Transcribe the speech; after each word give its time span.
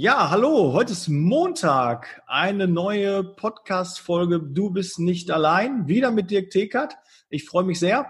Ja, 0.00 0.30
hallo, 0.30 0.74
heute 0.74 0.92
ist 0.92 1.08
Montag, 1.08 2.22
eine 2.28 2.68
neue 2.68 3.24
Podcast-Folge 3.24 4.38
Du 4.38 4.70
bist 4.70 5.00
nicht 5.00 5.28
allein, 5.32 5.88
wieder 5.88 6.12
mit 6.12 6.30
Dirk 6.30 6.50
Tekert. 6.50 6.96
Ich 7.30 7.44
freue 7.44 7.64
mich 7.64 7.80
sehr, 7.80 8.06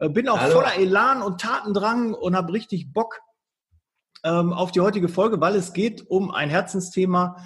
äh, 0.00 0.08
bin 0.08 0.28
auch 0.28 0.40
hallo. 0.40 0.54
voller 0.54 0.74
Elan 0.74 1.22
und 1.22 1.40
Tatendrang 1.40 2.12
und 2.12 2.34
habe 2.34 2.52
richtig 2.52 2.92
Bock 2.92 3.20
ähm, 4.24 4.52
auf 4.52 4.72
die 4.72 4.80
heutige 4.80 5.08
Folge, 5.08 5.40
weil 5.40 5.54
es 5.54 5.72
geht 5.72 6.10
um 6.10 6.32
ein 6.32 6.50
Herzensthema, 6.50 7.36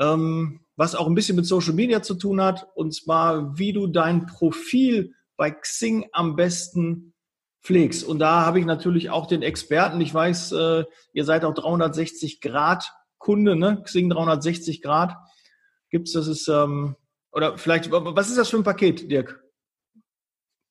ähm, 0.00 0.62
was 0.74 0.96
auch 0.96 1.06
ein 1.06 1.14
bisschen 1.14 1.36
mit 1.36 1.46
Social 1.46 1.74
Media 1.74 2.02
zu 2.02 2.16
tun 2.16 2.40
hat, 2.40 2.66
und 2.74 2.96
zwar, 2.96 3.56
wie 3.56 3.72
du 3.72 3.86
dein 3.86 4.26
Profil 4.26 5.14
bei 5.36 5.52
Xing 5.52 6.08
am 6.10 6.34
besten 6.34 7.14
pflegst. 7.62 8.02
Und 8.02 8.18
da 8.18 8.44
habe 8.44 8.58
ich 8.58 8.66
natürlich 8.66 9.10
auch 9.10 9.26
den 9.26 9.42
Experten. 9.42 10.00
Ich 10.00 10.12
weiß, 10.12 10.50
äh, 10.50 10.84
ihr 11.12 11.24
seid 11.24 11.44
auch 11.44 11.54
360 11.54 12.40
Grad 12.40 12.92
Kunde, 13.18 13.56
ne? 13.56 13.82
Xing 13.84 14.10
360 14.10 14.82
Grad. 14.82 15.16
Gibt's, 15.90 16.12
das 16.12 16.26
ist, 16.26 16.48
ähm, 16.48 16.96
oder 17.32 17.58
vielleicht, 17.58 17.90
was 17.90 18.28
ist 18.28 18.38
das 18.38 18.50
für 18.50 18.56
ein 18.56 18.64
Paket, 18.64 19.10
Dirk? 19.10 19.42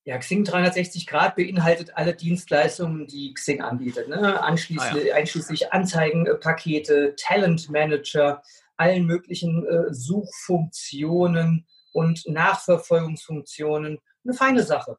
Ja, 0.03 0.19
Xing 0.19 0.43
360 0.43 1.07
Grad 1.07 1.35
beinhaltet 1.35 1.97
alle 1.97 2.13
Dienstleistungen, 2.13 3.07
die 3.07 3.33
Xing 3.33 3.61
anbietet. 3.61 4.07
Ne? 4.07 4.39
Anschließlich, 4.41 5.03
ah, 5.03 5.07
ja. 5.07 5.15
Einschließlich 5.15 5.73
Anzeigenpakete, 5.73 7.15
Talentmanager, 7.17 8.43
allen 8.77 9.05
möglichen 9.05 9.65
äh, 9.65 9.91
Suchfunktionen 9.91 11.65
und 11.91 12.27
Nachverfolgungsfunktionen. 12.27 13.99
Eine 14.23 14.33
feine 14.33 14.63
Sache. 14.63 14.97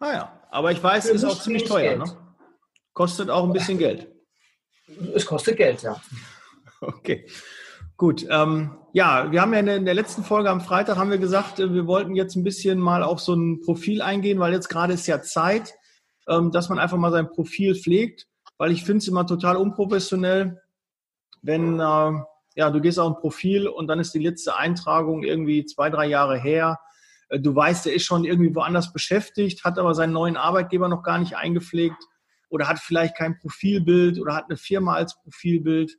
Ah 0.00 0.12
ja, 0.12 0.42
aber 0.50 0.72
ich 0.72 0.82
weiß, 0.82 1.04
es 1.04 1.22
ist 1.22 1.24
auch 1.24 1.40
ziemlich 1.40 1.64
teuer. 1.64 1.96
Ne? 1.96 2.04
Kostet 2.94 3.30
auch 3.30 3.44
ein 3.44 3.52
bisschen 3.52 3.78
Geld. 3.78 4.08
Es 5.14 5.24
kostet 5.24 5.56
Geld, 5.56 5.82
ja. 5.82 6.00
Okay, 6.82 7.26
gut. 7.96 8.26
Ähm, 8.28 8.76
ja, 8.92 9.30
wir 9.30 9.40
haben 9.40 9.54
ja 9.54 9.60
in 9.60 9.84
der 9.84 9.94
letzten 9.94 10.24
Folge 10.24 10.50
am 10.50 10.60
Freitag 10.60 10.96
haben 10.96 11.12
wir 11.12 11.18
gesagt, 11.18 11.60
äh, 11.60 11.72
wir 11.72 11.86
wollten 11.86 12.16
jetzt 12.16 12.34
ein 12.34 12.42
bisschen 12.42 12.80
mal 12.80 13.04
auf 13.04 13.20
so 13.20 13.34
ein 13.34 13.60
Profil 13.60 14.02
eingehen, 14.02 14.40
weil 14.40 14.52
jetzt 14.52 14.68
gerade 14.68 14.92
ist 14.92 15.06
ja 15.06 15.22
Zeit, 15.22 15.74
ähm, 16.26 16.50
dass 16.50 16.68
man 16.68 16.80
einfach 16.80 16.96
mal 16.96 17.12
sein 17.12 17.30
Profil 17.30 17.76
pflegt, 17.76 18.26
weil 18.58 18.72
ich 18.72 18.82
finde 18.82 18.98
es 18.98 19.08
immer 19.08 19.24
total 19.28 19.56
unprofessionell, 19.56 20.60
wenn 21.40 21.78
äh, 21.78 22.12
ja 22.56 22.70
du 22.70 22.80
gehst 22.80 22.98
auf 22.98 23.14
ein 23.14 23.20
Profil 23.20 23.68
und 23.68 23.86
dann 23.86 24.00
ist 24.00 24.12
die 24.12 24.18
letzte 24.18 24.56
Eintragung 24.56 25.22
irgendwie 25.22 25.64
zwei, 25.64 25.88
drei 25.88 26.06
Jahre 26.06 26.36
her. 26.36 26.80
Äh, 27.28 27.38
du 27.38 27.54
weißt, 27.54 27.86
der 27.86 27.94
ist 27.94 28.06
schon 28.06 28.24
irgendwie 28.24 28.56
woanders 28.56 28.92
beschäftigt, 28.92 29.62
hat 29.62 29.78
aber 29.78 29.94
seinen 29.94 30.14
neuen 30.14 30.36
Arbeitgeber 30.36 30.88
noch 30.88 31.04
gar 31.04 31.18
nicht 31.18 31.36
eingepflegt 31.36 32.02
oder 32.48 32.66
hat 32.66 32.80
vielleicht 32.80 33.16
kein 33.16 33.38
Profilbild 33.38 34.20
oder 34.20 34.34
hat 34.34 34.46
eine 34.48 34.56
Firma 34.56 34.94
als 34.94 35.16
Profilbild. 35.22 35.96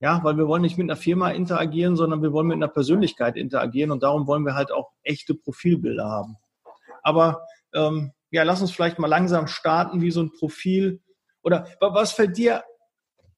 Ja, 0.00 0.22
weil 0.22 0.36
wir 0.36 0.46
wollen 0.46 0.62
nicht 0.62 0.76
mit 0.76 0.90
einer 0.90 0.96
Firma 0.96 1.30
interagieren, 1.30 1.96
sondern 1.96 2.22
wir 2.22 2.32
wollen 2.32 2.48
mit 2.48 2.56
einer 2.56 2.68
Persönlichkeit 2.68 3.36
interagieren 3.36 3.90
und 3.90 4.02
darum 4.02 4.26
wollen 4.26 4.44
wir 4.44 4.54
halt 4.54 4.70
auch 4.70 4.92
echte 5.02 5.34
Profilbilder 5.34 6.04
haben. 6.04 6.36
Aber 7.02 7.46
ähm, 7.72 8.12
ja, 8.30 8.42
lass 8.42 8.60
uns 8.60 8.72
vielleicht 8.72 8.98
mal 8.98 9.06
langsam 9.06 9.46
starten, 9.46 10.02
wie 10.02 10.10
so 10.10 10.20
ein 10.20 10.32
Profil 10.32 11.00
oder 11.42 11.66
was 11.80 12.12
fällt 12.12 12.36
dir 12.36 12.64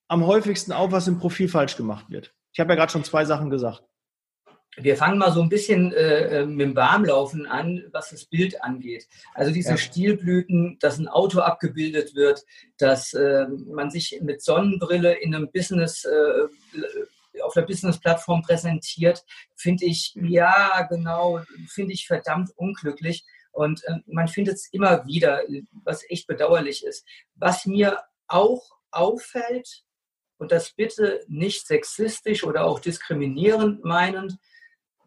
am 0.09 0.27
häufigsten 0.27 0.73
auf, 0.73 0.91
was 0.91 1.07
im 1.07 1.19
Profil 1.19 1.49
falsch 1.49 1.77
gemacht 1.77 2.07
wird? 2.09 2.35
Ich 2.53 2.59
habe 2.59 2.71
ja 2.71 2.77
gerade 2.77 2.91
schon 2.91 3.05
zwei 3.05 3.25
Sachen 3.25 3.51
gesagt. 3.51 3.85
Wir 4.81 4.97
fangen 4.97 5.19
mal 5.19 5.33
so 5.33 5.43
ein 5.43 5.49
bisschen 5.49 5.93
äh, 5.93 6.41
äh, 6.41 6.47
mit 6.47 6.61
dem 6.61 6.77
Warmlaufen 6.77 7.47
an, 7.47 7.85
was 7.93 8.11
das 8.11 8.25
Bild 8.25 8.63
angeht. 8.63 9.09
Also 9.35 9.53
diese 9.53 9.71
ja. 9.71 9.77
Stilblüten, 9.77 10.79
dass 10.81 10.99
ein 10.99 11.09
Auto 11.09 11.41
abgebildet 11.41 12.15
wird, 12.15 12.45
dass 12.79 13.13
äh, 13.15 13.47
man 13.67 13.91
sich 13.91 14.19
mit 14.23 14.43
Sonnenbrille 14.43 15.15
in 15.15 15.35
einem 15.35 15.51
Business 15.51 16.05
äh, 16.05 17.43
auf 17.43 17.55
der 17.55 17.63
Business-Plattform 17.63 18.43
präsentiert, 18.43 19.25
finde 19.55 19.85
ich, 19.85 20.15
ja, 20.17 20.87
genau, 20.91 21.41
finde 21.69 21.93
ich 21.93 22.07
verdammt 22.07 22.51
unglücklich. 22.57 23.25
Und 23.53 23.85
äh, 23.85 23.95
man 24.07 24.29
findet 24.29 24.57
es 24.57 24.69
immer 24.73 25.07
wieder, 25.07 25.43
was 25.85 26.05
echt 26.09 26.27
bedauerlich 26.27 26.85
ist. 26.85 27.07
Was 27.35 27.67
mir 27.67 28.01
auch 28.27 28.71
auffällt, 28.91 29.85
und 30.39 30.53
das 30.53 30.71
bitte 30.71 31.25
nicht 31.27 31.67
sexistisch 31.67 32.45
oder 32.45 32.65
auch 32.65 32.79
diskriminierend 32.79 33.85
meinend, 33.85 34.39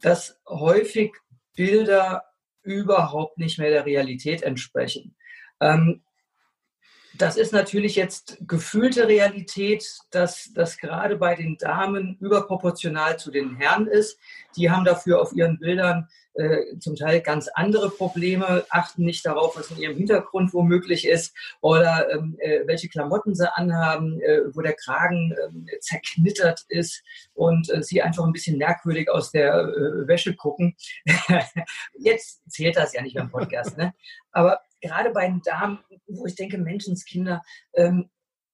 dass 0.02 0.40
häufig 0.48 1.14
Bilder 1.56 2.24
überhaupt 2.64 3.38
nicht 3.38 3.60
mehr 3.60 3.70
der 3.70 3.86
Realität 3.86 4.44
entsprechen. 4.44 5.16
Ähm, 5.60 6.04
das 7.18 7.38
ist 7.38 7.52
natürlich 7.52 7.96
jetzt 7.96 8.38
gefühlte 8.48 9.08
Realität, 9.08 9.86
dass 10.12 10.52
das 10.54 10.78
gerade 10.78 11.18
bei 11.18 11.36
den 11.36 11.58
Damen 11.58 12.18
überproportional 12.20 13.20
zu 13.20 13.32
den 13.32 13.56
Herren 13.58 13.88
ist. 13.88 14.18
Die 14.56 14.72
haben 14.72 14.86
dafür 14.86 15.22
auf 15.22 15.34
ihren 15.34 15.60
Bildern 15.60 16.08
äh, 16.34 16.78
zum 16.80 16.96
Teil 16.96 17.22
ganz 17.22 17.50
andere 17.50 17.90
Probleme, 17.90 18.66
achten 18.70 19.04
nicht 19.04 19.26
darauf, 19.26 19.58
was 19.58 19.70
in 19.72 19.80
ihrem 19.80 19.98
Hintergrund 19.98 20.54
womöglich 20.54 21.06
ist 21.06 21.36
oder 21.60 22.10
ähm, 22.12 22.38
äh, 22.40 22.62
welche 22.66 22.88
Klamotten 22.88 23.36
sie 23.36 23.52
anhaben, 23.54 24.22
äh, 24.22 24.42
wo 24.54 24.62
der 24.62 24.74
Kragen 24.74 25.36
ähm, 25.44 25.68
zerknittert 25.82 26.66
ist 26.70 27.04
und 27.34 27.70
äh, 27.70 27.84
sie 27.84 28.02
einfach 28.02 28.24
ein 28.24 28.32
bisschen 28.32 28.58
merkwürdig 28.58 29.10
aus 29.10 29.32
der 29.32 29.54
äh, 29.56 30.08
Wäsche 30.08 30.34
gucken. 30.34 30.76
Jetzt 31.98 32.42
zählt 32.50 32.78
das 32.78 32.94
ja 32.94 33.02
nicht 33.02 33.16
beim 33.16 33.30
Podcast, 33.30 33.78
ne? 33.78 33.94
Aber 34.32 34.62
gerade 34.82 35.12
bei 35.12 35.28
den 35.28 35.42
Damen, 35.42 35.80
wo 36.08 36.26
ich 36.26 36.36
denke, 36.36 36.58
Menschenskinder, 36.58 37.42
ähm, 37.74 38.10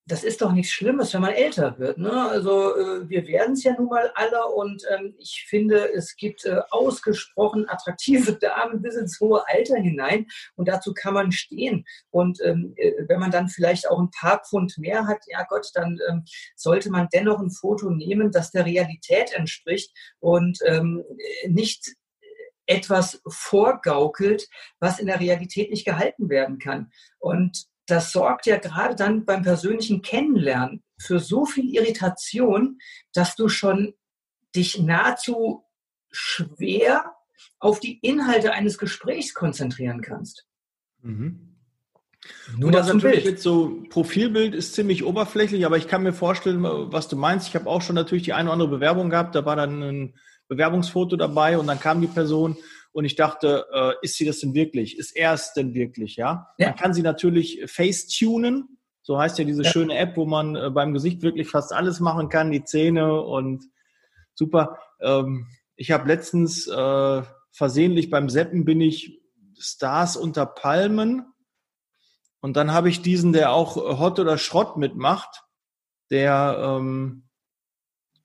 das 0.08 0.24
ist 0.24 0.42
doch 0.42 0.54
nichts 0.54 0.72
Schlimmes, 0.72 1.14
wenn 1.14 1.22
man 1.22 1.34
älter 1.34 1.78
wird. 1.80 1.98
Ne? 1.98 2.30
Also 2.30 2.76
äh, 2.76 3.10
wir 3.10 3.28
werden 3.28 3.54
es 3.54 3.64
ja 3.64 3.74
nun 3.74 3.90
mal 3.90 4.10
alle 4.16 4.48
und 4.48 4.82
ähm, 4.90 5.14
ich 5.20 5.46
finde, 5.50 5.94
es 5.94 6.16
gibt 6.16 6.46
äh, 6.46 6.62
ausgesprochen 6.70 7.68
attraktive 7.68 8.34
Damen 8.42 8.82
bis 8.82 8.96
ins 8.96 9.20
hohe 9.20 9.44
Alter 9.48 9.76
hinein 9.76 10.28
und 10.56 10.70
dazu 10.70 10.94
kann 10.94 11.14
man 11.14 11.34
stehen. 11.34 11.86
Und 12.10 12.40
ähm, 12.42 12.74
äh, 12.78 12.94
wenn 13.08 13.20
man 13.20 13.32
dann 13.32 13.50
vielleicht 13.50 13.90
auch 13.90 14.00
ein 14.00 14.12
paar 14.12 14.42
Pfund 14.46 14.78
mehr 14.78 15.08
hat, 15.08 15.20
ja 15.28 15.46
Gott, 15.50 15.70
dann 15.74 16.00
ähm, 16.10 16.24
sollte 16.56 16.90
man 16.90 17.10
dennoch 17.14 17.40
ein 17.40 17.52
Foto 17.52 17.90
nehmen, 17.90 18.32
das 18.32 18.52
der 18.52 18.66
Realität 18.66 19.34
entspricht 19.34 19.92
und 20.20 20.60
ähm, 20.66 21.04
nicht 21.48 21.97
etwas 22.68 23.22
vorgaukelt, 23.28 24.48
was 24.80 25.00
in 25.00 25.08
der 25.08 25.20
Realität 25.20 25.72
nicht 25.72 25.86
gehalten 25.86 26.30
werden 26.30 26.60
kann. 26.60 26.92
Und 27.20 27.66
das 27.88 28.12
sorgt 28.12 28.46
ja 28.46 28.58
gerade 28.58 28.96
dann 28.96 29.26
beim 29.26 29.44
persönlichen 29.44 30.02
Kennenlernen 30.02 30.84
für 31.00 31.20
so 31.20 31.46
viel 31.46 31.74
Irritation, 31.74 32.80
dass 33.14 33.36
du 33.36 33.50
schon 33.50 33.94
dich 34.56 34.80
nahezu 34.80 35.64
schwer 36.12 37.16
auf 37.60 37.80
die 37.80 38.00
Inhalte 38.00 38.52
eines 38.52 38.78
Gesprächs 38.78 39.34
konzentrieren 39.34 40.02
kannst. 40.02 40.46
Mhm. 41.02 41.56
Nur 42.58 42.72
das 42.72 42.88
natürlich 42.88 43.24
Bild. 43.24 43.36
jetzt 43.36 43.44
so 43.44 43.84
Profilbild 43.90 44.54
ist 44.54 44.74
ziemlich 44.74 45.04
oberflächlich, 45.04 45.66
aber 45.66 45.78
ich 45.78 45.88
kann 45.88 46.04
mir 46.04 46.14
vorstellen, 46.14 46.64
was 46.64 47.08
du 47.08 47.16
meinst. 47.16 47.48
Ich 47.48 47.56
habe 47.56 47.70
auch 47.70 47.82
schon 47.82 47.96
natürlich 47.96 48.24
die 48.24 48.34
eine 48.34 48.50
oder 48.50 48.54
andere 48.54 48.70
Bewerbung 48.70 49.10
gehabt. 49.10 49.36
Da 49.36 49.46
war 49.46 49.56
dann 49.56 49.82
ein 49.82 50.14
Bewerbungsfoto 50.48 51.16
dabei 51.16 51.58
und 51.58 51.68
dann 51.68 51.80
kam 51.80 52.02
die 52.02 52.08
Person 52.08 52.58
und 52.92 53.06
ich 53.06 53.16
dachte, 53.16 53.66
äh, 53.72 53.94
ist 54.02 54.16
sie 54.16 54.26
das 54.26 54.40
denn 54.40 54.54
wirklich? 54.54 54.98
Ist 54.98 55.16
er 55.16 55.34
es 55.34 55.54
denn 55.54 55.74
wirklich? 55.74 56.16
Ja? 56.16 56.48
ja. 56.58 56.70
Man 56.70 56.76
kann 56.76 56.94
sie 56.94 57.04
natürlich 57.04 57.64
facetunen. 57.68 58.80
So 59.02 59.20
heißt 59.20 59.38
ja 59.40 59.46
diese 59.46 59.64
ja. 59.64 59.70
schöne 59.70 59.98
App, 59.98 60.18
wo 60.18 60.26
man 60.26 60.56
äh, 60.56 60.70
beim 60.70 60.94
Gesicht 60.94 61.22
wirklich 61.22 61.50
fast 61.50 61.74
alles 61.74 62.00
machen 62.00 62.30
kann, 62.30 62.52
die 62.52 62.64
Zähne 62.64 63.22
und 63.22 63.66
super. 64.34 64.80
Ähm, 65.00 65.48
ich 65.76 65.92
habe 65.92 66.08
letztens 66.08 66.68
äh, 66.68 67.22
versehentlich 67.52 68.10
beim 68.10 68.30
Seppen 68.30 68.66
bin 68.66 68.82
ich 68.82 69.22
Stars 69.60 70.18
unter 70.18 70.46
Palmen 70.46 71.26
und 72.40 72.58
dann 72.58 72.72
habe 72.72 72.90
ich 72.90 73.02
diesen, 73.02 73.34
der 73.34 73.52
auch 73.52 73.76
Hot 73.76 74.20
oder 74.20 74.38
Schrott 74.38 74.78
mitmacht, 74.78 75.44
der 76.10 76.58
ähm, 76.60 77.24
äh, 77.26 77.27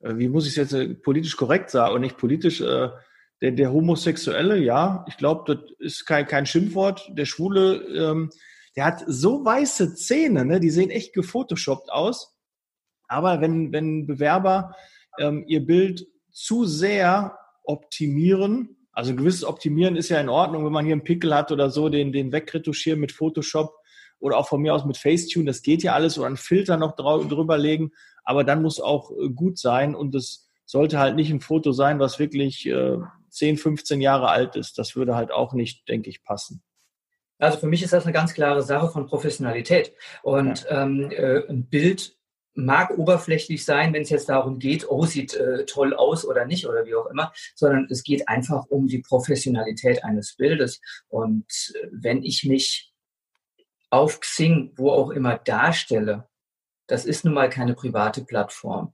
wie 0.03 0.29
muss 0.29 0.45
ich 0.47 0.53
es 0.53 0.57
jetzt 0.57 0.73
äh, 0.73 0.95
politisch 0.95 1.37
korrekt 1.37 1.71
sagen 1.71 1.95
und 1.95 2.01
nicht 2.01 2.19
politisch, 2.19 2.61
äh, 2.61 2.89
der, 3.41 3.51
der 3.53 3.73
Homosexuelle, 3.73 4.59
ja, 4.59 5.05
ich 5.09 5.17
glaube, 5.17 5.55
das 5.55 5.71
ist 5.79 6.07
kein, 6.07 6.27
kein 6.27 6.47
Schimpfwort, 6.47 7.11
der 7.11 7.25
Schwule, 7.25 7.83
ähm, 7.89 8.31
der 8.77 8.85
hat 8.85 9.05
so 9.07 9.45
weiße 9.45 9.95
Zähne, 9.95 10.45
ne, 10.45 10.61
die 10.61 10.71
sehen 10.71 10.91
echt 10.91 11.13
gefotoshoppt 11.13 11.91
aus. 11.91 12.37
Aber 13.09 13.41
wenn, 13.41 13.73
wenn 13.73 14.07
Bewerber 14.07 14.75
ähm, 15.19 15.45
ihr 15.47 15.65
Bild 15.65 16.07
zu 16.31 16.65
sehr 16.65 17.37
optimieren, 17.65 18.77
also 18.93 19.11
ein 19.11 19.17
gewisses 19.17 19.45
Optimieren 19.45 19.97
ist 19.97 20.09
ja 20.09 20.21
in 20.21 20.29
Ordnung, 20.29 20.65
wenn 20.65 20.73
man 20.73 20.85
hier 20.85 20.95
einen 20.95 21.05
Pickel 21.05 21.35
hat 21.35 21.53
oder 21.53 21.69
so, 21.71 21.89
den, 21.89 22.13
den 22.13 22.33
wegretuschieren 22.33 23.01
mit 23.01 23.13
Photoshop 23.13 23.75
oder 24.21 24.39
auch 24.39 24.49
von 24.49 24.63
mir 24.63 24.73
aus 24.73 24.85
mit 24.85 24.97
Facetune, 24.97 25.47
das 25.47 25.63
geht 25.63 25.83
ja 25.83 25.95
alles 25.95 26.17
oder 26.17 26.29
einen 26.29 26.37
Filter 26.37 26.77
noch 26.77 26.95
drüber 26.95 27.59
legen 27.59 27.93
aber 28.25 28.45
dann 28.45 28.63
muss 28.63 28.81
auch 28.81 29.11
äh, 29.11 29.29
gut 29.29 29.59
sein 29.59 29.95
und 29.95 30.15
es 30.15 30.49
sollte 30.65 30.99
halt 30.99 31.17
nicht 31.17 31.31
ein 31.31 31.41
Foto 31.41 31.73
sein, 31.73 31.99
was 31.99 32.19
wirklich 32.19 32.67
äh, 32.67 32.99
10, 33.31 33.57
15 33.57 34.01
Jahre 34.01 34.29
alt 34.29 34.57
ist. 34.57 34.79
Das 34.79 34.97
würde 34.97 35.17
halt 35.17 35.33
auch 35.33 35.53
nicht, 35.53 35.89
denke 35.89 36.11
ich, 36.11 36.23
passen. 36.23 36.63
Also 37.39 37.59
für 37.59 37.67
mich 37.67 37.83
ist 37.83 37.93
das 37.93 38.05
eine 38.05 38.13
ganz 38.13 38.35
klare 38.35 38.63
Sache 38.63 38.89
von 38.89 39.07
Professionalität. 39.07 39.95
Und 40.23 40.65
ja. 40.65 40.85
ähm, 40.85 41.11
äh, 41.11 41.47
ein 41.49 41.67
Bild 41.69 42.17
mag 42.55 42.97
oberflächlich 42.97 43.65
sein, 43.65 43.93
wenn 43.93 44.03
es 44.03 44.11
jetzt 44.11 44.29
darum 44.29 44.59
geht, 44.59 44.89
oh, 44.89 45.05
sieht 45.07 45.35
äh, 45.35 45.65
toll 45.65 45.95
aus 45.95 46.25
oder 46.25 46.45
nicht 46.45 46.67
oder 46.67 46.85
wie 46.85 46.95
auch 46.95 47.07
immer, 47.07 47.33
sondern 47.55 47.87
es 47.91 48.05
geht 48.05 48.29
einfach 48.29 48.67
um 48.69 48.87
die 48.87 49.01
Professionalität 49.01 50.05
eines 50.05 50.37
Bildes. 50.37 50.81
Und 51.09 51.47
äh, 51.75 51.89
wenn 51.91 52.23
ich 52.23 52.45
mich 52.45 52.93
auf 53.91 54.21
Xing, 54.21 54.73
wo 54.77 54.91
auch 54.91 55.11
immer 55.11 55.39
darstelle, 55.39 56.29
das 56.93 57.07
ist 57.07 57.25
nun 57.25 57.33
mal 57.33 57.49
keine 57.49 57.73
private 57.73 58.23
Plattform. 58.23 58.93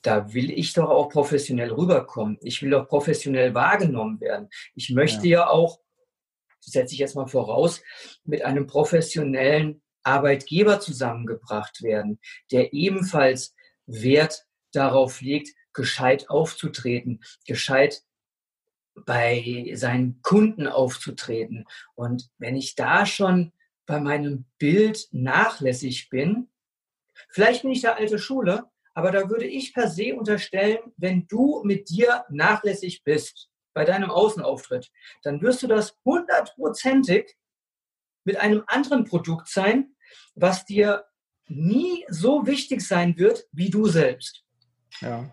Da 0.00 0.32
will 0.32 0.50
ich 0.50 0.72
doch 0.72 0.88
auch 0.88 1.10
professionell 1.10 1.70
rüberkommen. 1.70 2.38
Ich 2.40 2.62
will 2.62 2.70
doch 2.70 2.88
professionell 2.88 3.52
wahrgenommen 3.52 4.22
werden. 4.22 4.48
Ich 4.74 4.88
möchte 4.88 5.28
ja, 5.28 5.40
ja 5.40 5.48
auch, 5.48 5.80
das 6.64 6.72
setze 6.72 6.94
ich 6.94 7.00
jetzt 7.00 7.14
mal 7.14 7.26
voraus, 7.26 7.82
mit 8.24 8.40
einem 8.40 8.66
professionellen 8.66 9.82
Arbeitgeber 10.02 10.80
zusammengebracht 10.80 11.82
werden, 11.82 12.20
der 12.50 12.72
ebenfalls 12.72 13.54
Wert 13.84 14.46
darauf 14.72 15.20
legt, 15.20 15.50
gescheit 15.74 16.30
aufzutreten, 16.30 17.22
gescheit 17.46 18.02
bei 18.94 19.72
seinen 19.74 20.22
Kunden 20.22 20.66
aufzutreten. 20.66 21.66
Und 21.96 22.30
wenn 22.38 22.56
ich 22.56 22.76
da 22.76 23.04
schon 23.04 23.52
bei 23.84 24.00
meinem 24.00 24.46
Bild 24.56 25.06
nachlässig 25.12 26.08
bin, 26.08 26.48
vielleicht 27.34 27.62
bin 27.62 27.72
ich 27.72 27.80
der 27.80 27.96
alte 27.96 28.18
Schule, 28.18 28.64
aber 28.94 29.10
da 29.10 29.28
würde 29.28 29.46
ich 29.46 29.74
per 29.74 29.88
se 29.88 30.14
unterstellen, 30.14 30.78
wenn 30.96 31.26
du 31.26 31.62
mit 31.64 31.90
dir 31.90 32.24
nachlässig 32.30 33.02
bist 33.02 33.50
bei 33.72 33.84
deinem 33.84 34.10
Außenauftritt, 34.10 34.90
dann 35.24 35.42
wirst 35.42 35.62
du 35.62 35.66
das 35.66 35.96
hundertprozentig 36.04 37.36
mit 38.22 38.36
einem 38.36 38.62
anderen 38.68 39.04
Produkt 39.04 39.48
sein, 39.48 39.96
was 40.36 40.64
dir 40.64 41.04
nie 41.48 42.04
so 42.08 42.46
wichtig 42.46 42.80
sein 42.80 43.18
wird 43.18 43.46
wie 43.50 43.68
du 43.68 43.86
selbst. 43.86 44.44
Ja. 45.00 45.28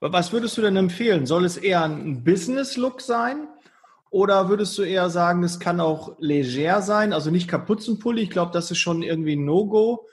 Was 0.00 0.32
würdest 0.32 0.56
du 0.56 0.62
denn 0.62 0.76
empfehlen? 0.76 1.26
Soll 1.26 1.44
es 1.44 1.56
eher 1.58 1.84
ein 1.84 2.24
Business-Look 2.24 3.00
sein? 3.00 3.48
Oder 4.10 4.48
würdest 4.48 4.76
du 4.78 4.82
eher 4.82 5.10
sagen, 5.10 5.42
es 5.42 5.60
kann 5.60 5.80
auch 5.80 6.16
leger 6.18 6.82
sein, 6.82 7.12
also 7.12 7.30
nicht 7.30 7.48
Kapuzenpulli? 7.48 8.22
Ich 8.22 8.30
glaube, 8.30 8.52
das 8.52 8.70
ist 8.70 8.78
schon 8.78 9.02
irgendwie 9.02 9.36
ein 9.36 9.44
No-Go. 9.44 10.06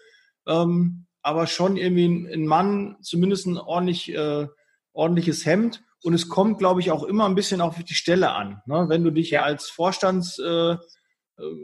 Ähm, 0.47 1.05
aber 1.21 1.47
schon 1.47 1.77
irgendwie 1.77 2.33
ein 2.33 2.45
Mann, 2.45 2.97
zumindest 3.01 3.45
ein 3.45 3.57
ordentlich, 3.57 4.13
äh, 4.13 4.47
ordentliches 4.93 5.45
Hemd. 5.45 5.83
Und 6.03 6.13
es 6.13 6.29
kommt, 6.29 6.57
glaube 6.57 6.79
ich, 6.79 6.91
auch 6.91 7.03
immer 7.03 7.25
ein 7.25 7.35
bisschen 7.35 7.61
auf 7.61 7.81
die 7.81 7.93
Stelle 7.93 8.31
an. 8.31 8.61
Ne? 8.65 8.85
Wenn 8.87 9.03
du 9.03 9.11
dich 9.11 9.31
ja 9.31 9.43
als 9.43 9.69
Vorstands... 9.69 10.39
Äh, 10.39 10.77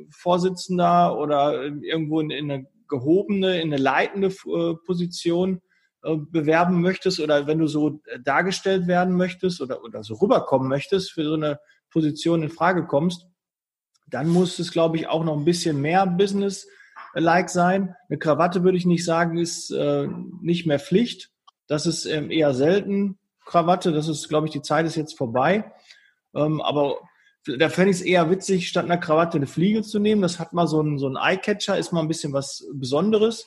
Vorsitzender 0.09 1.17
oder 1.17 1.63
irgendwo 1.63 2.19
in, 2.19 2.31
in, 2.31 2.51
eine 2.51 2.67
gehobene, 2.87 3.61
in 3.61 3.73
eine 3.73 3.81
leitende 3.81 4.27
äh, 4.27 4.75
Position 4.85 5.61
äh, 6.03 6.15
bewerben 6.15 6.81
möchtest 6.81 7.19
oder 7.19 7.47
wenn 7.47 7.59
du 7.59 7.67
so 7.67 8.01
dargestellt 8.23 8.87
werden 8.87 9.15
möchtest 9.15 9.61
oder, 9.61 9.83
oder 9.83 10.03
so 10.03 10.15
rüberkommen 10.15 10.67
möchtest, 10.67 11.11
für 11.11 11.23
so 11.23 11.33
eine 11.33 11.59
Position 11.89 12.43
in 12.43 12.49
Frage 12.49 12.85
kommst, 12.85 13.27
dann 14.07 14.29
muss 14.29 14.57
es, 14.59 14.71
glaube 14.71 14.97
ich, 14.97 15.07
auch 15.07 15.23
noch 15.23 15.37
ein 15.37 15.45
bisschen 15.45 15.81
mehr 15.81 16.05
Business-like 17.17 17.49
sein. 17.49 17.95
Eine 18.09 18.19
Krawatte 18.19 18.63
würde 18.63 18.77
ich 18.77 18.85
nicht 18.85 19.03
sagen, 19.03 19.37
ist 19.37 19.71
äh, 19.71 20.07
nicht 20.41 20.65
mehr 20.65 20.79
Pflicht. 20.79 21.31
Das 21.67 21.85
ist 21.85 22.05
ähm, 22.05 22.29
eher 22.29 22.53
selten 22.53 23.17
Krawatte. 23.45 23.91
Das 23.91 24.07
ist, 24.07 24.29
glaube 24.29 24.47
ich, 24.47 24.53
die 24.53 24.61
Zeit 24.61 24.85
ist 24.85 24.95
jetzt 24.95 25.17
vorbei. 25.17 25.71
Ähm, 26.35 26.61
aber 26.61 26.99
da 27.57 27.69
fände 27.69 27.91
ich 27.91 27.97
es 27.97 28.01
eher 28.03 28.29
witzig, 28.29 28.67
statt 28.67 28.85
einer 28.85 28.97
Krawatte 28.97 29.37
eine 29.37 29.47
Fliege 29.47 29.81
zu 29.81 29.99
nehmen. 29.99 30.21
Das 30.21 30.39
hat 30.39 30.53
mal 30.53 30.67
so 30.67 30.81
ein, 30.81 30.99
so 30.99 31.07
ein 31.07 31.17
Eye-Catcher, 31.17 31.77
ist 31.77 31.91
mal 31.91 32.01
ein 32.01 32.07
bisschen 32.07 32.33
was 32.33 32.67
Besonderes. 32.73 33.45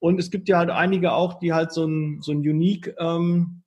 Und 0.00 0.18
es 0.18 0.30
gibt 0.30 0.48
ja 0.48 0.58
halt 0.58 0.70
einige 0.70 1.12
auch, 1.12 1.38
die 1.38 1.52
halt 1.52 1.72
so 1.72 1.86
ein, 1.86 2.20
so 2.20 2.32
ein 2.32 2.38
unique 2.38 2.94
ähm, 2.98 3.62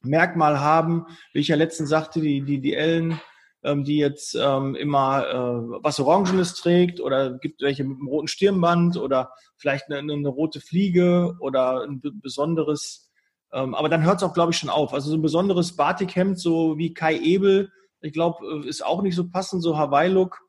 Merkmal 0.00 0.60
haben, 0.60 1.06
wie 1.32 1.40
ich 1.40 1.48
ja 1.48 1.56
letztens 1.56 1.88
sagte, 1.88 2.20
die, 2.20 2.42
die, 2.42 2.60
die 2.60 2.74
Ellen, 2.74 3.20
ähm, 3.62 3.84
die 3.84 3.98
jetzt 3.98 4.34
ähm, 4.34 4.74
immer 4.74 5.26
äh, 5.26 5.82
was 5.82 6.00
Orangenes 6.00 6.54
trägt 6.54 7.00
oder 7.00 7.38
gibt 7.38 7.60
welche 7.60 7.84
mit 7.84 7.98
einem 7.98 8.08
roten 8.08 8.28
Stirnband 8.28 8.96
oder 8.96 9.32
vielleicht 9.56 9.90
eine, 9.90 10.12
eine 10.12 10.28
rote 10.28 10.60
Fliege 10.60 11.36
oder 11.40 11.82
ein 11.82 12.00
besonderes. 12.00 13.10
Ähm, 13.52 13.74
aber 13.74 13.88
dann 13.88 14.04
hört 14.04 14.18
es 14.18 14.22
auch, 14.22 14.34
glaube 14.34 14.52
ich, 14.52 14.58
schon 14.58 14.70
auf. 14.70 14.94
Also 14.94 15.10
so 15.10 15.16
ein 15.16 15.22
besonderes 15.22 15.74
Batikhemd, 15.76 16.38
so 16.38 16.78
wie 16.78 16.94
Kai 16.94 17.18
Ebel, 17.18 17.70
ich 18.00 18.12
glaube, 18.12 18.64
äh, 18.64 18.68
ist 18.68 18.84
auch 18.84 19.02
nicht 19.02 19.16
so 19.16 19.28
passend, 19.28 19.62
so 19.62 19.76
Hawaii-Look. 19.76 20.40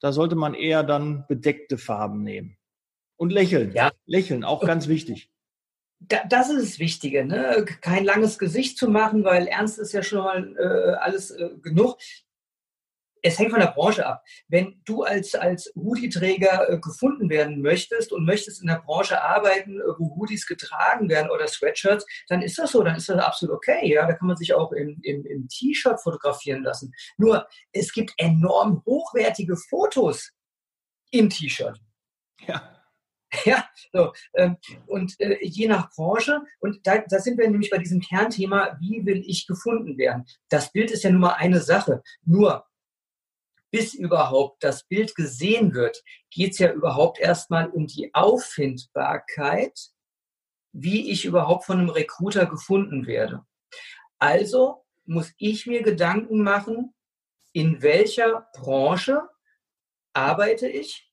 Da 0.00 0.12
sollte 0.12 0.34
man 0.34 0.54
eher 0.54 0.82
dann 0.82 1.24
bedeckte 1.28 1.78
Farben 1.78 2.22
nehmen. 2.22 2.58
Und 3.16 3.30
lächeln. 3.32 3.72
Ja. 3.72 3.92
Lächeln, 4.06 4.44
auch 4.44 4.60
ganz 4.66 4.88
wichtig. 4.88 5.30
das 6.00 6.50
ist 6.50 6.72
das 6.72 6.78
Wichtige, 6.78 7.24
ne? 7.24 7.64
kein 7.80 8.04
langes 8.04 8.38
Gesicht 8.38 8.76
zu 8.76 8.90
machen, 8.90 9.24
weil 9.24 9.46
ernst 9.46 9.78
ist 9.78 9.92
ja 9.92 10.02
schon 10.02 10.18
mal 10.18 10.56
äh, 10.58 10.96
alles 10.96 11.30
äh, 11.30 11.50
genug 11.62 11.96
es 13.24 13.38
hängt 13.38 13.50
von 13.50 13.60
der 13.60 13.68
Branche 13.68 14.06
ab. 14.06 14.22
Wenn 14.48 14.82
du 14.84 15.02
als, 15.02 15.34
als 15.34 15.72
Hoodie-Träger 15.74 16.68
äh, 16.68 16.78
gefunden 16.78 17.30
werden 17.30 17.62
möchtest 17.62 18.12
und 18.12 18.26
möchtest 18.26 18.60
in 18.60 18.68
der 18.68 18.82
Branche 18.84 19.20
arbeiten, 19.20 19.80
äh, 19.80 19.84
wo 19.98 20.14
Hoodies 20.14 20.46
getragen 20.46 21.08
werden 21.08 21.30
oder 21.30 21.48
Sweatshirts, 21.48 22.04
dann 22.28 22.42
ist 22.42 22.58
das 22.58 22.72
so, 22.72 22.82
dann 22.82 22.96
ist 22.96 23.08
das 23.08 23.18
absolut 23.18 23.56
okay. 23.56 23.90
Ja, 23.90 24.06
da 24.06 24.12
kann 24.12 24.28
man 24.28 24.36
sich 24.36 24.52
auch 24.52 24.72
im, 24.72 25.00
im, 25.02 25.24
im 25.24 25.48
T-Shirt 25.48 26.00
fotografieren 26.02 26.62
lassen. 26.62 26.92
Nur, 27.16 27.48
es 27.72 27.92
gibt 27.94 28.12
enorm 28.18 28.82
hochwertige 28.84 29.56
Fotos 29.56 30.30
im 31.10 31.30
T-Shirt. 31.30 31.80
Ja. 32.46 32.70
Ja, 33.44 33.64
so. 33.92 34.12
Ähm, 34.34 34.58
und 34.86 35.18
äh, 35.18 35.38
je 35.42 35.66
nach 35.66 35.90
Branche, 35.90 36.42
und 36.60 36.86
da, 36.86 36.98
da 36.98 37.18
sind 37.18 37.36
wir 37.36 37.50
nämlich 37.50 37.68
bei 37.68 37.78
diesem 37.78 38.00
Kernthema, 38.00 38.76
wie 38.78 39.04
will 39.04 39.24
ich 39.26 39.48
gefunden 39.48 39.98
werden? 39.98 40.24
Das 40.48 40.70
Bild 40.70 40.92
ist 40.92 41.02
ja 41.02 41.10
nun 41.10 41.22
mal 41.22 41.32
eine 41.32 41.60
Sache. 41.60 42.04
Nur, 42.24 42.64
bis 43.74 43.92
überhaupt 43.92 44.62
das 44.62 44.84
Bild 44.84 45.16
gesehen 45.16 45.74
wird, 45.74 46.00
geht 46.30 46.52
es 46.52 46.60
ja 46.60 46.70
überhaupt 46.70 47.18
erstmal 47.18 47.68
um 47.70 47.88
die 47.88 48.14
Auffindbarkeit, 48.14 49.90
wie 50.70 51.10
ich 51.10 51.24
überhaupt 51.24 51.64
von 51.64 51.80
einem 51.80 51.88
Recruiter 51.88 52.46
gefunden 52.46 53.08
werde. 53.08 53.44
Also 54.20 54.84
muss 55.06 55.32
ich 55.38 55.66
mir 55.66 55.82
Gedanken 55.82 56.44
machen, 56.44 56.94
in 57.52 57.82
welcher 57.82 58.48
Branche 58.52 59.28
arbeite 60.12 60.68
ich 60.68 61.12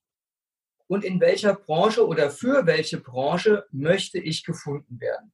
und 0.85 1.03
in 1.03 1.19
welcher 1.19 1.55
Branche 1.55 2.05
oder 2.05 2.29
für 2.29 2.67
welche 2.67 2.99
Branche 2.99 3.65
möchte 3.71 4.19
ich 4.19 4.43
gefunden 4.43 4.99
werden. 4.99 5.33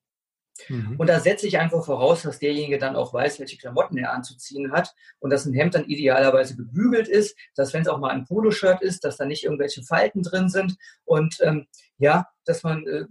Mhm. 0.70 0.96
Und 0.98 1.08
da 1.08 1.20
setze 1.20 1.48
ich 1.48 1.58
einfach 1.58 1.86
voraus, 1.86 2.24
dass 2.24 2.40
derjenige 2.40 2.78
dann 2.78 2.96
auch 2.96 3.14
weiß, 3.14 3.40
welche 3.40 3.58
Klamotten 3.58 3.98
er 3.98 4.14
anzuziehen 4.14 4.72
hat 4.72 4.94
und 5.20 5.30
dass 5.30 5.46
ein 5.46 5.54
Hemd 5.54 5.76
dann 5.76 5.86
idealerweise 5.86 6.56
gebügelt 6.56 7.08
ist, 7.08 7.38
dass 7.56 7.74
wenn 7.74 7.82
es 7.82 7.88
auch 7.88 8.00
mal 8.00 8.12
ein 8.12 8.26
Poloshirt 8.26 8.82
ist, 8.82 9.04
dass 9.04 9.18
da 9.18 9.26
nicht 9.26 9.44
irgendwelche 9.44 9.84
Falten 9.84 10.24
drin 10.24 10.50
sind 10.50 10.78
und 11.06 11.38
ähm, 11.42 11.68
ja, 11.98 12.28
dass 12.46 12.64
man 12.64 12.86
äh, 12.88 13.06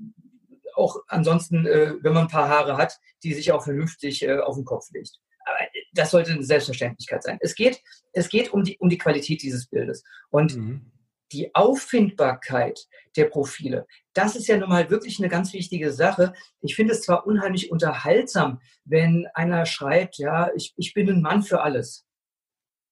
auch 0.74 0.96
ansonsten, 1.08 1.66
äh, 1.66 1.94
wenn 2.00 2.12
man 2.12 2.24
ein 2.24 2.30
paar 2.30 2.48
Haare 2.48 2.76
hat, 2.76 2.98
die 3.22 3.34
sich 3.34 3.52
auch 3.52 3.64
vernünftig 3.64 4.22
äh, 4.22 4.38
auf 4.38 4.56
den 4.56 4.64
Kopf 4.64 4.90
legt. 4.92 5.18
Aber 5.44 5.60
äh, 5.60 5.80
das 5.94 6.10
sollte 6.10 6.32
eine 6.32 6.42
Selbstverständlichkeit 6.44 7.22
sein. 7.22 7.38
Es 7.40 7.54
geht, 7.54 7.80
es 8.12 8.28
geht 8.28 8.52
um, 8.52 8.62
die, 8.62 8.76
um 8.78 8.88
die 8.88 8.98
Qualität 8.98 9.42
dieses 9.42 9.66
Bildes. 9.66 10.04
Und 10.30 10.56
mhm 10.56 10.92
die 11.32 11.54
Auffindbarkeit 11.54 12.86
der 13.16 13.26
Profile, 13.26 13.86
das 14.12 14.36
ist 14.36 14.46
ja 14.46 14.56
nun 14.56 14.68
mal 14.68 14.88
wirklich 14.90 15.18
eine 15.18 15.28
ganz 15.28 15.52
wichtige 15.52 15.92
Sache. 15.92 16.32
Ich 16.60 16.74
finde 16.74 16.94
es 16.94 17.02
zwar 17.02 17.26
unheimlich 17.26 17.70
unterhaltsam, 17.70 18.60
wenn 18.84 19.26
einer 19.34 19.66
schreibt, 19.66 20.18
ja, 20.18 20.50
ich, 20.54 20.74
ich 20.76 20.94
bin 20.94 21.08
ein 21.08 21.20
Mann 21.20 21.42
für 21.42 21.62
alles. 21.62 22.06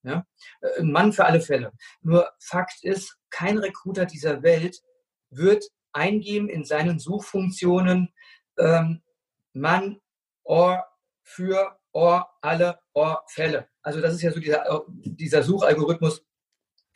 Ja? 0.02 0.26
Äh, 0.60 0.80
ein 0.80 0.92
Mann 0.92 1.12
für 1.12 1.24
alle 1.24 1.40
Fälle. 1.40 1.72
Nur 2.02 2.30
Fakt 2.38 2.82
ist, 2.82 3.16
kein 3.30 3.58
Recruiter 3.58 4.06
dieser 4.06 4.42
Welt 4.42 4.80
wird 5.30 5.64
eingeben 5.92 6.48
in 6.48 6.64
seinen 6.64 6.98
Suchfunktionen 6.98 8.12
ähm, 8.58 9.02
Mann, 9.52 10.00
Or, 10.44 10.84
für, 11.22 11.78
Or, 11.92 12.28
alle, 12.42 12.78
Or, 12.92 13.24
Fälle. 13.28 13.68
Also 13.82 14.00
das 14.00 14.14
ist 14.14 14.22
ja 14.22 14.30
so 14.30 14.40
dieser, 14.40 14.68
äh, 14.68 14.80
dieser 14.88 15.42
Suchalgorithmus, 15.42 16.22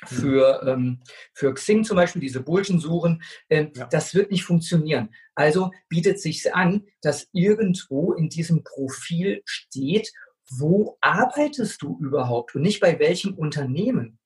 für, 0.07 0.62
ähm, 0.67 1.00
für 1.33 1.52
Xing 1.55 1.85
zum 1.85 1.97
Beispiel, 1.97 2.21
diese 2.21 2.43
Bullschen-Suchen, 2.43 3.23
ähm, 3.50 3.73
ja. 3.75 3.87
das 3.87 4.14
wird 4.14 4.31
nicht 4.31 4.45
funktionieren. 4.45 5.11
Also 5.35 5.71
bietet 5.88 6.21
sich 6.21 6.55
an, 6.55 6.85
dass 7.02 7.28
irgendwo 7.33 8.12
in 8.12 8.28
diesem 8.28 8.62
Profil 8.62 9.43
steht, 9.45 10.12
wo 10.50 10.97
arbeitest 11.00 11.83
du 11.83 11.99
überhaupt 12.00 12.55
und 12.55 12.62
nicht 12.62 12.81
bei 12.81 12.99
welchem 12.99 13.35
Unternehmen. 13.35 14.19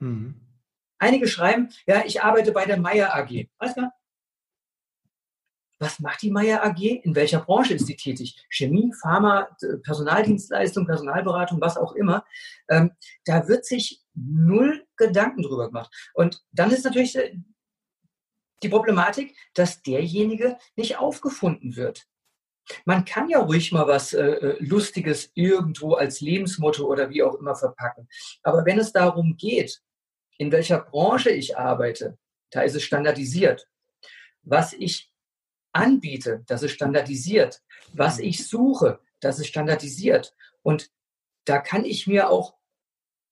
Mhm. 0.00 0.40
Einige 0.98 1.28
schreiben, 1.28 1.68
ja, 1.86 2.02
ich 2.04 2.22
arbeite 2.22 2.52
bei 2.52 2.64
der 2.64 2.78
Meier 2.78 3.14
AG. 3.14 3.48
Alles 3.58 3.74
klar, 3.74 3.92
was 5.78 6.00
macht 6.00 6.22
die 6.22 6.30
Meier 6.30 6.64
AG? 6.64 6.80
In 6.80 7.14
welcher 7.14 7.40
Branche 7.40 7.74
ist 7.74 7.86
sie 7.86 7.96
tätig? 7.96 8.36
Chemie, 8.50 8.92
Pharma, 9.00 9.48
Personaldienstleistung, 9.84 10.86
Personalberatung, 10.86 11.60
was 11.60 11.76
auch 11.76 11.92
immer. 11.92 12.24
Ähm, 12.68 12.92
da 13.24 13.46
wird 13.48 13.64
sich 13.64 14.02
null 14.14 14.84
Gedanken 14.96 15.42
drüber 15.42 15.68
gemacht. 15.68 15.92
Und 16.14 16.42
dann 16.52 16.70
ist 16.70 16.84
natürlich 16.84 17.16
die 18.62 18.68
Problematik, 18.68 19.36
dass 19.54 19.82
derjenige 19.82 20.58
nicht 20.76 20.98
aufgefunden 20.98 21.76
wird. 21.76 22.06
Man 22.84 23.04
kann 23.04 23.28
ja 23.28 23.38
ruhig 23.38 23.72
mal 23.72 23.86
was 23.86 24.12
äh, 24.12 24.22
äh, 24.22 24.56
Lustiges 24.60 25.30
irgendwo 25.34 25.94
als 25.94 26.20
Lebensmotto 26.20 26.84
oder 26.86 27.08
wie 27.10 27.22
auch 27.22 27.34
immer 27.36 27.54
verpacken. 27.54 28.08
Aber 28.42 28.64
wenn 28.66 28.78
es 28.78 28.92
darum 28.92 29.36
geht, 29.36 29.80
in 30.36 30.52
welcher 30.52 30.80
Branche 30.80 31.30
ich 31.30 31.56
arbeite, 31.56 32.18
da 32.50 32.62
ist 32.62 32.76
es 32.76 32.82
standardisiert. 32.82 33.66
Was 34.42 34.72
ich 34.72 35.07
anbiete, 35.78 36.42
das 36.46 36.62
ist 36.62 36.72
standardisiert. 36.72 37.62
Was 37.92 38.18
ich 38.18 38.46
suche, 38.46 39.00
das 39.20 39.38
ist 39.38 39.46
standardisiert. 39.46 40.34
Und 40.62 40.90
da 41.44 41.58
kann 41.58 41.84
ich 41.84 42.06
mir 42.06 42.28
auch 42.28 42.54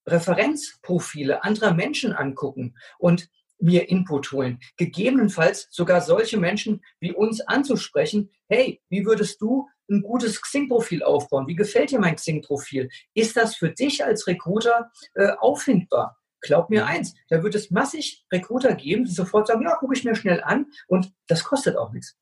Referenzprofile 0.06 1.42
anderer 1.42 1.74
Menschen 1.74 2.12
angucken 2.12 2.76
und 2.98 3.28
mir 3.58 3.88
Input 3.88 4.32
holen. 4.32 4.60
Gegebenenfalls 4.76 5.68
sogar 5.70 6.00
solche 6.00 6.38
Menschen 6.38 6.82
wie 7.00 7.12
uns 7.12 7.40
anzusprechen, 7.40 8.30
hey, 8.48 8.80
wie 8.88 9.04
würdest 9.04 9.40
du 9.40 9.68
ein 9.90 10.02
gutes 10.02 10.40
Xing-Profil 10.40 11.02
aufbauen? 11.02 11.46
Wie 11.46 11.54
gefällt 11.54 11.90
dir 11.90 11.98
mein 11.98 12.16
Xing-Profil? 12.16 12.88
Ist 13.14 13.36
das 13.36 13.56
für 13.56 13.70
dich 13.70 14.04
als 14.04 14.26
Recruiter 14.26 14.90
äh, 15.14 15.30
auffindbar? 15.38 16.18
Glaub 16.42 16.70
mir 16.70 16.86
eins, 16.86 17.14
da 17.28 17.42
wird 17.42 17.54
es 17.54 17.70
massig 17.70 18.24
Recruiter 18.32 18.74
geben, 18.74 19.04
die 19.04 19.10
sofort 19.10 19.46
sagen, 19.46 19.62
ja, 19.62 19.74
gucke 19.76 19.94
ich 19.94 20.04
mir 20.04 20.14
schnell 20.14 20.42
an 20.42 20.66
und 20.86 21.12
das 21.26 21.42
kostet 21.42 21.76
auch 21.76 21.92
nichts. 21.92 22.16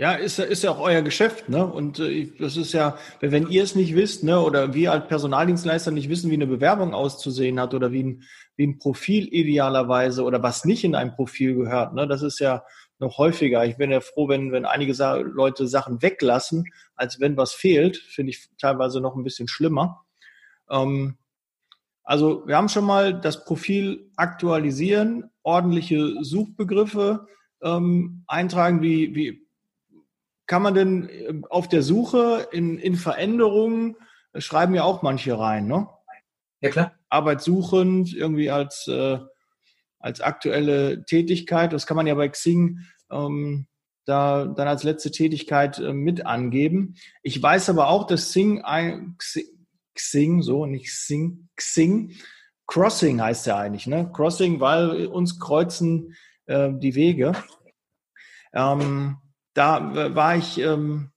Ja, 0.00 0.12
ist, 0.12 0.38
ist 0.38 0.62
ja 0.62 0.70
auch 0.70 0.78
euer 0.78 1.02
Geschäft, 1.02 1.48
ne? 1.48 1.66
Und 1.66 1.98
äh, 1.98 2.30
das 2.38 2.56
ist 2.56 2.72
ja, 2.72 2.96
wenn 3.18 3.48
ihr 3.48 3.64
es 3.64 3.74
nicht 3.74 3.96
wisst, 3.96 4.22
ne, 4.22 4.40
oder 4.40 4.72
wir 4.72 4.92
als 4.92 5.08
Personaldienstleister 5.08 5.90
nicht 5.90 6.08
wissen, 6.08 6.30
wie 6.30 6.34
eine 6.34 6.46
Bewerbung 6.46 6.94
auszusehen 6.94 7.58
hat 7.58 7.74
oder 7.74 7.90
wie 7.90 8.04
ein, 8.04 8.22
wie 8.54 8.68
ein 8.68 8.78
Profil 8.78 9.26
idealerweise 9.26 10.22
oder 10.22 10.40
was 10.40 10.64
nicht 10.64 10.84
in 10.84 10.94
ein 10.94 11.16
Profil 11.16 11.56
gehört, 11.56 11.94
ne, 11.94 12.06
das 12.06 12.22
ist 12.22 12.38
ja 12.38 12.62
noch 13.00 13.18
häufiger. 13.18 13.66
Ich 13.66 13.76
bin 13.76 13.90
ja 13.90 14.00
froh, 14.00 14.28
wenn, 14.28 14.52
wenn 14.52 14.66
einige 14.66 14.94
Sa 14.94 15.16
Leute 15.16 15.66
Sachen 15.66 16.00
weglassen, 16.00 16.66
als 16.94 17.18
wenn 17.18 17.36
was 17.36 17.52
fehlt, 17.52 17.96
finde 17.96 18.30
ich 18.30 18.48
teilweise 18.56 19.00
noch 19.00 19.16
ein 19.16 19.24
bisschen 19.24 19.48
schlimmer. 19.48 20.04
Ähm, 20.70 21.18
also 22.04 22.46
wir 22.46 22.56
haben 22.56 22.68
schon 22.68 22.84
mal 22.84 23.20
das 23.20 23.44
Profil 23.44 24.12
aktualisieren, 24.16 25.30
ordentliche 25.42 26.22
Suchbegriffe 26.22 27.26
ähm, 27.62 28.22
eintragen, 28.28 28.80
wie, 28.80 29.14
wie 29.16 29.47
kann 30.48 30.62
man 30.62 30.74
denn 30.74 31.08
ähm, 31.08 31.44
auf 31.48 31.68
der 31.68 31.82
Suche 31.82 32.48
in, 32.50 32.78
in 32.78 32.96
Veränderungen, 32.96 33.96
äh, 34.32 34.40
schreiben 34.40 34.74
ja 34.74 34.82
auch 34.82 35.02
manche 35.02 35.38
rein, 35.38 35.68
ne? 35.68 35.88
Ja, 36.60 36.70
klar. 36.70 36.92
Arbeitssuchend, 37.08 38.12
irgendwie 38.12 38.50
als, 38.50 38.88
äh, 38.88 39.18
als 40.00 40.20
aktuelle 40.20 41.04
Tätigkeit. 41.04 41.72
Das 41.72 41.86
kann 41.86 41.96
man 41.96 42.08
ja 42.08 42.14
bei 42.16 42.28
Xing 42.28 42.80
ähm, 43.10 43.68
da 44.04 44.46
dann 44.46 44.66
als 44.66 44.82
letzte 44.82 45.10
Tätigkeit 45.12 45.78
äh, 45.78 45.92
mit 45.92 46.26
angeben. 46.26 46.96
Ich 47.22 47.40
weiß 47.40 47.68
aber 47.68 47.88
auch, 47.88 48.06
dass 48.06 48.30
Xing, 48.30 48.62
ein, 48.62 49.16
Xing, 49.94 50.42
so, 50.42 50.66
nicht 50.66 50.86
Xing, 50.86 51.48
Xing, 51.56 52.16
Crossing 52.66 53.20
heißt 53.20 53.46
ja 53.46 53.58
eigentlich, 53.58 53.86
ne? 53.86 54.10
Crossing, 54.12 54.60
weil 54.60 55.06
uns 55.06 55.38
kreuzen 55.38 56.14
äh, 56.46 56.70
die 56.72 56.94
Wege. 56.94 57.32
Ähm, 58.52 59.18
da 59.58 60.14
war 60.14 60.36
ich, 60.36 60.58
ähm, 60.58 61.10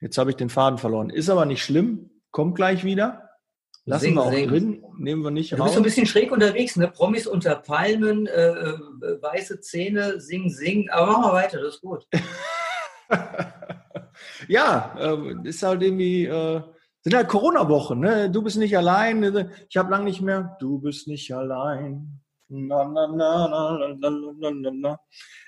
jetzt 0.00 0.18
habe 0.18 0.30
ich 0.30 0.36
den 0.36 0.50
Faden 0.50 0.78
verloren. 0.78 1.08
Ist 1.08 1.30
aber 1.30 1.46
nicht 1.46 1.62
schlimm, 1.62 2.10
kommt 2.32 2.56
gleich 2.56 2.84
wieder. 2.84 3.28
Lassen 3.84 4.06
sing, 4.06 4.14
wir 4.14 4.22
auch 4.22 4.32
sing. 4.32 4.48
drin, 4.48 4.84
nehmen 4.98 5.22
wir 5.22 5.30
nicht 5.30 5.52
raus. 5.52 5.58
Du 5.58 5.64
bist 5.64 5.74
so 5.74 5.80
ein 5.80 5.84
bisschen 5.84 6.06
schräg 6.06 6.32
unterwegs, 6.32 6.76
ne? 6.76 6.88
Promis 6.88 7.26
unter 7.26 7.56
Palmen, 7.56 8.26
äh, 8.26 8.50
äh, 8.50 9.22
weiße 9.22 9.60
Zähne, 9.60 10.20
sing, 10.20 10.50
sing. 10.50 10.90
Aber 10.90 11.12
machen 11.12 11.24
wir 11.24 11.32
weiter, 11.32 11.60
das 11.60 11.76
ist 11.76 11.80
gut. 11.80 12.06
ja, 14.48 14.94
äh, 14.98 15.48
ist 15.48 15.62
halt 15.62 15.82
irgendwie, 15.82 16.26
äh, 16.26 16.60
sind 17.02 17.14
halt 17.14 17.28
Corona-Wochen, 17.28 18.00
ne? 18.00 18.30
Du 18.30 18.42
bist 18.42 18.58
nicht 18.58 18.76
allein. 18.76 19.50
Ich 19.68 19.76
habe 19.76 19.90
lange 19.90 20.04
nicht 20.04 20.20
mehr. 20.20 20.56
Du 20.60 20.80
bist 20.80 21.08
nicht 21.08 21.32
allein. 21.32 22.19
Na, 22.52 22.84
na, 22.84 23.06
na, 23.06 23.48
na, 23.48 23.94
na, 23.96 24.10
na, 24.10 24.50
na, 24.50 24.70
na 24.72 25.00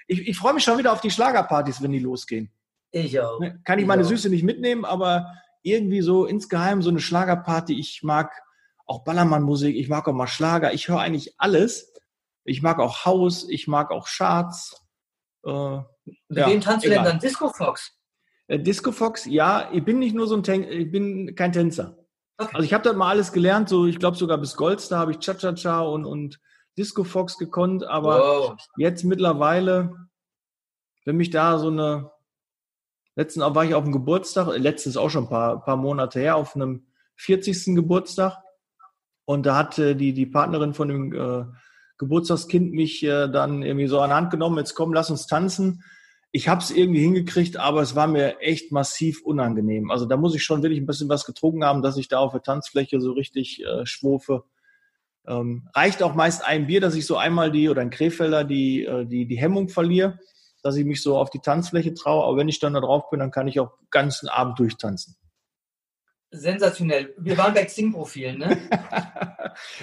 ich, 0.06 0.28
ich 0.28 0.36
freue 0.36 0.54
mich 0.54 0.62
schon 0.62 0.78
wieder 0.78 0.92
auf 0.92 1.00
die 1.00 1.10
Schlagerpartys, 1.10 1.82
wenn 1.82 1.90
die 1.90 1.98
losgehen. 1.98 2.52
Ich 2.92 3.18
auch. 3.18 3.40
Ne, 3.40 3.60
kann 3.64 3.78
ich, 3.78 3.82
ich 3.82 3.88
meine 3.88 4.02
auch. 4.02 4.06
Süße 4.06 4.28
nicht 4.28 4.44
mitnehmen, 4.44 4.84
aber 4.84 5.32
irgendwie 5.62 6.00
so 6.00 6.26
insgeheim 6.26 6.82
so 6.82 6.90
eine 6.90 7.00
Schlagerparty. 7.00 7.78
Ich 7.78 8.02
mag 8.02 8.32
auch 8.86 9.04
Ballermann-Musik, 9.04 9.76
ich 9.76 9.88
mag 9.88 10.06
auch 10.06 10.12
mal 10.12 10.26
Schlager, 10.26 10.72
ich 10.72 10.88
höre 10.88 11.00
eigentlich 11.00 11.34
alles. 11.38 11.92
Ich 12.44 12.62
mag 12.62 12.78
auch 12.78 13.04
Haus, 13.04 13.48
ich 13.48 13.68
mag 13.68 13.90
auch 13.90 14.06
Charts. 14.06 14.84
Äh, 15.44 15.78
Mit 16.04 16.38
ja, 16.38 16.48
wem 16.48 16.60
tanzt 16.60 16.84
du 16.84 16.90
denn 16.90 17.04
dann? 17.04 17.18
Disco 17.18 17.48
Fox? 17.48 17.92
Äh, 18.48 18.58
Disco 18.58 18.92
Fox, 18.92 19.24
ja, 19.24 19.70
ich 19.72 19.84
bin 19.84 19.98
nicht 19.98 20.14
nur 20.14 20.26
so 20.26 20.36
ein 20.36 20.42
Tänzer, 20.42 20.70
ich 20.70 20.90
bin 20.90 21.34
kein 21.34 21.52
Tänzer. 21.52 21.96
Okay. 22.38 22.50
Also 22.54 22.64
ich 22.64 22.72
habe 22.72 22.84
dort 22.84 22.96
mal 22.96 23.08
alles 23.08 23.32
gelernt, 23.32 23.68
so 23.68 23.86
ich 23.86 23.98
glaube 23.98 24.16
sogar 24.16 24.38
bis 24.38 24.56
Goldstar 24.56 24.98
habe 24.98 25.12
ich 25.12 25.18
Cha-Cha-Cha 25.18 25.80
und, 25.80 26.04
und 26.04 26.40
Disco 26.76 27.04
Fox 27.04 27.38
gekonnt, 27.38 27.84
aber 27.84 28.18
wow. 28.18 28.56
jetzt 28.76 29.04
mittlerweile, 29.04 29.94
wenn 31.04 31.16
mich 31.16 31.30
da 31.30 31.58
so 31.58 31.68
eine, 31.68 32.10
letztens 33.14 33.44
war 33.44 33.64
ich 33.64 33.74
auf 33.74 33.84
dem 33.84 33.92
Geburtstag, 33.92 34.56
letztes 34.56 34.96
auch 34.96 35.10
schon 35.10 35.24
ein 35.24 35.30
paar, 35.30 35.64
paar 35.64 35.76
Monate 35.76 36.20
her, 36.20 36.36
auf 36.36 36.56
einem 36.56 36.86
40. 37.16 37.74
Geburtstag 37.74 38.38
und 39.24 39.46
da 39.46 39.56
hat 39.56 39.78
äh, 39.78 39.94
die, 39.94 40.12
die 40.12 40.26
Partnerin 40.26 40.74
von 40.74 40.88
dem 40.88 41.12
äh, 41.12 41.44
Geburtstagskind 41.98 42.72
mich 42.72 43.02
äh, 43.04 43.28
dann 43.28 43.62
irgendwie 43.62 43.86
so 43.86 44.00
an 44.00 44.10
die 44.10 44.14
Hand 44.14 44.30
genommen, 44.30 44.58
jetzt 44.58 44.74
komm, 44.74 44.92
lass 44.92 45.10
uns 45.10 45.26
tanzen. 45.26 45.84
Ich 46.32 46.48
habe 46.48 46.62
es 46.62 46.70
irgendwie 46.70 47.02
hingekriegt, 47.02 47.58
aber 47.58 47.82
es 47.82 47.94
war 47.94 48.06
mir 48.06 48.40
echt 48.40 48.72
massiv 48.72 49.22
unangenehm. 49.22 49.90
Also 49.90 50.06
da 50.06 50.16
muss 50.16 50.34
ich 50.34 50.42
schon 50.42 50.62
wirklich 50.62 50.80
ein 50.80 50.86
bisschen 50.86 51.10
was 51.10 51.26
getrunken 51.26 51.64
haben, 51.64 51.82
dass 51.82 51.98
ich 51.98 52.08
da 52.08 52.18
auf 52.18 52.32
der 52.32 52.42
Tanzfläche 52.42 53.00
so 53.00 53.12
richtig 53.12 53.62
äh, 53.62 53.84
schwurfe. 53.84 54.44
Ähm, 55.26 55.68
reicht 55.74 56.02
auch 56.02 56.14
meist 56.14 56.44
ein 56.44 56.66
Bier, 56.66 56.80
dass 56.80 56.94
ich 56.94 57.06
so 57.06 57.16
einmal 57.16 57.52
die 57.52 57.68
oder 57.68 57.80
ein 57.80 57.90
Krefelder 57.90 58.44
die, 58.44 58.84
äh, 58.84 59.06
die, 59.06 59.26
die 59.26 59.38
Hemmung 59.38 59.68
verliere, 59.68 60.18
dass 60.62 60.76
ich 60.76 60.84
mich 60.84 61.02
so 61.02 61.16
auf 61.16 61.30
die 61.30 61.38
Tanzfläche 61.38 61.94
traue. 61.94 62.24
Aber 62.24 62.36
wenn 62.36 62.48
ich 62.48 62.58
dann 62.58 62.74
da 62.74 62.80
drauf 62.80 63.08
bin, 63.10 63.20
dann 63.20 63.30
kann 63.30 63.48
ich 63.48 63.60
auch 63.60 63.72
ganzen 63.90 64.28
Abend 64.28 64.58
durchtanzen. 64.58 65.16
Sensationell. 66.30 67.14
Wir 67.18 67.36
waren 67.36 67.52
bei 67.52 67.64
Xing-Profilen, 67.64 68.38
ne? 68.38 68.58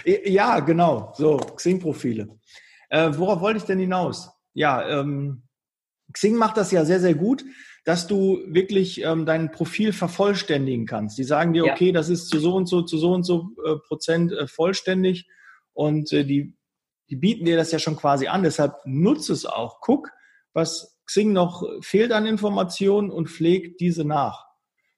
ja, 0.25 0.60
genau. 0.60 1.13
So, 1.15 1.38
Xing-Profile. 1.38 2.27
Äh, 2.89 3.12
worauf 3.13 3.39
wollte 3.39 3.60
ich 3.60 3.65
denn 3.65 3.79
hinaus? 3.79 4.31
Ja, 4.53 5.00
ähm, 5.00 5.43
Xing 6.12 6.36
macht 6.36 6.58
das 6.58 6.72
ja 6.72 6.86
sehr, 6.86 7.00
sehr 7.00 7.13
gut 7.13 7.46
dass 7.86 8.07
du 8.07 8.39
wirklich 8.45 9.03
ähm, 9.03 9.25
dein 9.25 9.51
Profil 9.51 9.93
vervollständigen 9.93 10.86
kannst. 10.86 11.17
Die 11.17 11.24
sagen 11.24 11.53
dir, 11.53 11.65
ja. 11.65 11.74
okay, 11.74 11.91
das 11.91 12.09
ist 12.09 12.29
zu 12.29 12.39
so 12.39 12.55
und 12.55 12.67
so, 12.67 12.81
zu 12.81 12.98
so 12.98 13.13
und 13.13 13.24
so 13.24 13.51
äh, 13.65 13.75
Prozent 13.88 14.31
äh, 14.31 14.48
vollständig 14.48 15.27
und 15.74 16.12
äh, 16.13 16.25
die, 16.25 16.53
die 17.09 17.15
bieten 17.15 17.45
dir 17.45 17.57
das 17.57 17.71
ja 17.71 17.79
schon 17.79 17.95
quasi 17.95 18.27
an. 18.27 18.43
Deshalb 18.43 18.75
nutze 18.86 19.33
es 19.33 19.45
auch. 19.45 19.81
Guck, 19.81 20.12
was 20.53 21.00
Xing 21.05 21.33
noch 21.33 21.63
fehlt 21.81 22.12
an 22.12 22.25
Informationen 22.25 23.09
und 23.09 23.29
pfleg 23.29 23.77
diese 23.77 24.05
nach. 24.05 24.45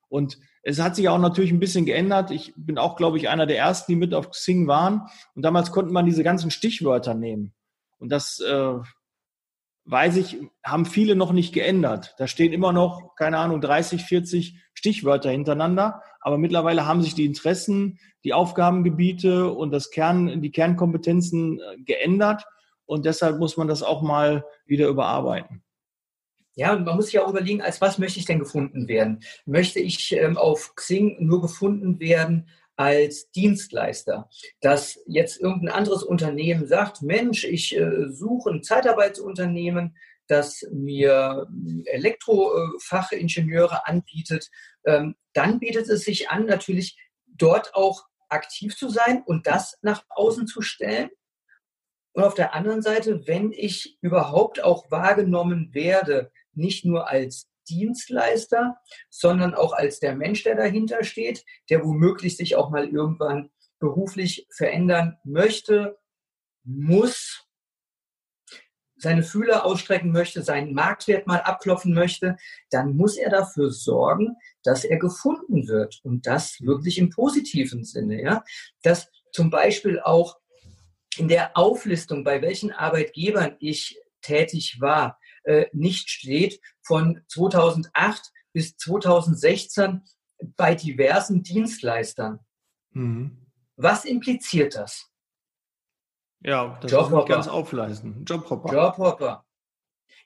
Und 0.09 0.37
es 0.63 0.79
hat 0.79 0.95
sich 0.95 1.07
auch 1.07 1.17
natürlich 1.17 1.51
ein 1.51 1.59
bisschen 1.59 1.85
geändert. 1.85 2.31
Ich 2.31 2.53
bin 2.55 2.77
auch, 2.77 2.97
glaube 2.97 3.17
ich, 3.17 3.29
einer 3.29 3.45
der 3.45 3.57
ersten, 3.57 3.93
die 3.93 3.95
mit 3.95 4.13
auf 4.13 4.29
Xing 4.31 4.67
waren. 4.67 5.07
Und 5.35 5.43
damals 5.43 5.71
konnte 5.71 5.93
man 5.93 6.05
diese 6.05 6.23
ganzen 6.23 6.51
Stichwörter 6.51 7.13
nehmen. 7.13 7.53
Und 7.97 8.11
das 8.11 8.39
äh, 8.39 8.73
weiß 9.91 10.15
ich, 10.15 10.37
haben 10.63 10.85
viele 10.85 11.15
noch 11.15 11.33
nicht 11.33 11.53
geändert. 11.53 12.15
Da 12.17 12.25
stehen 12.25 12.53
immer 12.53 12.71
noch, 12.71 13.13
keine 13.15 13.37
Ahnung, 13.37 13.59
30, 13.59 14.03
40 14.03 14.57
Stichwörter 14.73 15.29
hintereinander. 15.29 16.01
Aber 16.21 16.37
mittlerweile 16.37 16.85
haben 16.85 17.01
sich 17.01 17.13
die 17.13 17.25
Interessen, 17.25 17.99
die 18.23 18.33
Aufgabengebiete 18.33 19.51
und 19.51 19.71
das 19.71 19.91
Kern, 19.91 20.41
die 20.41 20.51
Kernkompetenzen 20.51 21.59
äh, 21.59 21.77
geändert. 21.83 22.45
Und 22.85 23.05
deshalb 23.05 23.39
muss 23.39 23.57
man 23.57 23.67
das 23.67 23.83
auch 23.83 24.01
mal 24.01 24.45
wieder 24.65 24.87
überarbeiten. 24.87 25.61
Ja, 26.55 26.77
man 26.77 26.95
muss 26.95 27.07
sich 27.07 27.19
auch 27.19 27.29
überlegen, 27.29 27.61
als 27.61 27.81
was 27.81 27.97
möchte 27.97 28.19
ich 28.19 28.25
denn 28.25 28.39
gefunden 28.39 28.87
werden? 28.87 29.19
Möchte 29.45 29.79
ich 29.79 30.13
ähm, 30.13 30.37
auf 30.37 30.73
Xing 30.75 31.17
nur 31.19 31.41
gefunden 31.41 31.99
werden 31.99 32.47
als 32.81 33.29
Dienstleister, 33.29 34.27
dass 34.59 34.99
jetzt 35.05 35.39
irgendein 35.39 35.75
anderes 35.75 36.01
Unternehmen 36.01 36.65
sagt, 36.65 37.03
Mensch, 37.03 37.43
ich 37.43 37.77
äh, 37.77 38.09
suche 38.09 38.49
ein 38.49 38.63
Zeitarbeitsunternehmen, 38.63 39.95
das 40.25 40.65
mir 40.71 41.47
Elektrofachingenieure 41.85 43.85
anbietet, 43.85 44.49
ähm, 44.85 45.13
dann 45.33 45.59
bietet 45.59 45.89
es 45.89 46.05
sich 46.05 46.31
an, 46.31 46.47
natürlich 46.47 46.97
dort 47.27 47.75
auch 47.75 48.07
aktiv 48.29 48.75
zu 48.75 48.89
sein 48.89 49.21
und 49.27 49.45
das 49.45 49.77
nach 49.83 50.03
außen 50.09 50.47
zu 50.47 50.63
stellen. 50.63 51.11
Und 52.13 52.23
auf 52.23 52.33
der 52.33 52.55
anderen 52.55 52.81
Seite, 52.81 53.27
wenn 53.27 53.51
ich 53.51 53.99
überhaupt 54.01 54.63
auch 54.63 54.89
wahrgenommen 54.89 55.75
werde, 55.75 56.31
nicht 56.53 56.83
nur 56.83 57.09
als 57.09 57.50
Dienstleister, 57.71 58.77
sondern 59.09 59.55
auch 59.55 59.73
als 59.73 59.99
der 59.99 60.15
Mensch, 60.15 60.43
der 60.43 60.55
dahinter 60.55 61.03
steht, 61.03 61.45
der 61.69 61.83
womöglich 61.83 62.37
sich 62.37 62.55
auch 62.55 62.69
mal 62.69 62.87
irgendwann 62.87 63.49
beruflich 63.79 64.47
verändern 64.51 65.17
möchte, 65.23 65.97
muss, 66.63 67.47
seine 68.97 69.23
Fühler 69.23 69.65
ausstrecken 69.65 70.11
möchte, 70.11 70.43
seinen 70.43 70.73
Marktwert 70.73 71.25
mal 71.25 71.39
abklopfen 71.39 71.93
möchte, 71.93 72.37
dann 72.69 72.95
muss 72.95 73.17
er 73.17 73.31
dafür 73.31 73.71
sorgen, 73.71 74.35
dass 74.63 74.85
er 74.85 74.99
gefunden 74.99 75.67
wird. 75.67 75.99
Und 76.03 76.27
das 76.27 76.61
wirklich 76.61 76.99
im 76.99 77.09
positiven 77.09 77.83
Sinne, 77.83 78.21
ja, 78.21 78.43
dass 78.83 79.09
zum 79.31 79.49
Beispiel 79.49 79.99
auch 79.99 80.37
in 81.17 81.27
der 81.27 81.57
Auflistung, 81.57 82.23
bei 82.23 82.41
welchen 82.43 82.71
Arbeitgebern 82.71 83.55
ich 83.59 83.99
tätig 84.21 84.79
war, 84.79 85.19
äh, 85.43 85.67
nicht 85.73 86.09
steht 86.09 86.59
von 86.81 87.21
2008 87.27 88.31
bis 88.53 88.75
2016 88.77 90.01
bei 90.55 90.75
diversen 90.75 91.43
Dienstleistern. 91.43 92.39
Mhm. 92.91 93.47
Was 93.75 94.05
impliziert 94.05 94.75
das? 94.75 95.09
Ja, 96.43 96.79
das 96.81 96.91
Jobhopper. 96.91 97.33
ganz 97.33 97.47
aufleisten. 97.47 98.25
Jobhopper. 98.25 98.73
Jobhopper. 98.73 99.45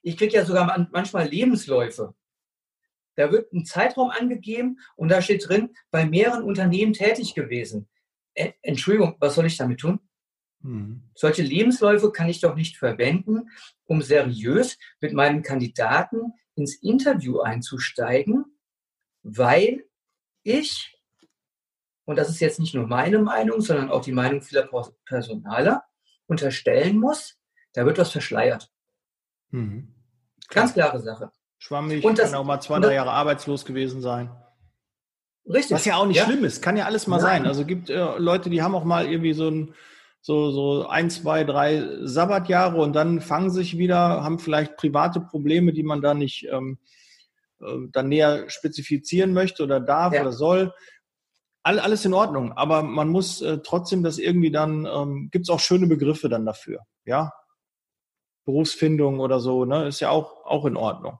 Ich 0.02 0.18
kriege 0.18 0.36
ja 0.36 0.46
sogar 0.46 0.88
manchmal 0.92 1.28
Lebensläufe. 1.28 2.16
Da 3.16 3.32
wird 3.32 3.52
ein 3.54 3.66
Zeitraum 3.66 4.10
angegeben 4.10 4.80
und 4.96 5.10
da 5.10 5.22
steht 5.22 5.48
drin, 5.48 5.74
bei 5.92 6.06
mehreren 6.06 6.44
Unternehmen 6.44 6.94
tätig 6.94 7.34
gewesen. 7.34 7.90
Entschuldigung, 8.62 9.16
was 9.20 9.36
soll 9.36 9.46
ich 9.46 9.58
damit 9.58 9.80
tun? 9.80 10.00
Mhm. 10.66 11.04
Solche 11.14 11.44
Lebensläufe 11.44 12.12
kann 12.12 12.28
ich 12.28 12.42
doch 12.42 12.56
nicht 12.56 12.78
verwenden, 12.78 13.50
um 13.86 14.02
seriös 14.02 14.78
mit 15.00 15.14
meinem 15.14 15.44
Kandidaten 15.44 16.34
ins 16.56 16.76
Interview 16.82 17.40
einzusteigen, 17.40 18.46
weil 19.22 19.86
ich, 20.42 21.00
und 22.06 22.18
das 22.18 22.30
ist 22.30 22.40
jetzt 22.40 22.60
nicht 22.60 22.74
nur 22.74 22.88
meine 22.88 23.20
Meinung, 23.20 23.62
sondern 23.62 23.92
auch 23.92 24.02
die 24.02 24.12
Meinung 24.12 24.42
vieler 24.42 24.68
Personaler, 25.06 25.84
unterstellen 26.28 27.00
muss, 27.00 27.38
da 27.74 27.86
wird 27.86 28.00
was 28.00 28.12
verschleiert. 28.12 28.72
Mhm. 29.52 29.94
Ganz 30.50 30.74
klare 30.74 31.00
Sache. 31.00 31.32
Schwammig, 31.60 32.04
und 32.04 32.18
das, 32.18 32.32
kann 32.32 32.40
auch 32.40 32.44
mal 32.44 32.60
zwei, 32.60 32.80
drei 32.80 32.96
Jahre 32.96 33.12
arbeitslos 33.12 33.66
gewesen 33.66 34.02
sein. 34.02 34.36
Richtig. 35.48 35.76
Was 35.76 35.86
ja 35.86 35.98
auch 35.98 36.08
nicht 36.08 36.18
ja. 36.18 36.26
schlimm 36.26 36.44
ist, 36.44 36.64
kann 36.64 36.76
ja 36.76 36.86
alles 36.86 37.06
mal 37.06 37.18
Nein. 37.18 37.44
sein. 37.44 37.46
Also 37.46 37.66
gibt 37.66 37.92
äh, 37.92 38.18
Leute, 38.18 38.50
die 38.50 38.64
haben 38.64 38.74
auch 38.74 38.84
mal 38.84 39.06
irgendwie 39.06 39.34
so 39.34 39.50
ein, 39.50 39.76
so, 40.26 40.50
so 40.50 40.88
ein, 40.88 41.12
zwei, 41.12 41.44
drei 41.44 41.88
Sabbatjahre 42.02 42.82
und 42.82 42.94
dann 42.94 43.22
fangen 43.22 43.52
sich 43.52 43.78
wieder, 43.78 44.24
haben 44.24 44.40
vielleicht 44.40 44.76
private 44.76 45.20
Probleme, 45.22 45.72
die 45.72 45.84
man 45.84 46.02
da 46.02 46.16
nicht 46.16 46.48
ähm, 46.52 46.80
äh, 47.62 47.76
dann 47.92 48.08
näher 48.08 48.50
spezifizieren 48.50 49.34
möchte 49.34 49.62
oder 49.62 49.80
darf 49.80 50.16
ja. 50.16 50.22
oder 50.22 50.32
soll 50.32 50.74
all, 51.62 51.78
alles 51.80 52.06
in 52.06 52.16
Ordnung, 52.16 52.54
aber 52.54 52.82
man 52.82 53.10
muss 53.10 53.40
äh, 53.44 53.60
trotzdem 53.60 54.02
das 54.02 54.18
irgendwie 54.18 54.50
dann, 54.50 54.88
ähm, 54.88 55.30
gibt 55.32 55.46
es 55.46 55.52
auch 55.52 55.60
schöne 55.60 55.86
Begriffe 55.86 56.28
dann 56.28 56.44
dafür, 56.44 56.80
ja. 57.06 57.32
Berufsfindung 58.46 59.20
oder 59.20 59.40
so, 59.40 59.64
ne, 59.64 59.88
ist 59.88 60.00
ja 60.00 60.10
auch, 60.10 60.44
auch 60.44 60.66
in 60.66 60.76
Ordnung. 60.76 61.20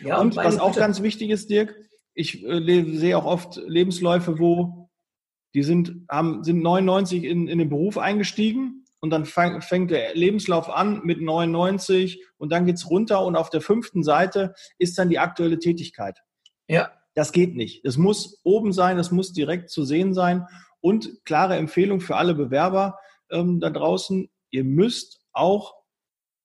Ja, 0.00 0.20
und, 0.20 0.36
was 0.36 0.58
auch 0.58 0.76
ganz 0.76 1.00
wichtig 1.00 1.30
ist, 1.30 1.48
Dirk, 1.48 1.74
ich 2.12 2.44
äh, 2.44 2.84
sehe 2.94 3.16
auch 3.16 3.24
oft 3.24 3.56
Lebensläufe, 3.56 4.38
wo 4.38 4.83
die 5.54 5.62
sind, 5.62 6.04
haben, 6.10 6.42
sind 6.44 6.62
99 6.62 7.24
in, 7.24 7.48
in 7.48 7.58
den 7.58 7.68
Beruf 7.68 7.98
eingestiegen 7.98 8.84
und 9.00 9.10
dann 9.10 9.24
fang, 9.24 9.60
fängt 9.62 9.90
der 9.90 10.14
Lebenslauf 10.14 10.68
an 10.68 11.02
mit 11.04 11.20
99 11.20 12.24
und 12.38 12.50
dann 12.50 12.66
geht's 12.66 12.90
runter 12.90 13.24
und 13.24 13.36
auf 13.36 13.50
der 13.50 13.60
fünften 13.60 14.02
Seite 14.02 14.54
ist 14.78 14.98
dann 14.98 15.10
die 15.10 15.18
aktuelle 15.18 15.58
Tätigkeit. 15.58 16.20
Ja. 16.68 16.90
Das 17.14 17.30
geht 17.30 17.54
nicht. 17.54 17.84
Es 17.84 17.96
muss 17.96 18.40
oben 18.42 18.72
sein, 18.72 18.98
es 18.98 19.12
muss 19.12 19.32
direkt 19.32 19.70
zu 19.70 19.84
sehen 19.84 20.14
sein. 20.14 20.46
Und 20.80 21.24
klare 21.24 21.56
Empfehlung 21.56 22.00
für 22.00 22.16
alle 22.16 22.34
Bewerber 22.34 22.98
ähm, 23.30 23.60
da 23.60 23.70
draußen, 23.70 24.28
ihr 24.50 24.64
müsst 24.64 25.20
auch, 25.32 25.74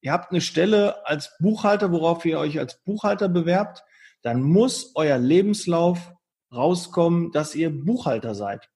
ihr 0.01 0.11
habt 0.11 0.31
eine 0.31 0.41
Stelle 0.41 1.07
als 1.07 1.35
Buchhalter, 1.39 1.91
worauf 1.91 2.23
ihr 2.25 2.39
euch 2.39 2.59
als 2.59 2.81
Buchhalter 2.83 3.29
bewerbt, 3.29 3.83
dann 4.21 4.43
muss 4.43 4.91
euer 4.95 5.17
Lebenslauf 5.17 6.13
rauskommen, 6.53 7.31
dass 7.31 7.55
ihr 7.55 7.69
Buchhalter 7.69 8.35
seid. 8.35 8.69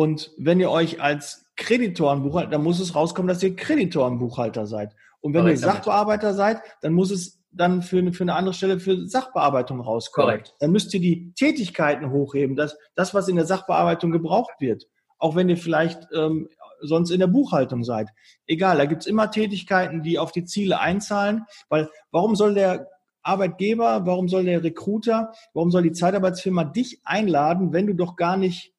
Und 0.00 0.32
wenn 0.38 0.60
ihr 0.60 0.70
euch 0.70 1.02
als 1.02 1.44
Kreditorenbuchhalter, 1.58 2.52
dann 2.52 2.62
muss 2.62 2.80
es 2.80 2.94
rauskommen, 2.94 3.28
dass 3.28 3.42
ihr 3.42 3.54
Kreditorenbuchhalter 3.54 4.66
seid. 4.66 4.96
Und 5.20 5.34
wenn 5.34 5.46
ihr 5.46 5.58
Sachbearbeiter 5.58 6.32
seid, 6.32 6.62
dann 6.80 6.94
muss 6.94 7.10
es 7.10 7.38
dann 7.50 7.82
für 7.82 7.98
eine, 7.98 8.14
für 8.14 8.24
eine 8.24 8.34
andere 8.34 8.54
Stelle 8.54 8.80
für 8.80 9.06
Sachbearbeitung 9.06 9.78
rauskommen. 9.78 10.30
Korrekt. 10.30 10.54
Dann 10.58 10.70
müsst 10.72 10.94
ihr 10.94 11.00
die 11.00 11.34
Tätigkeiten 11.34 12.10
hochheben, 12.10 12.56
das, 12.56 12.78
das, 12.94 13.12
was 13.12 13.28
in 13.28 13.36
der 13.36 13.44
Sachbearbeitung 13.44 14.10
gebraucht 14.10 14.54
wird. 14.58 14.86
Auch 15.18 15.36
wenn 15.36 15.50
ihr 15.50 15.58
vielleicht 15.58 16.08
ähm, 16.14 16.48
sonst 16.80 17.10
in 17.10 17.20
der 17.20 17.26
Buchhaltung 17.26 17.84
seid. 17.84 18.08
Egal, 18.46 18.78
da 18.78 18.86
gibt's 18.86 19.04
immer 19.04 19.30
Tätigkeiten, 19.30 20.02
die 20.02 20.18
auf 20.18 20.32
die 20.32 20.46
Ziele 20.46 20.80
einzahlen, 20.80 21.44
weil 21.68 21.90
warum 22.10 22.36
soll 22.36 22.54
der 22.54 22.88
Arbeitgeber, 23.20 24.06
warum 24.06 24.28
soll 24.28 24.46
der 24.46 24.64
Recruiter, 24.64 25.34
warum 25.52 25.70
soll 25.70 25.82
die 25.82 25.92
Zeitarbeitsfirma 25.92 26.64
dich 26.64 27.02
einladen, 27.04 27.74
wenn 27.74 27.86
du 27.86 27.92
doch 27.92 28.16
gar 28.16 28.38
nicht 28.38 28.72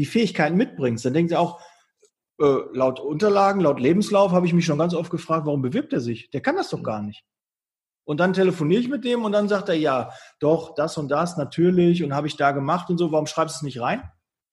die 0.00 0.06
Fähigkeiten 0.06 0.56
mitbringst? 0.56 1.04
Dann 1.04 1.12
denkt 1.12 1.30
ihr 1.30 1.38
auch, 1.38 1.60
äh, 2.40 2.56
laut 2.72 3.00
Unterlagen, 3.00 3.60
laut 3.60 3.78
Lebenslauf 3.78 4.32
habe 4.32 4.46
ich 4.46 4.54
mich 4.54 4.64
schon 4.64 4.78
ganz 4.78 4.94
oft 4.94 5.10
gefragt, 5.10 5.44
warum 5.44 5.60
bewirbt 5.60 5.92
er 5.92 6.00
sich? 6.00 6.30
Der 6.30 6.40
kann 6.40 6.56
das 6.56 6.70
doch 6.70 6.82
gar 6.82 7.02
nicht. 7.02 7.22
Und 8.04 8.18
dann 8.18 8.32
telefoniere 8.32 8.80
ich 8.80 8.88
mit 8.88 9.04
dem 9.04 9.24
und 9.24 9.32
dann 9.32 9.46
sagt 9.46 9.68
er, 9.68 9.74
ja, 9.74 10.10
doch, 10.38 10.74
das 10.74 10.96
und 10.96 11.10
das, 11.10 11.36
natürlich, 11.36 12.02
und 12.02 12.14
habe 12.14 12.28
ich 12.28 12.36
da 12.36 12.52
gemacht 12.52 12.88
und 12.88 12.96
so, 12.96 13.12
warum 13.12 13.26
schreibst 13.26 13.56
du 13.56 13.58
es 13.58 13.62
nicht 13.62 13.80
rein? 13.80 14.02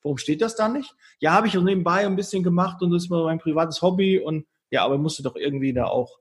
Warum 0.03 0.17
steht 0.17 0.41
das 0.41 0.57
da 0.57 0.67
nicht? 0.67 0.93
Ja, 1.19 1.31
habe 1.31 1.47
ich 1.47 1.57
auch 1.57 1.63
nebenbei 1.63 2.05
ein 2.05 2.17
bisschen 2.17 2.43
gemacht 2.43 2.81
und 2.81 2.91
das 2.91 3.03
ist 3.03 3.09
mein 3.09 3.39
privates 3.39 3.81
Hobby 3.81 4.19
und 4.19 4.45
ja, 4.69 4.83
aber 4.83 4.97
musst 4.97 5.17
du 5.17 5.23
doch 5.23 5.37
irgendwie 5.37 5.71
da 5.71 5.85
auch 5.85 6.19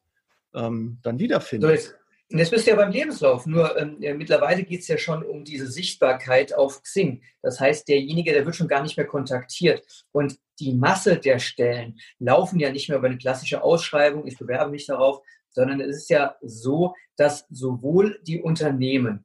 ähm, 0.55 0.99
dann 1.03 1.19
wiederfinden. 1.19 1.67
So 1.67 1.73
jetzt, 1.73 1.97
jetzt 2.29 2.51
bist 2.51 2.67
du 2.67 2.71
ja 2.71 2.77
beim 2.77 2.91
Lebenslauf, 2.91 3.47
nur 3.47 3.77
ähm, 3.79 3.97
ja, 4.01 4.15
mittlerweile 4.15 4.65
geht 4.65 4.81
es 4.81 4.89
ja 4.89 4.99
schon 4.99 5.23
um 5.23 5.45
diese 5.45 5.67
Sichtbarkeit 5.67 6.55
auf 6.55 6.83
Xing. 6.83 7.23
Das 7.43 7.61
heißt, 7.61 7.89
derjenige, 7.89 8.33
der 8.33 8.45
wird 8.45 8.57
schon 8.57 8.69
gar 8.69 8.83
nicht 8.83 8.97
mehr 8.97 9.07
kontaktiert. 9.07 9.83
Und 10.13 10.39
die 10.59 10.75
Masse 10.75 11.19
der 11.19 11.39
Stellen 11.39 11.99
laufen 12.19 12.59
ja 12.59 12.73
nicht 12.73 12.89
mehr 12.89 12.99
über 12.99 13.09
eine 13.09 13.19
klassische 13.19 13.63
Ausschreibung, 13.63 14.27
ich 14.27 14.39
bewerbe 14.39 14.71
mich 14.71 14.87
darauf, 14.87 15.21
sondern 15.51 15.81
es 15.81 15.97
ist 15.97 16.11
ja 16.11 16.37
so, 16.43 16.95
dass 17.17 17.47
sowohl 17.51 18.19
die 18.23 18.41
Unternehmen 18.41 19.25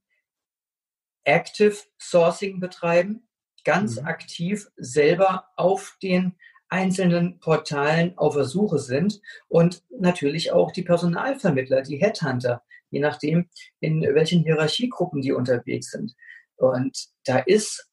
Active 1.24 1.76
Sourcing 2.00 2.60
betreiben, 2.60 3.28
ganz 3.64 4.00
mhm. 4.00 4.08
aktiv 4.08 4.68
selber 4.78 5.46
auf 5.56 5.98
den 6.02 6.36
einzelnen 6.70 7.40
Portalen 7.40 8.18
auf 8.18 8.36
der 8.36 8.46
Suche 8.46 8.80
sind 8.80 9.22
und 9.50 9.84
natürlich 9.90 10.54
auch 10.54 10.72
die 10.72 10.84
Personalvermittler, 10.84 11.82
die 11.82 11.98
Headhunter, 11.98 12.64
je 12.92 13.00
nachdem, 13.00 13.50
in 13.80 14.02
welchen 14.02 14.44
Hierarchiegruppen 14.44 15.22
die 15.22 15.32
unterwegs 15.32 15.92
sind. 15.92 16.14
Und 16.58 17.08
da 17.26 17.40
ist 17.40 17.92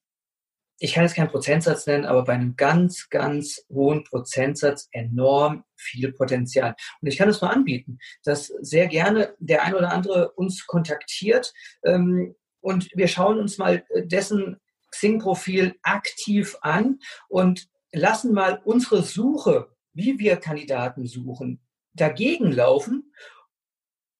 ich 0.80 0.94
kann 0.94 1.02
jetzt 1.02 1.16
keinen 1.16 1.30
Prozentsatz 1.30 1.86
nennen, 1.86 2.06
aber 2.06 2.24
bei 2.24 2.34
einem 2.34 2.56
ganz, 2.56 3.08
ganz 3.10 3.64
hohen 3.68 4.04
Prozentsatz 4.04 4.88
enorm 4.92 5.64
viel 5.76 6.12
Potenzial. 6.12 6.76
Und 7.00 7.08
ich 7.08 7.18
kann 7.18 7.28
es 7.28 7.40
nur 7.40 7.50
anbieten, 7.50 7.98
dass 8.22 8.46
sehr 8.60 8.86
gerne 8.86 9.34
der 9.38 9.64
ein 9.64 9.74
oder 9.74 9.92
andere 9.92 10.32
uns 10.32 10.66
kontaktiert 10.66 11.52
ähm, 11.84 12.34
und 12.60 12.88
wir 12.94 13.08
schauen 13.08 13.38
uns 13.38 13.58
mal 13.58 13.84
dessen 14.04 14.56
Xing-Profil 14.90 15.74
aktiv 15.82 16.56
an 16.60 16.98
und 17.28 17.68
lassen 17.92 18.32
mal 18.32 18.60
unsere 18.64 19.02
Suche, 19.02 19.68
wie 19.92 20.18
wir 20.18 20.36
Kandidaten 20.36 21.06
suchen, 21.06 21.60
dagegen 21.92 22.52
laufen 22.52 23.12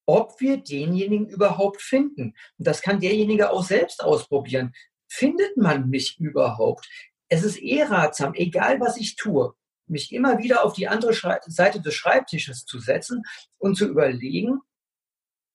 ob 0.09 0.40
wir 0.40 0.57
denjenigen 0.57 1.29
überhaupt 1.29 1.83
finden. 1.83 2.35
Und 2.57 2.66
das 2.66 2.81
kann 2.81 2.99
derjenige 2.99 3.51
auch 3.51 3.62
selbst 3.62 4.03
ausprobieren 4.03 4.73
findet 5.09 5.57
man 5.57 5.88
mich 5.88 6.18
überhaupt? 6.21 6.88
Es 7.29 7.42
ist 7.42 7.61
eh 7.61 7.83
ratsam, 7.83 8.35
egal 8.35 8.81
was 8.81 8.97
ich 8.97 9.16
tue, 9.16 9.55
mich 9.87 10.12
immer 10.12 10.38
wieder 10.38 10.64
auf 10.64 10.75
die 10.75 10.88
andere 10.88 11.14
Seite 11.47 11.81
des 11.81 11.94
Schreibtisches 11.94 12.64
zu 12.64 12.79
setzen 12.79 13.23
und 13.59 13.77
zu 13.77 13.87
überlegen, 13.88 14.61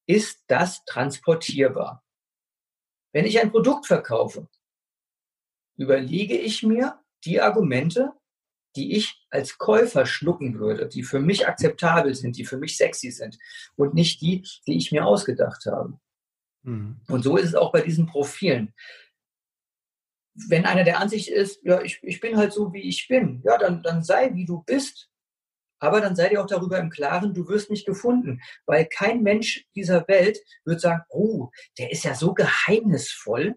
ist 0.07 0.43
das 0.47 0.83
transportierbar? 0.85 2.03
Wenn 3.13 3.25
ich 3.25 3.39
ein 3.39 3.51
Produkt 3.51 3.85
verkaufe, 3.85 4.49
überlege 5.77 6.37
ich 6.37 6.63
mir 6.63 6.99
die 7.25 7.39
Argumente, 7.39 8.11
die 8.75 8.95
ich 8.95 9.25
als 9.29 9.57
Käufer 9.57 10.05
schlucken 10.05 10.59
würde, 10.59 10.87
die 10.87 11.03
für 11.03 11.19
mich 11.19 11.47
akzeptabel 11.47 12.15
sind, 12.15 12.37
die 12.37 12.45
für 12.45 12.57
mich 12.57 12.77
sexy 12.77 13.11
sind 13.11 13.37
und 13.75 13.93
nicht 13.93 14.21
die, 14.21 14.45
die 14.67 14.77
ich 14.77 14.91
mir 14.91 15.05
ausgedacht 15.05 15.65
habe. 15.65 15.99
Mhm. 16.63 17.01
Und 17.07 17.23
so 17.23 17.37
ist 17.37 17.49
es 17.49 17.55
auch 17.55 17.71
bei 17.71 17.81
diesen 17.81 18.07
Profilen 18.07 18.73
wenn 20.35 20.65
einer 20.65 20.83
der 20.83 20.99
Ansicht 20.99 21.29
ist, 21.29 21.63
ja, 21.63 21.81
ich, 21.81 21.99
ich 22.01 22.19
bin 22.19 22.37
halt 22.37 22.53
so, 22.53 22.73
wie 22.73 22.81
ich 22.81 23.07
bin, 23.07 23.41
ja, 23.45 23.57
dann, 23.57 23.83
dann 23.83 24.03
sei, 24.03 24.33
wie 24.33 24.45
du 24.45 24.63
bist. 24.63 25.09
Aber 25.79 25.99
dann 25.99 26.15
sei 26.15 26.29
dir 26.29 26.41
auch 26.41 26.47
darüber 26.47 26.79
im 26.79 26.89
Klaren, 26.89 27.33
du 27.33 27.47
wirst 27.49 27.69
nicht 27.69 27.85
gefunden. 27.85 28.41
Weil 28.65 28.85
kein 28.85 29.21
Mensch 29.21 29.65
dieser 29.75 30.07
Welt 30.07 30.39
wird 30.63 30.79
sagen, 30.79 31.03
oh, 31.09 31.49
der 31.77 31.91
ist 31.91 32.05
ja 32.05 32.15
so 32.15 32.33
geheimnisvoll. 32.33 33.55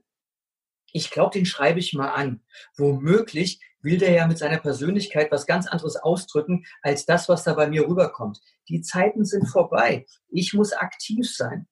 Ich 0.93 1.11
glaube, 1.11 1.39
den 1.39 1.47
schreibe 1.47 1.79
ich 1.79 1.93
mal 1.93 2.11
an. 2.11 2.43
Womöglich 2.77 3.61
will 3.87 3.97
der 3.99 4.11
ja 4.11 4.27
mit 4.27 4.37
seiner 4.37 4.59
Persönlichkeit 4.59 5.33
was 5.33 5.47
ganz 5.47 5.67
anderes 5.67 5.97
ausdrücken, 5.97 6.67
als 6.83 7.07
das, 7.07 7.29
was 7.31 7.45
da 7.45 7.55
bei 7.55 7.69
mir 7.69 7.89
rüberkommt. 7.89 8.41
Die 8.69 8.83
Zeiten 8.83 9.25
sind 9.25 9.47
vorbei. 9.47 10.05
Ich 10.29 10.53
muss 10.53 10.75
aktiv 10.75 11.33
sein. 11.35 11.67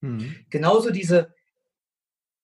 Mhm. 0.00 0.44
Genauso 0.50 0.90
diese 0.90 1.34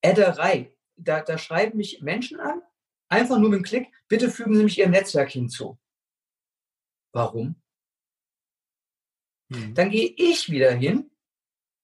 Adderei. 0.03 0.77
Da, 0.97 1.21
da 1.21 1.39
schreiben 1.39 1.77
mich 1.77 2.01
Menschen 2.03 2.41
an, 2.41 2.63
einfach 3.09 3.39
nur 3.39 3.51
mit 3.51 3.59
einem 3.59 3.65
Klick, 3.65 3.93
bitte 4.09 4.31
fügen 4.31 4.55
Sie 4.55 4.65
mich 4.65 4.79
Ihrem 4.79 4.93
Netzwerk 4.93 5.31
hinzu. 5.31 5.79
Warum? 7.13 7.61
Mhm. 9.49 9.75
Dann 9.75 9.91
gehe 9.91 10.15
ich 10.17 10.51
wieder 10.51 10.73
hin, 10.73 11.11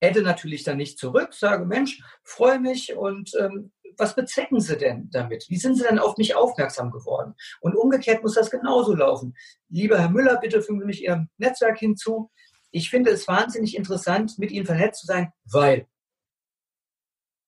adde 0.00 0.22
natürlich 0.22 0.62
dann 0.62 0.78
nicht 0.78 0.98
zurück, 0.98 1.34
sage, 1.34 1.66
Mensch, 1.66 2.02
freue 2.22 2.60
mich 2.60 2.94
und 2.94 3.32
ähm, 3.38 3.72
was 3.96 4.14
bezwecken 4.14 4.60
Sie 4.60 4.76
denn 4.76 5.08
damit? 5.10 5.46
Wie 5.48 5.56
sind 5.56 5.76
Sie 5.76 5.84
denn 5.84 5.98
auf 5.98 6.16
mich 6.16 6.34
aufmerksam 6.34 6.90
geworden? 6.90 7.34
Und 7.60 7.74
umgekehrt 7.74 8.22
muss 8.22 8.34
das 8.34 8.50
genauso 8.50 8.94
laufen. 8.94 9.34
Lieber 9.68 9.98
Herr 9.98 10.10
Müller, 10.10 10.38
bitte 10.40 10.62
fügen 10.62 10.80
Sie 10.80 10.86
mich 10.86 11.02
Ihrem 11.02 11.28
Netzwerk 11.38 11.78
hinzu. 11.78 12.30
Ich 12.70 12.90
finde 12.90 13.10
es 13.10 13.26
wahnsinnig 13.26 13.76
interessant, 13.76 14.38
mit 14.38 14.50
Ihnen 14.50 14.66
vernetzt 14.66 15.00
zu 15.00 15.06
sein, 15.06 15.32
weil. 15.44 15.86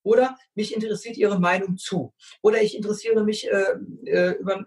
Oder 0.05 0.37
mich 0.55 0.75
interessiert 0.75 1.17
Ihre 1.17 1.39
Meinung 1.39 1.77
zu. 1.77 2.13
Oder 2.43 2.61
ich 2.61 2.77
interessiere 2.77 3.23
mich 3.23 3.49
äh, 3.49 3.75
äh, 4.07 4.33
über, 4.33 4.67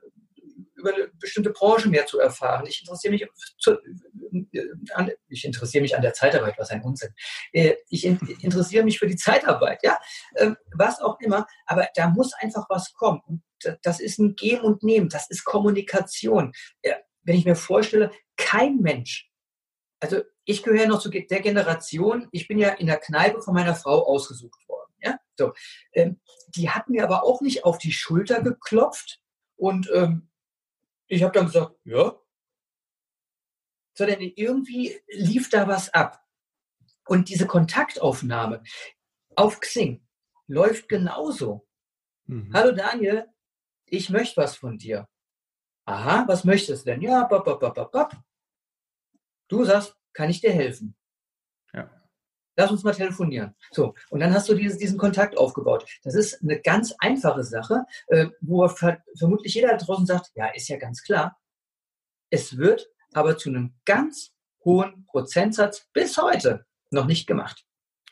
über 0.75 0.93
eine 0.93 1.07
bestimmte 1.19 1.51
Branche 1.51 1.89
mehr 1.89 2.05
zu 2.05 2.19
erfahren. 2.19 2.65
Ich 2.67 2.81
interessiere 2.81 3.13
mich, 3.13 3.27
zu, 3.57 3.77
an, 4.93 5.11
ich 5.27 5.45
interessiere 5.45 5.81
mich 5.81 5.95
an 5.95 6.01
der 6.01 6.13
Zeitarbeit, 6.13 6.55
was 6.57 6.69
ein 6.69 6.83
Unsinn. 6.83 7.13
Äh, 7.51 7.75
ich 7.89 8.05
interessiere 8.05 8.83
mich 8.83 8.99
für 8.99 9.07
die 9.07 9.15
Zeitarbeit, 9.15 9.79
ja, 9.83 9.99
ähm, 10.35 10.57
was 10.73 11.01
auch 11.01 11.19
immer. 11.19 11.47
Aber 11.65 11.87
da 11.95 12.09
muss 12.09 12.33
einfach 12.33 12.65
was 12.69 12.93
kommen. 12.93 13.21
Und 13.25 13.43
das 13.83 13.99
ist 13.99 14.19
ein 14.19 14.35
Geben 14.35 14.63
und 14.63 14.83
Nehmen. 14.83 15.09
Das 15.09 15.29
ist 15.29 15.45
Kommunikation. 15.45 16.51
Wenn 17.23 17.35
ich 17.35 17.45
mir 17.45 17.55
vorstelle, 17.55 18.11
kein 18.37 18.77
Mensch, 18.77 19.29
also 19.99 20.21
ich 20.43 20.61
gehöre 20.61 20.87
noch 20.87 20.99
zu 20.99 21.09
der 21.09 21.41
Generation, 21.41 22.27
ich 22.31 22.47
bin 22.47 22.59
ja 22.59 22.69
in 22.69 22.87
der 22.87 22.99
Kneipe 22.99 23.41
von 23.41 23.53
meiner 23.53 23.75
Frau 23.75 24.05
ausgesucht 24.05 24.67
worden. 24.67 24.93
Ja? 25.01 25.19
So, 25.37 25.53
ähm, 25.93 26.19
die 26.49 26.69
hat 26.69 26.89
mir 26.89 27.03
aber 27.03 27.23
auch 27.23 27.41
nicht 27.41 27.65
auf 27.65 27.77
die 27.77 27.91
Schulter 27.91 28.41
geklopft 28.41 29.19
und 29.55 29.89
ähm, 29.93 30.29
ich 31.07 31.23
habe 31.23 31.33
dann 31.33 31.45
gesagt, 31.45 31.75
ja. 31.83 32.19
Sondern 33.97 34.21
irgendwie 34.21 34.99
lief 35.09 35.49
da 35.49 35.67
was 35.67 35.93
ab. 35.93 36.23
Und 37.07 37.29
diese 37.29 37.47
Kontaktaufnahme 37.47 38.63
auf 39.35 39.59
Xing 39.59 40.05
läuft 40.47 40.89
genauso. 40.89 41.67
Mhm. 42.25 42.51
Hallo 42.53 42.71
Daniel, 42.71 43.27
ich 43.85 44.09
möchte 44.09 44.41
was 44.41 44.55
von 44.55 44.77
dir. 44.77 45.07
Aha, 45.85 46.25
was 46.27 46.43
möchtest 46.43 46.85
du 46.85 46.91
denn? 46.91 47.01
Ja, 47.01 47.23
bop, 47.25 47.45
bop, 47.45 47.59
bop, 47.59 47.91
bop. 47.91 48.11
Du 49.47 49.63
sagst, 49.63 49.95
kann 50.13 50.29
ich 50.29 50.41
dir 50.41 50.51
helfen? 50.51 50.97
Lass 52.55 52.71
uns 52.71 52.83
mal 52.83 52.93
telefonieren. 52.93 53.53
So, 53.71 53.93
und 54.09 54.19
dann 54.19 54.33
hast 54.33 54.47
du 54.49 54.55
dieses, 54.55 54.77
diesen 54.77 54.97
Kontakt 54.97 55.37
aufgebaut. 55.37 55.85
Das 56.03 56.15
ist 56.15 56.41
eine 56.41 56.59
ganz 56.59 56.93
einfache 56.99 57.43
Sache, 57.43 57.85
äh, 58.07 58.27
wo 58.41 58.67
ver 58.67 58.99
vermutlich 59.17 59.53
jeder 59.53 59.69
da 59.69 59.77
draußen 59.77 60.05
sagt, 60.05 60.31
ja, 60.35 60.47
ist 60.47 60.69
ja 60.69 60.77
ganz 60.77 61.03
klar. 61.03 61.37
Es 62.29 62.57
wird 62.57 62.87
aber 63.13 63.37
zu 63.37 63.49
einem 63.49 63.73
ganz 63.85 64.31
hohen 64.63 65.05
Prozentsatz 65.05 65.87
bis 65.93 66.17
heute 66.17 66.65
noch 66.91 67.05
nicht 67.05 67.27
gemacht. 67.27 67.65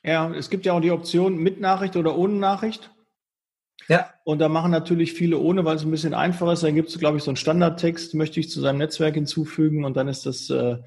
Ja, 0.04 0.32
es 0.34 0.50
gibt 0.50 0.66
ja 0.66 0.74
auch 0.74 0.82
die 0.82 0.92
Option 0.92 1.38
mit 1.38 1.60
Nachricht 1.60 1.96
oder 1.96 2.18
ohne 2.18 2.36
Nachricht. 2.36 2.92
Ja. 3.88 4.14
Und 4.24 4.40
da 4.40 4.50
machen 4.50 4.72
natürlich 4.72 5.14
viele 5.14 5.38
ohne, 5.38 5.66
weil 5.66 5.76
es 5.76 5.84
ein 5.84 5.92
bisschen 5.92 6.14
einfacher 6.14 6.54
ist. 6.54 6.64
Dann 6.64 6.76
gibt 6.76 6.90
es, 6.90 7.00
glaube 7.00 7.18
ich, 7.18 7.24
so 7.24 7.32
einen 7.32 7.38
Standardtext, 7.38 8.14
möchte 8.14 8.40
ich 8.40 8.50
zu 8.50 8.62
seinem 8.62 8.78
Netzwerk 8.78 9.16
hinzufügen 9.16 9.84
und 9.84 9.98
dann 9.98 10.08
ist 10.08 10.26
das 10.26 10.50
äh, 10.50 10.78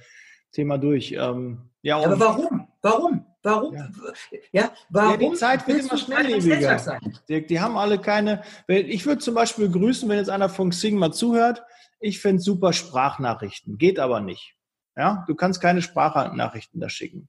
Thema 0.53 0.79
durch. 0.79 1.13
Ähm, 1.13 1.71
ja, 1.83 1.99
aber 1.99 2.19
warum? 2.19 2.69
Warum? 2.83 3.26
Warum? 3.47 3.75
Ja, 3.75 3.89
ja 4.51 4.73
warum? 4.91 5.21
Ja, 5.21 5.31
die 5.31 5.37
Zeit 5.37 5.69
wird 5.69 5.81
immer 5.81 5.97
schnelllebiger. 5.97 6.99
Die, 7.29 7.47
die, 7.47 7.61
haben 7.61 7.77
alle 7.77 8.01
keine. 8.01 8.43
Ich 8.67 9.07
würde 9.07 9.21
zum 9.21 9.35
Beispiel 9.37 9.71
grüßen, 9.71 10.09
wenn 10.09 10.19
jetzt 10.19 10.31
einer 10.31 10.49
von 10.49 10.71
Xing 10.71 10.99
mal 10.99 11.13
zuhört. 11.13 11.63
Ich 12.01 12.21
finde 12.21 12.43
super 12.43 12.73
Sprachnachrichten. 12.73 13.79
Geht 13.79 14.01
aber 14.01 14.21
nicht. 14.21 14.57
Ja, 14.97 15.25
du 15.29 15.37
kannst 15.37 15.61
keine 15.61 15.81
Sprachnachrichten 15.81 16.81
da 16.81 16.89
schicken. 16.89 17.29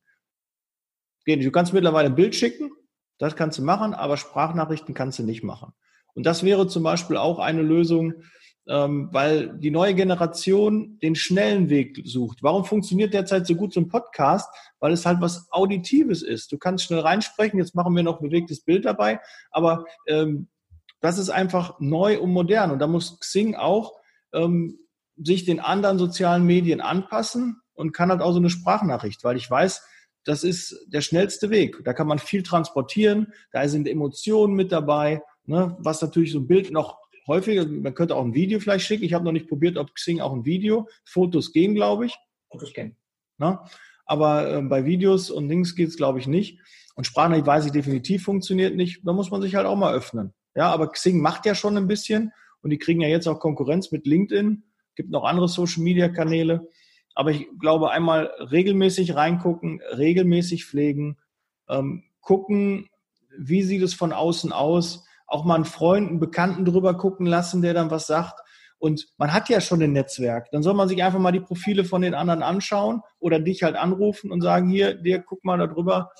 Geht 1.23 1.37
nicht. 1.37 1.47
Du 1.47 1.51
kannst 1.51 1.73
mittlerweile 1.73 2.09
ein 2.09 2.15
Bild 2.15 2.35
schicken. 2.35 2.71
Das 3.19 3.35
kannst 3.35 3.59
du 3.59 3.63
machen, 3.63 3.93
aber 3.93 4.17
Sprachnachrichten 4.17 4.95
kannst 4.95 5.19
du 5.19 5.23
nicht 5.23 5.43
machen. 5.43 5.73
Und 6.15 6.25
das 6.25 6.43
wäre 6.43 6.67
zum 6.67 6.81
Beispiel 6.81 7.17
auch 7.17 7.37
eine 7.37 7.61
Lösung, 7.61 8.23
ähm, 8.69 9.09
weil 9.11 9.57
die 9.57 9.71
neue 9.71 9.95
Generation 9.95 10.99
den 10.99 11.15
schnellen 11.15 11.69
Weg 11.69 12.01
sucht. 12.05 12.43
Warum 12.43 12.65
funktioniert 12.65 13.13
derzeit 13.13 13.47
so 13.47 13.55
gut 13.55 13.73
so 13.73 13.79
ein 13.79 13.87
Podcast? 13.87 14.49
Weil 14.79 14.91
es 14.91 15.05
halt 15.05 15.21
was 15.21 15.51
Auditives 15.51 16.21
ist. 16.21 16.51
Du 16.51 16.57
kannst 16.57 16.85
schnell 16.85 16.99
reinsprechen, 16.99 17.59
jetzt 17.59 17.75
machen 17.75 17.95
wir 17.95 18.03
noch 18.03 18.19
bewegtes 18.19 18.61
Bild 18.61 18.85
dabei, 18.85 19.19
aber 19.51 19.85
ähm, 20.07 20.47
das 20.99 21.17
ist 21.17 21.29
einfach 21.29 21.79
neu 21.79 22.19
und 22.19 22.31
modern. 22.31 22.71
Und 22.71 22.79
da 22.79 22.87
muss 22.87 23.19
Xing 23.19 23.55
auch 23.55 23.93
ähm, 24.33 24.79
sich 25.15 25.45
den 25.45 25.59
anderen 25.59 25.97
sozialen 25.97 26.45
Medien 26.45 26.81
anpassen 26.81 27.61
und 27.73 27.93
kann 27.93 28.09
halt 28.09 28.21
auch 28.21 28.31
so 28.31 28.39
eine 28.39 28.49
Sprachnachricht, 28.49 29.23
weil 29.23 29.37
ich 29.37 29.49
weiß, 29.49 29.83
das 30.25 30.43
ist 30.43 30.85
der 30.87 31.01
schnellste 31.01 31.49
Weg. 31.49 31.83
Da 31.85 31.93
kann 31.93 32.07
man 32.07 32.19
viel 32.19 32.43
transportieren, 32.43 33.33
da 33.51 33.67
sind 33.67 33.87
Emotionen 33.87 34.55
mit 34.55 34.71
dabei, 34.71 35.21
ne, 35.45 35.77
was 35.79 36.01
natürlich 36.01 36.33
so 36.33 36.39
ein 36.39 36.47
Bild 36.47 36.71
noch 36.71 36.97
häufiger, 37.27 37.65
man 37.65 37.93
könnte 37.93 38.15
auch 38.15 38.23
ein 38.23 38.33
Video 38.33 38.59
vielleicht 38.59 38.85
schicken. 38.85 39.03
Ich 39.03 39.13
habe 39.13 39.25
noch 39.25 39.31
nicht 39.31 39.47
probiert, 39.47 39.77
ob 39.77 39.93
Xing 39.93 40.19
auch 40.21 40.33
ein 40.33 40.45
Video. 40.45 40.87
Fotos 41.05 41.51
gehen, 41.51 41.75
glaube 41.75 42.05
ich. 42.05 42.17
Fotos 42.49 42.73
gehen. 42.73 42.95
Na? 43.37 43.65
Aber 44.05 44.57
äh, 44.57 44.61
bei 44.61 44.85
Videos 44.85 45.29
und 45.29 45.49
Links 45.49 45.75
geht 45.75 45.89
es, 45.89 45.97
glaube 45.97 46.19
ich, 46.19 46.27
nicht. 46.27 46.59
Und 46.95 47.05
Sprachnachricht 47.05 47.45
weiß 47.45 47.65
ich 47.65 47.71
definitiv 47.71 48.23
funktioniert 48.23 48.75
nicht. 48.75 49.01
Da 49.05 49.13
muss 49.13 49.29
man 49.29 49.41
sich 49.41 49.55
halt 49.55 49.67
auch 49.67 49.75
mal 49.75 49.93
öffnen. 49.93 50.33
Ja, 50.55 50.71
aber 50.71 50.91
Xing 50.91 51.21
macht 51.21 51.45
ja 51.45 51.53
schon 51.53 51.77
ein 51.77 51.87
bisschen 51.87 52.31
und 52.61 52.71
die 52.71 52.79
kriegen 52.79 53.01
ja 53.01 53.07
jetzt 53.07 53.27
auch 53.27 53.39
Konkurrenz 53.39 53.91
mit 53.91 54.07
LinkedIn. 54.07 54.63
Gibt 54.95 55.11
noch 55.11 55.23
andere 55.23 55.47
Social 55.47 55.83
Media 55.83 56.09
Kanäle. 56.09 56.67
Aber 57.13 57.31
ich 57.31 57.47
glaube, 57.59 57.91
einmal 57.91 58.25
regelmäßig 58.39 59.15
reingucken, 59.15 59.81
regelmäßig 59.95 60.65
pflegen, 60.65 61.17
ähm, 61.69 62.03
gucken, 62.21 62.89
wie 63.37 63.63
sieht 63.63 63.81
es 63.81 63.93
von 63.93 64.11
außen 64.11 64.51
aus, 64.51 65.06
auch 65.27 65.45
mal 65.45 65.55
einen 65.55 65.65
Freund, 65.65 66.09
einen 66.09 66.19
Bekannten 66.19 66.65
drüber 66.65 66.97
gucken 66.97 67.25
lassen, 67.25 67.61
der 67.61 67.73
dann 67.73 67.91
was 67.91 68.07
sagt. 68.07 68.39
Und 68.79 69.07
man 69.17 69.33
hat 69.33 69.49
ja 69.49 69.59
schon 69.59 69.81
ein 69.81 69.91
Netzwerk. 69.91 70.49
Dann 70.51 70.63
soll 70.63 70.73
man 70.73 70.87
sich 70.87 71.03
einfach 71.03 71.19
mal 71.19 71.31
die 71.31 71.39
Profile 71.39 71.83
von 71.83 72.01
den 72.01 72.13
anderen 72.13 72.43
anschauen 72.43 73.01
oder 73.19 73.39
dich 73.39 73.63
halt 73.63 73.75
anrufen 73.75 74.31
und 74.31 74.41
sagen, 74.41 74.69
hier, 74.69 74.93
dir, 74.93 75.19
guck 75.19 75.43
mal 75.43 75.57
da 75.57 75.67
drüber, 75.67 76.11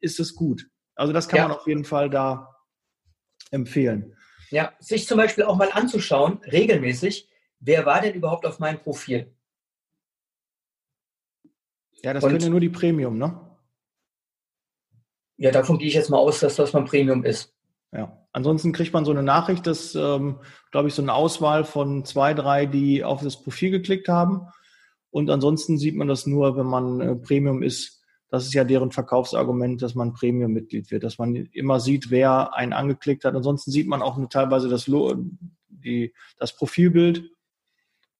ist 0.00 0.18
es 0.18 0.34
gut. 0.34 0.66
Also 0.94 1.12
das 1.12 1.28
kann 1.28 1.38
ja. 1.38 1.48
man 1.48 1.56
auf 1.56 1.66
jeden 1.66 1.84
Fall 1.84 2.08
da 2.10 2.56
empfehlen. 3.50 4.16
Ja, 4.50 4.72
sich 4.78 5.06
zum 5.06 5.18
Beispiel 5.18 5.44
auch 5.44 5.56
mal 5.56 5.70
anzuschauen, 5.72 6.40
regelmäßig, 6.50 7.28
wer 7.60 7.84
war 7.84 8.00
denn 8.00 8.14
überhaupt 8.14 8.46
auf 8.46 8.58
meinem 8.58 8.78
Profil? 8.78 9.34
Ja, 12.02 12.14
das 12.14 12.24
und, 12.24 12.30
können 12.30 12.42
ja 12.42 12.48
nur 12.48 12.60
die 12.60 12.70
Premium, 12.70 13.18
ne? 13.18 13.40
Ja, 15.38 15.50
davon 15.50 15.78
gehe 15.78 15.88
ich 15.88 15.94
jetzt 15.94 16.08
mal 16.08 16.18
aus, 16.18 16.40
dass 16.40 16.56
das 16.56 16.72
mein 16.72 16.86
Premium 16.86 17.24
ist. 17.24 17.55
Ja. 17.96 18.26
Ansonsten 18.32 18.72
kriegt 18.72 18.92
man 18.92 19.06
so 19.06 19.10
eine 19.10 19.22
Nachricht, 19.22 19.66
dass, 19.66 19.94
ähm, 19.94 20.40
glaube 20.70 20.88
ich, 20.88 20.94
so 20.94 21.00
eine 21.00 21.14
Auswahl 21.14 21.64
von 21.64 22.04
zwei, 22.04 22.34
drei, 22.34 22.66
die 22.66 23.02
auf 23.02 23.22
das 23.22 23.42
Profil 23.42 23.70
geklickt 23.70 24.08
haben. 24.08 24.42
Und 25.10 25.30
ansonsten 25.30 25.78
sieht 25.78 25.96
man 25.96 26.06
das 26.06 26.26
nur, 26.26 26.58
wenn 26.58 26.66
man 26.66 27.00
äh, 27.00 27.16
Premium 27.16 27.62
ist. 27.62 28.02
Das 28.28 28.44
ist 28.44 28.52
ja 28.52 28.64
deren 28.64 28.92
Verkaufsargument, 28.92 29.80
dass 29.80 29.94
man 29.94 30.12
Premium-Mitglied 30.12 30.90
wird, 30.90 31.04
dass 31.04 31.16
man 31.16 31.34
immer 31.36 31.80
sieht, 31.80 32.10
wer 32.10 32.54
einen 32.54 32.74
angeklickt 32.74 33.24
hat. 33.24 33.34
Ansonsten 33.34 33.70
sieht 33.70 33.86
man 33.88 34.02
auch 34.02 34.18
nur 34.18 34.28
teilweise 34.28 34.68
das, 34.68 34.90
die, 35.68 36.12
das 36.38 36.54
Profilbild 36.54 37.30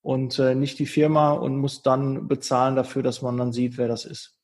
und 0.00 0.38
äh, 0.38 0.54
nicht 0.54 0.78
die 0.78 0.86
Firma 0.86 1.32
und 1.32 1.58
muss 1.58 1.82
dann 1.82 2.28
bezahlen 2.28 2.76
dafür, 2.76 3.02
dass 3.02 3.20
man 3.20 3.36
dann 3.36 3.52
sieht, 3.52 3.76
wer 3.76 3.88
das 3.88 4.06
ist. 4.06 4.35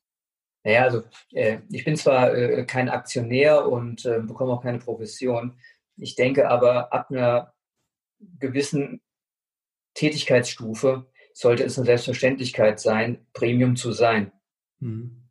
Naja, 0.64 0.82
also 0.82 1.02
äh, 1.32 1.58
ich 1.70 1.84
bin 1.84 1.96
zwar 1.96 2.34
äh, 2.34 2.64
kein 2.64 2.88
Aktionär 2.88 3.68
und 3.68 4.04
äh, 4.04 4.20
bekomme 4.20 4.52
auch 4.52 4.62
keine 4.62 4.78
Provision. 4.78 5.58
Ich 5.96 6.14
denke 6.14 6.48
aber, 6.48 6.92
ab 6.92 7.10
einer 7.10 7.52
gewissen 8.38 9.00
Tätigkeitsstufe 9.94 11.06
sollte 11.34 11.64
es 11.64 11.78
eine 11.78 11.86
Selbstverständlichkeit 11.86 12.80
sein, 12.80 13.26
Premium 13.32 13.76
zu 13.76 13.92
sein. 13.92 14.32
Mhm. 14.78 15.22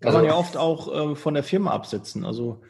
Kann 0.00 0.08
also, 0.08 0.18
man 0.18 0.26
ja 0.26 0.34
oft 0.34 0.56
auch 0.56 1.12
äh, 1.12 1.14
von 1.14 1.34
der 1.34 1.44
Firma 1.44 1.70
absetzen. 1.70 2.24
Also 2.24 2.62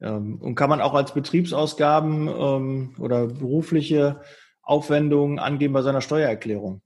ähm, 0.00 0.38
und 0.40 0.54
kann 0.54 0.70
man 0.70 0.80
auch 0.80 0.94
als 0.94 1.12
Betriebsausgaben 1.12 2.28
ähm, 2.28 2.94
oder 2.98 3.26
berufliche 3.26 4.20
Aufwendungen 4.62 5.38
angeben 5.38 5.74
bei 5.74 5.82
seiner 5.82 6.00
Steuererklärung. 6.00 6.80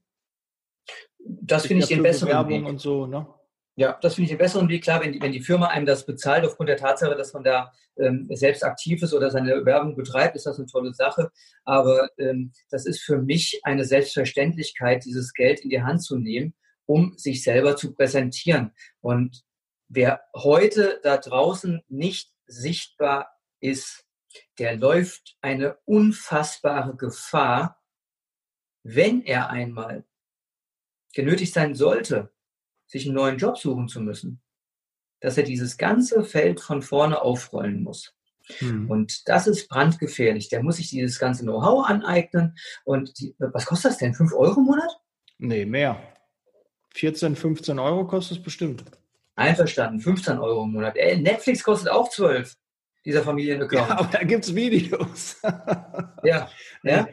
Das 1.19 1.65
finde 1.65 1.83
ich 1.83 1.89
den 1.89 2.03
besseren 2.03 2.33
Werbung 2.33 2.63
Weg. 2.63 2.69
und 2.69 2.79
so, 2.79 3.07
ne? 3.07 3.27
Ja, 3.77 3.97
das 4.01 4.15
finde 4.15 4.27
ich 4.27 4.31
einen 4.31 4.39
besseren 4.39 4.69
Weg. 4.69 4.83
Klar, 4.83 5.03
wenn 5.03 5.11
die, 5.11 5.21
wenn 5.21 5.33
die 5.33 5.41
Firma 5.41 5.67
einem 5.67 5.85
das 5.85 6.05
bezahlt, 6.05 6.45
aufgrund 6.45 6.69
der 6.69 6.77
Tatsache, 6.77 7.15
dass 7.15 7.33
man 7.33 7.43
da 7.43 7.73
ähm, 7.97 8.27
selbst 8.31 8.63
aktiv 8.63 9.03
ist 9.03 9.13
oder 9.13 9.29
seine 9.29 9.65
Werbung 9.65 9.95
betreibt, 9.97 10.35
ist 10.37 10.45
das 10.45 10.57
eine 10.57 10.67
tolle 10.67 10.93
Sache. 10.93 11.29
Aber 11.65 12.09
ähm, 12.17 12.53
das 12.69 12.85
ist 12.85 13.01
für 13.01 13.17
mich 13.17 13.59
eine 13.63 13.83
Selbstverständlichkeit, 13.83 15.03
dieses 15.03 15.33
Geld 15.33 15.59
in 15.59 15.69
die 15.69 15.81
Hand 15.81 16.03
zu 16.03 16.17
nehmen, 16.17 16.53
um 16.85 17.17
sich 17.17 17.43
selber 17.43 17.75
zu 17.75 17.93
präsentieren. 17.93 18.71
Und 19.01 19.43
wer 19.89 20.21
heute 20.33 21.01
da 21.03 21.17
draußen 21.17 21.81
nicht 21.89 22.31
sichtbar 22.47 23.29
ist, 23.59 24.05
der 24.57 24.77
läuft 24.77 25.37
eine 25.41 25.77
unfassbare 25.83 26.95
Gefahr, 26.95 27.81
wenn 28.83 29.21
er 29.21 29.49
einmal 29.49 30.05
genötigt 31.13 31.53
sein 31.53 31.75
sollte, 31.75 32.34
sich 32.95 33.07
einen 33.07 33.15
neuen 33.15 33.37
Job 33.37 33.57
suchen 33.57 33.87
zu 33.89 33.99
müssen, 33.99 34.41
dass 35.19 35.37
er 35.37 35.43
dieses 35.43 35.77
ganze 35.77 36.23
Feld 36.23 36.61
von 36.61 36.81
vorne 36.81 37.21
aufrollen 37.21 37.83
muss. 37.83 38.13
Hm. 38.59 38.89
Und 38.89 39.27
das 39.27 39.47
ist 39.47 39.67
brandgefährlich. 39.67 40.49
Der 40.49 40.63
muss 40.63 40.77
sich 40.77 40.89
dieses 40.89 41.19
ganze 41.19 41.43
Know-how 41.43 41.85
aneignen. 41.85 42.55
Und 42.85 43.19
die, 43.19 43.35
was 43.39 43.65
kostet 43.65 43.91
das 43.91 43.97
denn? 43.97 44.13
5 44.13 44.33
Euro 44.33 44.59
im 44.59 44.65
Monat? 44.65 44.97
Nee, 45.39 45.65
mehr. 45.65 46.01
14, 46.93 47.35
15 47.35 47.79
Euro 47.79 48.07
kostet 48.07 48.37
es 48.37 48.43
bestimmt. 48.43 48.85
Einverstanden, 49.35 49.99
15 49.99 50.37
Euro 50.37 50.63
im 50.63 50.71
Monat. 50.71 50.95
Ey, 50.95 51.17
Netflix 51.17 51.63
kostet 51.63 51.89
auch 51.89 52.09
12, 52.09 52.55
dieser 53.03 53.23
Familienaccount. 53.23 53.89
Ja, 53.89 53.97
aber 53.97 54.07
da 54.09 54.23
gibt 54.23 54.45
es 54.45 54.55
Videos. 54.55 55.41
ja, 56.23 56.49
ja. 56.83 57.07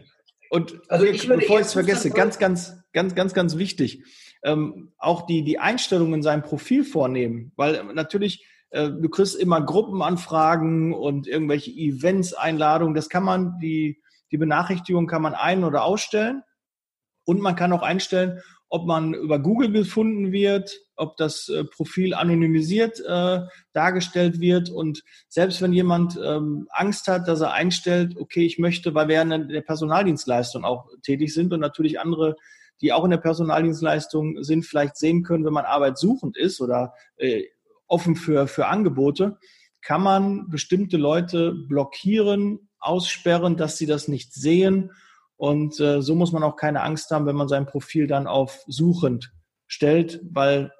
Und 0.50 0.78
also 0.88 1.06
ich 1.06 1.26
bevor 1.26 1.58
ich 1.58 1.66
es 1.66 1.72
vergesse, 1.72 2.10
ganz, 2.10 2.38
ganz, 2.38 2.76
ganz, 2.92 3.14
ganz, 3.16 3.34
ganz 3.34 3.56
wichtig 3.56 4.04
ähm, 4.42 4.92
auch 4.98 5.26
die, 5.26 5.42
die 5.42 5.58
Einstellungen 5.58 6.14
in 6.14 6.22
seinem 6.22 6.42
Profil 6.42 6.84
vornehmen. 6.84 7.52
Weil 7.56 7.84
natürlich, 7.94 8.46
äh, 8.70 8.90
du 8.90 9.08
kriegst 9.08 9.36
immer 9.36 9.60
Gruppenanfragen 9.60 10.92
und 10.92 11.26
irgendwelche 11.26 11.70
Events, 11.70 12.34
Einladungen. 12.34 12.94
Das 12.94 13.08
kann 13.08 13.24
man, 13.24 13.58
die, 13.60 14.02
die 14.30 14.38
Benachrichtigung 14.38 15.06
kann 15.06 15.22
man 15.22 15.34
ein- 15.34 15.64
oder 15.64 15.84
ausstellen. 15.84 16.42
Und 17.24 17.40
man 17.40 17.54
kann 17.54 17.72
auch 17.72 17.82
einstellen, 17.82 18.40
ob 18.68 18.86
man 18.86 19.12
über 19.12 19.38
Google 19.38 19.70
gefunden 19.70 20.32
wird, 20.32 20.72
ob 20.96 21.18
das 21.18 21.50
äh, 21.50 21.62
Profil 21.64 22.14
anonymisiert 22.14 23.00
äh, 23.06 23.40
dargestellt 23.74 24.40
wird. 24.40 24.70
Und 24.70 25.04
selbst 25.28 25.60
wenn 25.60 25.74
jemand 25.74 26.18
ähm, 26.24 26.66
Angst 26.70 27.06
hat, 27.06 27.28
dass 27.28 27.42
er 27.42 27.52
einstellt, 27.52 28.16
okay, 28.16 28.46
ich 28.46 28.58
möchte, 28.58 28.94
weil 28.94 29.08
wir 29.08 29.20
in 29.20 29.48
der 29.50 29.60
Personaldienstleistung 29.60 30.64
auch 30.64 30.88
tätig 31.02 31.34
sind 31.34 31.52
und 31.52 31.60
natürlich 31.60 32.00
andere 32.00 32.36
die 32.80 32.92
auch 32.92 33.04
in 33.04 33.10
der 33.10 33.18
Personaldienstleistung 33.18 34.42
sind, 34.42 34.64
vielleicht 34.64 34.96
sehen 34.96 35.22
können, 35.22 35.44
wenn 35.44 35.52
man 35.52 35.64
arbeitssuchend 35.64 36.36
ist 36.36 36.60
oder 36.60 36.94
äh, 37.16 37.44
offen 37.86 38.16
für, 38.16 38.46
für 38.46 38.66
Angebote, 38.66 39.38
kann 39.82 40.02
man 40.02 40.48
bestimmte 40.48 40.96
Leute 40.96 41.52
blockieren, 41.52 42.68
aussperren, 42.78 43.56
dass 43.56 43.78
sie 43.78 43.86
das 43.86 44.08
nicht 44.08 44.32
sehen. 44.32 44.92
Und 45.36 45.80
äh, 45.80 46.00
so 46.02 46.14
muss 46.14 46.32
man 46.32 46.42
auch 46.42 46.56
keine 46.56 46.82
Angst 46.82 47.10
haben, 47.10 47.26
wenn 47.26 47.36
man 47.36 47.48
sein 47.48 47.66
Profil 47.66 48.06
dann 48.06 48.26
auf 48.26 48.62
suchend 48.66 49.32
stellt, 49.66 50.20
weil 50.30 50.72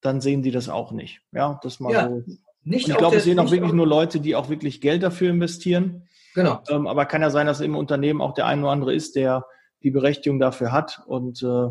dann 0.00 0.20
sehen 0.20 0.42
die 0.42 0.50
das 0.50 0.68
auch 0.68 0.92
nicht. 0.92 1.20
Ja, 1.32 1.58
das 1.62 1.80
mal 1.80 1.92
ja, 1.92 2.08
so. 2.08 2.22
Nicht 2.62 2.88
ich 2.88 2.96
glaube, 2.96 3.16
es 3.16 3.24
sehen 3.24 3.38
auch 3.38 3.50
wirklich 3.50 3.72
nur 3.72 3.86
Leute, 3.86 4.20
die 4.20 4.36
auch 4.36 4.48
wirklich 4.48 4.80
Geld 4.80 5.02
dafür 5.02 5.30
investieren. 5.30 6.08
Genau. 6.34 6.62
Ähm, 6.68 6.86
aber 6.86 7.06
kann 7.06 7.22
ja 7.22 7.30
sein, 7.30 7.46
dass 7.46 7.60
im 7.60 7.76
Unternehmen 7.76 8.20
auch 8.20 8.32
der 8.32 8.46
ein 8.46 8.62
oder 8.62 8.72
andere 8.72 8.94
ist, 8.94 9.16
der 9.16 9.44
die 9.84 9.90
Berechtigung 9.90 10.40
dafür 10.40 10.72
hat. 10.72 11.02
Und 11.06 11.42
äh, 11.42 11.68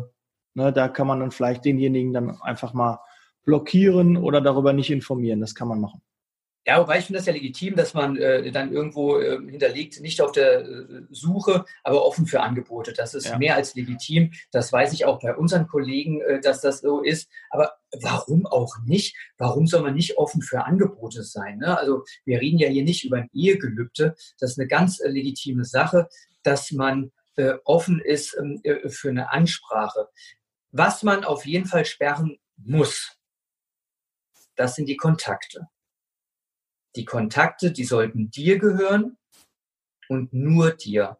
ne, 0.54 0.72
da 0.72 0.88
kann 0.88 1.06
man 1.06 1.20
dann 1.20 1.32
vielleicht 1.32 1.64
denjenigen 1.64 2.12
dann 2.12 2.40
einfach 2.40 2.72
mal 2.72 3.00
blockieren 3.44 4.16
oder 4.16 4.40
darüber 4.40 4.72
nicht 4.72 4.90
informieren. 4.90 5.40
Das 5.40 5.54
kann 5.54 5.68
man 5.68 5.80
machen. 5.80 6.00
Ja, 6.66 6.80
wobei 6.80 6.98
ich 6.98 7.04
finde 7.04 7.18
das 7.18 7.26
ja 7.26 7.34
legitim, 7.34 7.76
dass 7.76 7.92
man 7.92 8.16
äh, 8.16 8.50
dann 8.50 8.72
irgendwo 8.72 9.18
äh, 9.18 9.38
hinterlegt, 9.50 10.00
nicht 10.00 10.22
auf 10.22 10.32
der 10.32 10.60
äh, 10.60 11.02
Suche, 11.10 11.66
aber 11.82 12.06
offen 12.06 12.26
für 12.26 12.40
Angebote. 12.40 12.94
Das 12.94 13.12
ist 13.12 13.28
ja. 13.28 13.36
mehr 13.36 13.56
als 13.56 13.74
legitim. 13.74 14.32
Das 14.50 14.72
weiß 14.72 14.94
ich 14.94 15.04
auch 15.04 15.18
bei 15.20 15.36
unseren 15.36 15.66
Kollegen, 15.66 16.22
äh, 16.22 16.40
dass 16.40 16.62
das 16.62 16.80
so 16.80 17.02
ist. 17.02 17.28
Aber 17.50 17.74
warum 18.00 18.46
auch 18.46 18.76
nicht? 18.86 19.14
Warum 19.36 19.66
soll 19.66 19.82
man 19.82 19.94
nicht 19.94 20.16
offen 20.16 20.40
für 20.40 20.64
Angebote 20.64 21.22
sein? 21.22 21.58
Ne? 21.58 21.78
Also 21.78 22.04
wir 22.24 22.40
reden 22.40 22.58
ja 22.58 22.68
hier 22.68 22.84
nicht 22.84 23.04
über 23.04 23.18
ein 23.18 23.28
Ehegelübde. 23.34 24.14
Das 24.38 24.52
ist 24.52 24.58
eine 24.58 24.66
ganz 24.66 25.00
äh, 25.00 25.08
legitime 25.10 25.66
Sache, 25.66 26.08
dass 26.42 26.72
man 26.72 27.12
offen 27.64 28.00
ist 28.00 28.36
ähm, 28.38 28.60
äh, 28.62 28.88
für 28.88 29.10
eine 29.10 29.30
Ansprache. 29.30 30.08
Was 30.70 31.02
man 31.02 31.24
auf 31.24 31.46
jeden 31.46 31.66
Fall 31.66 31.84
sperren 31.84 32.38
muss, 32.56 33.18
das 34.56 34.74
sind 34.74 34.86
die 34.86 34.96
Kontakte. 34.96 35.68
Die 36.96 37.04
Kontakte, 37.04 37.72
die 37.72 37.84
sollten 37.84 38.30
dir 38.30 38.58
gehören 38.58 39.18
und 40.08 40.32
nur 40.32 40.72
dir. 40.72 41.18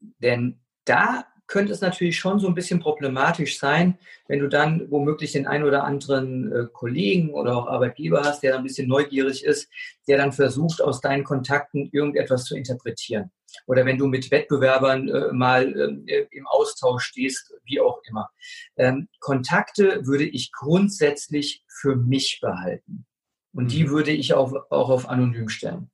Denn 0.00 0.60
da 0.84 1.26
könnte 1.46 1.72
es 1.72 1.80
natürlich 1.80 2.18
schon 2.18 2.38
so 2.38 2.46
ein 2.46 2.54
bisschen 2.54 2.80
problematisch 2.80 3.58
sein, 3.58 3.98
wenn 4.26 4.38
du 4.38 4.48
dann 4.48 4.90
womöglich 4.90 5.32
den 5.32 5.46
einen 5.46 5.64
oder 5.64 5.84
anderen 5.84 6.50
äh, 6.52 6.66
Kollegen 6.72 7.30
oder 7.34 7.56
auch 7.56 7.66
Arbeitgeber 7.66 8.22
hast, 8.22 8.42
der 8.42 8.56
ein 8.56 8.62
bisschen 8.62 8.88
neugierig 8.88 9.44
ist, 9.44 9.68
der 10.08 10.18
dann 10.18 10.32
versucht, 10.32 10.80
aus 10.80 11.00
deinen 11.00 11.24
Kontakten 11.24 11.90
irgendetwas 11.92 12.44
zu 12.44 12.56
interpretieren. 12.56 13.30
Oder 13.66 13.84
wenn 13.84 13.98
du 13.98 14.06
mit 14.06 14.30
Wettbewerbern 14.30 15.08
äh, 15.08 15.32
mal 15.32 16.04
äh, 16.06 16.26
im 16.30 16.46
Austausch 16.46 17.04
stehst, 17.04 17.52
wie 17.64 17.80
auch 17.80 18.00
immer. 18.08 18.30
Ähm, 18.76 19.08
Kontakte 19.20 20.06
würde 20.06 20.24
ich 20.24 20.52
grundsätzlich 20.52 21.64
für 21.68 21.96
mich 21.96 22.38
behalten. 22.40 23.04
Und 23.52 23.72
die 23.72 23.84
mhm. 23.84 23.90
würde 23.90 24.12
ich 24.12 24.34
auch, 24.34 24.54
auch 24.70 24.88
auf 24.88 25.08
anonym 25.08 25.48
stellen. 25.48 25.90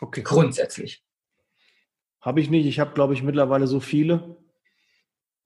Okay. 0.00 0.22
Grundsätzlich. 0.22 1.04
Habe 2.20 2.40
ich 2.40 2.50
nicht. 2.50 2.66
Ich 2.66 2.80
habe, 2.80 2.94
glaube 2.94 3.14
ich, 3.14 3.22
mittlerweile 3.22 3.66
so 3.66 3.80
viele. 3.80 4.36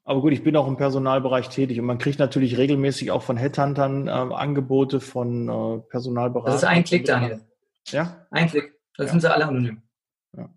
Aber 0.06 0.20
gut, 0.20 0.34
ich 0.34 0.42
bin 0.42 0.54
auch 0.56 0.68
im 0.68 0.76
Personalbereich 0.76 1.48
tätig 1.48 1.80
und 1.80 1.86
man 1.86 1.98
kriegt 1.98 2.18
natürlich 2.18 2.58
regelmäßig 2.58 3.10
auch 3.10 3.22
von 3.22 3.38
Headhuntern 3.38 4.06
äh, 4.06 4.10
Angebote 4.10 5.00
von 5.00 5.48
äh, 5.48 5.80
Personalberatern. 5.88 6.52
Das 6.52 6.62
ist 6.62 6.68
ein 6.68 6.84
Klick, 6.84 7.06
Daniel. 7.06 7.40
Ja? 7.88 8.26
Ein 8.30 8.48
Klick. 8.48 8.78
Das 8.96 9.06
ja. 9.06 9.10
sind 9.12 9.20
sie 9.20 9.32
alle 9.32 9.46
anonym. 9.46 9.82
Ja. 10.36 10.50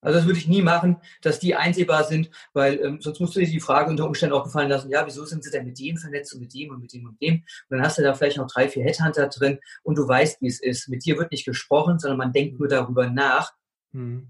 Also 0.00 0.18
das 0.18 0.26
würde 0.26 0.40
ich 0.40 0.48
nie 0.48 0.62
machen, 0.62 0.96
dass 1.22 1.38
die 1.38 1.54
einsehbar 1.54 2.02
sind, 2.02 2.30
weil 2.52 2.80
ähm, 2.80 3.00
sonst 3.00 3.20
musst 3.20 3.36
du 3.36 3.40
dir 3.40 3.46
die 3.46 3.60
Frage 3.60 3.90
unter 3.90 4.06
Umständen 4.06 4.34
auch 4.34 4.42
gefallen 4.42 4.68
lassen, 4.68 4.90
ja, 4.90 5.06
wieso 5.06 5.24
sind 5.24 5.44
sie 5.44 5.52
denn 5.52 5.66
mit 5.66 5.78
dem 5.78 5.96
vernetzt 5.96 6.34
und 6.34 6.40
mit 6.40 6.52
dem 6.52 6.70
und 6.70 6.80
mit 6.80 6.92
dem 6.92 7.06
und 7.06 7.20
dem? 7.22 7.34
Und 7.34 7.44
dann 7.68 7.82
hast 7.82 7.96
du 7.96 8.02
da 8.02 8.12
vielleicht 8.14 8.38
noch 8.38 8.50
drei, 8.50 8.68
vier 8.68 8.82
Headhunter 8.82 9.28
drin 9.28 9.60
und 9.84 9.98
du 9.98 10.08
weißt, 10.08 10.42
wie 10.42 10.48
es 10.48 10.60
ist. 10.60 10.88
Mit 10.88 11.04
dir 11.04 11.16
wird 11.16 11.30
nicht 11.30 11.44
gesprochen, 11.44 12.00
sondern 12.00 12.18
man 12.18 12.32
denkt 12.32 12.58
nur 12.58 12.68
darüber 12.68 13.08
nach, 13.08 13.52
hm. 13.92 14.26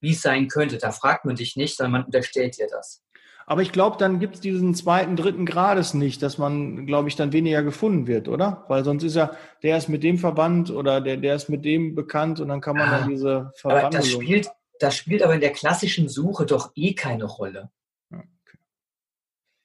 wie 0.00 0.12
es 0.12 0.20
sein 0.20 0.48
könnte. 0.48 0.76
Da 0.76 0.92
fragt 0.92 1.24
man 1.24 1.36
dich 1.36 1.56
nicht, 1.56 1.78
sondern 1.78 1.92
man 1.92 2.04
unterstellt 2.04 2.58
dir 2.58 2.68
das. 2.70 3.02
Aber 3.46 3.62
ich 3.62 3.72
glaube, 3.72 3.96
dann 3.98 4.20
gibt 4.20 4.36
es 4.36 4.40
diesen 4.40 4.74
zweiten, 4.74 5.16
dritten 5.16 5.46
Grades 5.46 5.94
nicht, 5.94 6.22
dass 6.22 6.38
man, 6.38 6.86
glaube 6.86 7.08
ich, 7.08 7.16
dann 7.16 7.32
weniger 7.32 7.62
gefunden 7.62 8.06
wird, 8.06 8.28
oder? 8.28 8.64
Weil 8.68 8.84
sonst 8.84 9.02
ist 9.02 9.16
ja, 9.16 9.36
der 9.62 9.76
ist 9.76 9.88
mit 9.88 10.02
dem 10.02 10.18
verwandt 10.18 10.70
oder 10.70 11.00
der, 11.00 11.16
der 11.16 11.34
ist 11.34 11.48
mit 11.48 11.64
dem 11.64 11.94
bekannt 11.94 12.40
und 12.40 12.48
dann 12.48 12.60
kann 12.60 12.76
man 12.76 12.88
ah, 12.88 12.98
dann 12.98 13.10
diese 13.10 13.52
Verwandlung. 13.56 13.86
Aber 13.86 13.96
das 13.98 14.10
spielt, 14.10 14.48
das 14.80 14.96
spielt 14.96 15.22
aber 15.22 15.34
in 15.34 15.40
der 15.40 15.52
klassischen 15.52 16.08
Suche 16.08 16.46
doch 16.46 16.72
eh 16.74 16.94
keine 16.94 17.24
Rolle. 17.24 17.70
Okay. 18.10 18.58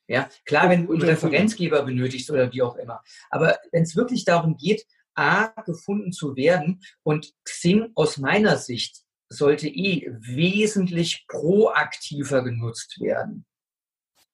Ja, 0.08 0.30
klar, 0.46 0.70
wenn 0.70 0.88
du 0.88 0.94
einen 0.94 1.04
Referenzgeber 1.04 1.84
benötigst 1.84 2.30
oder 2.32 2.52
wie 2.52 2.62
auch 2.62 2.76
immer. 2.76 3.02
Aber 3.30 3.58
wenn 3.72 3.84
es 3.84 3.96
wirklich 3.96 4.26
darum 4.26 4.58
geht, 4.58 4.86
A, 5.16 5.48
gefunden 5.64 6.12
zu 6.12 6.36
werden 6.36 6.82
und 7.04 7.34
Xing 7.44 7.92
aus 7.96 8.18
meiner 8.18 8.58
Sicht 8.58 9.04
sollte 9.30 9.68
eh 9.68 10.10
wesentlich 10.20 11.26
proaktiver 11.28 12.44
genutzt 12.44 13.00
werden. 13.00 13.46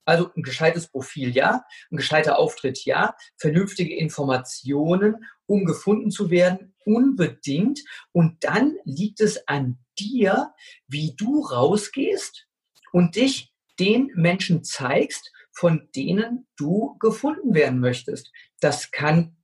Also 0.06 0.32
ein 0.36 0.44
gescheites 0.44 0.88
Profil 0.88 1.36
ja, 1.36 1.66
ein 1.92 1.98
gescheiter 1.98 2.38
Auftritt 2.38 2.86
ja, 2.86 3.16
vernünftige 3.38 3.96
Informationen, 3.96 5.26
um 5.48 5.66
gefunden 5.66 6.12
zu 6.12 6.30
werden, 6.30 6.74
unbedingt. 6.86 7.82
Und 8.12 8.44
dann 8.44 8.78
liegt 8.86 9.20
es 9.20 9.48
an 9.48 9.78
dir, 9.98 10.54
wie 10.88 11.16
du 11.16 11.42
rausgehst 11.42 12.48
und 12.92 13.16
dich 13.16 13.54
den 13.80 14.12
Menschen 14.16 14.64
zeigst, 14.64 15.32
von 15.52 15.90
denen 15.96 16.48
du 16.58 16.98
gefunden 17.00 17.54
werden 17.54 17.80
möchtest. 17.80 18.32
Das 18.60 18.92
kann 18.92 19.36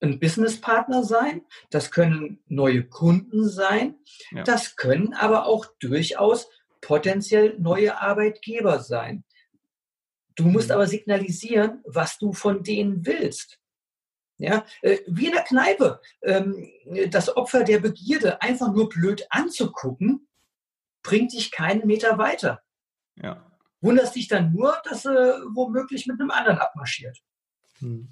ein 0.00 0.18
Businesspartner 0.18 1.04
sein, 1.04 1.42
das 1.70 1.90
können 1.90 2.42
neue 2.46 2.84
Kunden 2.84 3.48
sein, 3.48 3.96
ja. 4.30 4.42
das 4.44 4.76
können 4.76 5.12
aber 5.12 5.46
auch 5.46 5.66
durchaus 5.78 6.48
potenziell 6.80 7.58
neue 7.58 8.00
Arbeitgeber 8.00 8.80
sein. 8.80 9.24
Du 10.40 10.46
musst 10.46 10.68
mhm. 10.68 10.74
aber 10.74 10.86
signalisieren, 10.86 11.82
was 11.84 12.18
du 12.18 12.32
von 12.32 12.62
denen 12.62 13.04
willst. 13.04 13.58
Ja, 14.38 14.64
äh, 14.80 14.98
wie 15.06 15.26
in 15.26 15.32
der 15.32 15.42
Kneipe. 15.42 16.00
Ähm, 16.22 16.66
das 17.10 17.36
Opfer 17.36 17.62
der 17.62 17.78
Begierde 17.78 18.40
einfach 18.40 18.72
nur 18.72 18.88
blöd 18.88 19.26
anzugucken, 19.28 20.26
bringt 21.02 21.34
dich 21.34 21.50
keinen 21.50 21.86
Meter 21.86 22.16
weiter. 22.16 22.62
Ja. 23.16 23.46
Wunderst 23.82 24.16
dich 24.16 24.28
dann 24.28 24.52
nur, 24.52 24.74
dass 24.84 25.04
er 25.04 25.42
womöglich 25.52 26.06
mit 26.06 26.18
einem 26.18 26.30
anderen 26.30 26.58
abmarschiert. 26.58 27.18
Hm. 27.80 28.08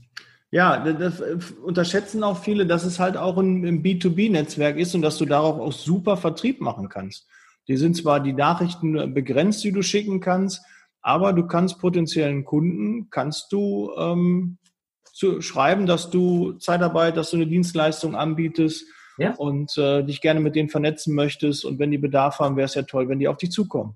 Ja, 0.50 0.78
das 0.78 1.20
äh, 1.20 1.38
unterschätzen 1.62 2.22
auch 2.22 2.42
viele, 2.42 2.66
dass 2.66 2.84
es 2.84 2.98
halt 2.98 3.16
auch 3.16 3.38
ein, 3.38 3.64
ein 3.64 3.82
B2B-Netzwerk 3.82 4.76
ist 4.76 4.94
und 4.94 5.00
dass 5.00 5.16
du 5.16 5.24
darauf 5.24 5.58
auch 5.58 5.72
super 5.72 6.18
Vertrieb 6.18 6.60
machen 6.60 6.90
kannst. 6.90 7.26
Die 7.68 7.76
sind 7.78 7.96
zwar 7.96 8.20
die 8.20 8.34
Nachrichten 8.34 9.14
begrenzt, 9.14 9.64
die 9.64 9.72
du 9.72 9.82
schicken 9.82 10.20
kannst, 10.20 10.62
aber 11.08 11.32
du 11.32 11.46
kannst 11.46 11.78
potenziellen 11.78 12.44
Kunden, 12.44 13.08
kannst 13.08 13.50
du 13.50 13.94
ähm, 13.96 14.58
zu 15.10 15.40
schreiben, 15.40 15.86
dass 15.86 16.10
du 16.10 16.52
Zeitarbeit, 16.58 17.16
dass 17.16 17.30
du 17.30 17.36
eine 17.36 17.46
Dienstleistung 17.46 18.14
anbietest 18.14 18.84
ja. 19.16 19.34
und 19.36 19.74
äh, 19.78 20.02
dich 20.02 20.20
gerne 20.20 20.40
mit 20.40 20.54
denen 20.54 20.68
vernetzen 20.68 21.14
möchtest. 21.14 21.64
Und 21.64 21.78
wenn 21.78 21.90
die 21.90 21.96
Bedarf 21.96 22.40
haben, 22.40 22.56
wäre 22.56 22.66
es 22.66 22.74
ja 22.74 22.82
toll, 22.82 23.08
wenn 23.08 23.18
die 23.18 23.26
auf 23.26 23.38
dich 23.38 23.50
zukommen. 23.50 23.94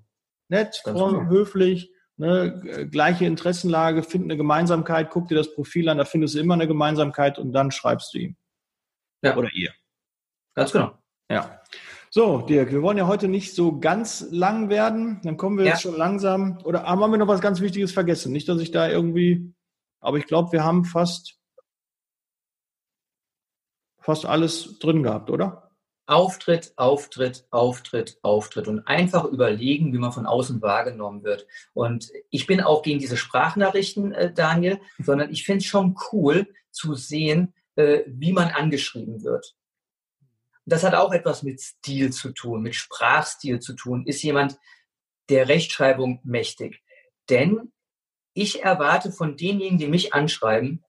Nett, 0.49 0.81
fromm, 0.83 1.29
höflich, 1.29 1.91
ne, 2.17 2.87
gleiche 2.89 3.25
Interessenlage, 3.25 4.01
find 4.01 4.23
eine 4.23 4.35
Gemeinsamkeit, 4.35 5.11
guck 5.11 5.27
dir 5.27 5.35
das 5.35 5.53
Profil 5.53 5.89
an, 5.89 5.99
da 5.99 6.05
findest 6.05 6.33
du 6.33 6.39
immer 6.39 6.55
eine 6.55 6.67
Gemeinsamkeit 6.67 7.37
und 7.37 7.53
dann 7.53 7.69
schreibst 7.69 8.15
du 8.15 8.17
ihm. 8.17 8.37
Ja. 9.21 9.37
Oder 9.37 9.49
ihr. 9.53 9.71
Ganz 10.55 10.71
genau. 10.71 10.97
Ja. 11.29 11.61
So, 12.15 12.41
Dirk, 12.41 12.71
wir 12.71 12.83
wollen 12.83 12.99
ja 12.99 13.07
heute 13.07 13.27
nicht 13.27 13.55
so 13.55 13.79
ganz 13.79 14.27
lang 14.29 14.69
werden. 14.69 15.19
Dann 15.23 15.35
kommen 15.35 15.57
wir 15.57 15.65
ja. 15.65 15.71
jetzt 15.71 15.81
schon 15.81 15.97
langsam. 15.97 16.59
Oder 16.63 16.83
haben 16.83 16.99
wir 16.99 17.17
noch 17.17 17.27
was 17.27 17.41
ganz 17.41 17.59
Wichtiges 17.59 17.91
vergessen? 17.91 18.31
Nicht, 18.31 18.47
dass 18.47 18.61
ich 18.61 18.69
da 18.69 18.87
irgendwie. 18.87 19.51
Aber 19.99 20.19
ich 20.19 20.27
glaube, 20.27 20.51
wir 20.51 20.63
haben 20.63 20.85
fast 20.85 21.39
fast 23.97 24.27
alles 24.27 24.77
drin 24.77 25.01
gehabt, 25.01 25.31
oder? 25.31 25.71
Auftritt, 26.05 26.73
Auftritt, 26.75 27.47
Auftritt, 27.49 28.19
Auftritt 28.21 28.67
und 28.67 28.87
einfach 28.87 29.25
überlegen, 29.25 29.91
wie 29.91 29.97
man 29.97 30.11
von 30.11 30.27
außen 30.27 30.61
wahrgenommen 30.61 31.23
wird. 31.23 31.47
Und 31.73 32.11
ich 32.29 32.45
bin 32.45 32.61
auch 32.61 32.83
gegen 32.83 32.99
diese 32.99 33.17
Sprachnachrichten, 33.17 34.11
äh, 34.11 34.31
Daniel, 34.31 34.79
sondern 34.99 35.31
ich 35.31 35.45
finde 35.45 35.61
es 35.61 35.65
schon 35.65 35.95
cool 36.11 36.45
zu 36.69 36.93
sehen, 36.93 37.55
äh, 37.75 38.01
wie 38.05 38.33
man 38.33 38.49
angeschrieben 38.49 39.23
wird. 39.23 39.55
Das 40.65 40.83
hat 40.83 40.95
auch 40.95 41.11
etwas 41.11 41.43
mit 41.43 41.59
Stil 41.59 42.11
zu 42.13 42.31
tun, 42.31 42.61
mit 42.61 42.75
Sprachstil 42.75 43.59
zu 43.59 43.73
tun. 43.73 44.05
Ist 44.05 44.23
jemand 44.23 44.57
der 45.29 45.49
Rechtschreibung 45.49 46.21
mächtig? 46.23 46.81
Denn 47.29 47.71
ich 48.33 48.63
erwarte 48.63 49.11
von 49.11 49.37
denjenigen, 49.37 49.77
die 49.77 49.87
mich 49.87 50.13
anschreiben, 50.13 50.83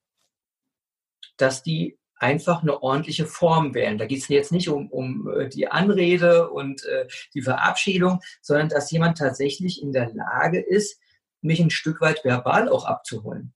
dass 1.37 1.63
die 1.63 1.99
einfach 2.17 2.63
eine 2.63 2.83
ordentliche 2.83 3.27
Form 3.27 3.75
wählen. 3.75 3.99
Da 3.99 4.07
geht 4.07 4.23
es 4.23 4.29
jetzt 4.29 4.53
nicht 4.53 4.69
um, 4.69 4.89
um 4.91 5.29
äh, 5.29 5.49
die 5.49 5.69
Anrede 5.69 6.51
und 6.51 6.85
äh, 6.85 7.07
die 7.35 7.43
Verabschiedung, 7.43 8.21
sondern 8.41 8.69
dass 8.69 8.91
jemand 8.91 9.19
tatsächlich 9.19 9.83
in 9.83 9.93
der 9.93 10.13
Lage 10.15 10.61
ist, 10.61 11.01
mich 11.43 11.61
ein 11.61 11.71
Stück 11.71 12.01
weit 12.01 12.25
verbal 12.25 12.69
auch 12.69 12.87
abzuholen. 12.87 13.53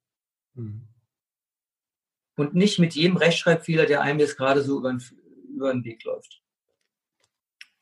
Mhm. 0.55 0.89
Und 2.37 2.55
nicht 2.55 2.79
mit 2.79 2.95
jedem 2.95 3.17
Rechtschreibfehler, 3.17 3.87
der 3.87 4.03
einem 4.03 4.21
jetzt 4.21 4.37
gerade 4.37 4.63
so 4.63 4.79
über 4.79 4.93
den, 4.93 5.03
über 5.49 5.73
den 5.73 5.85
Weg 5.85 6.05
läuft. 6.05 6.41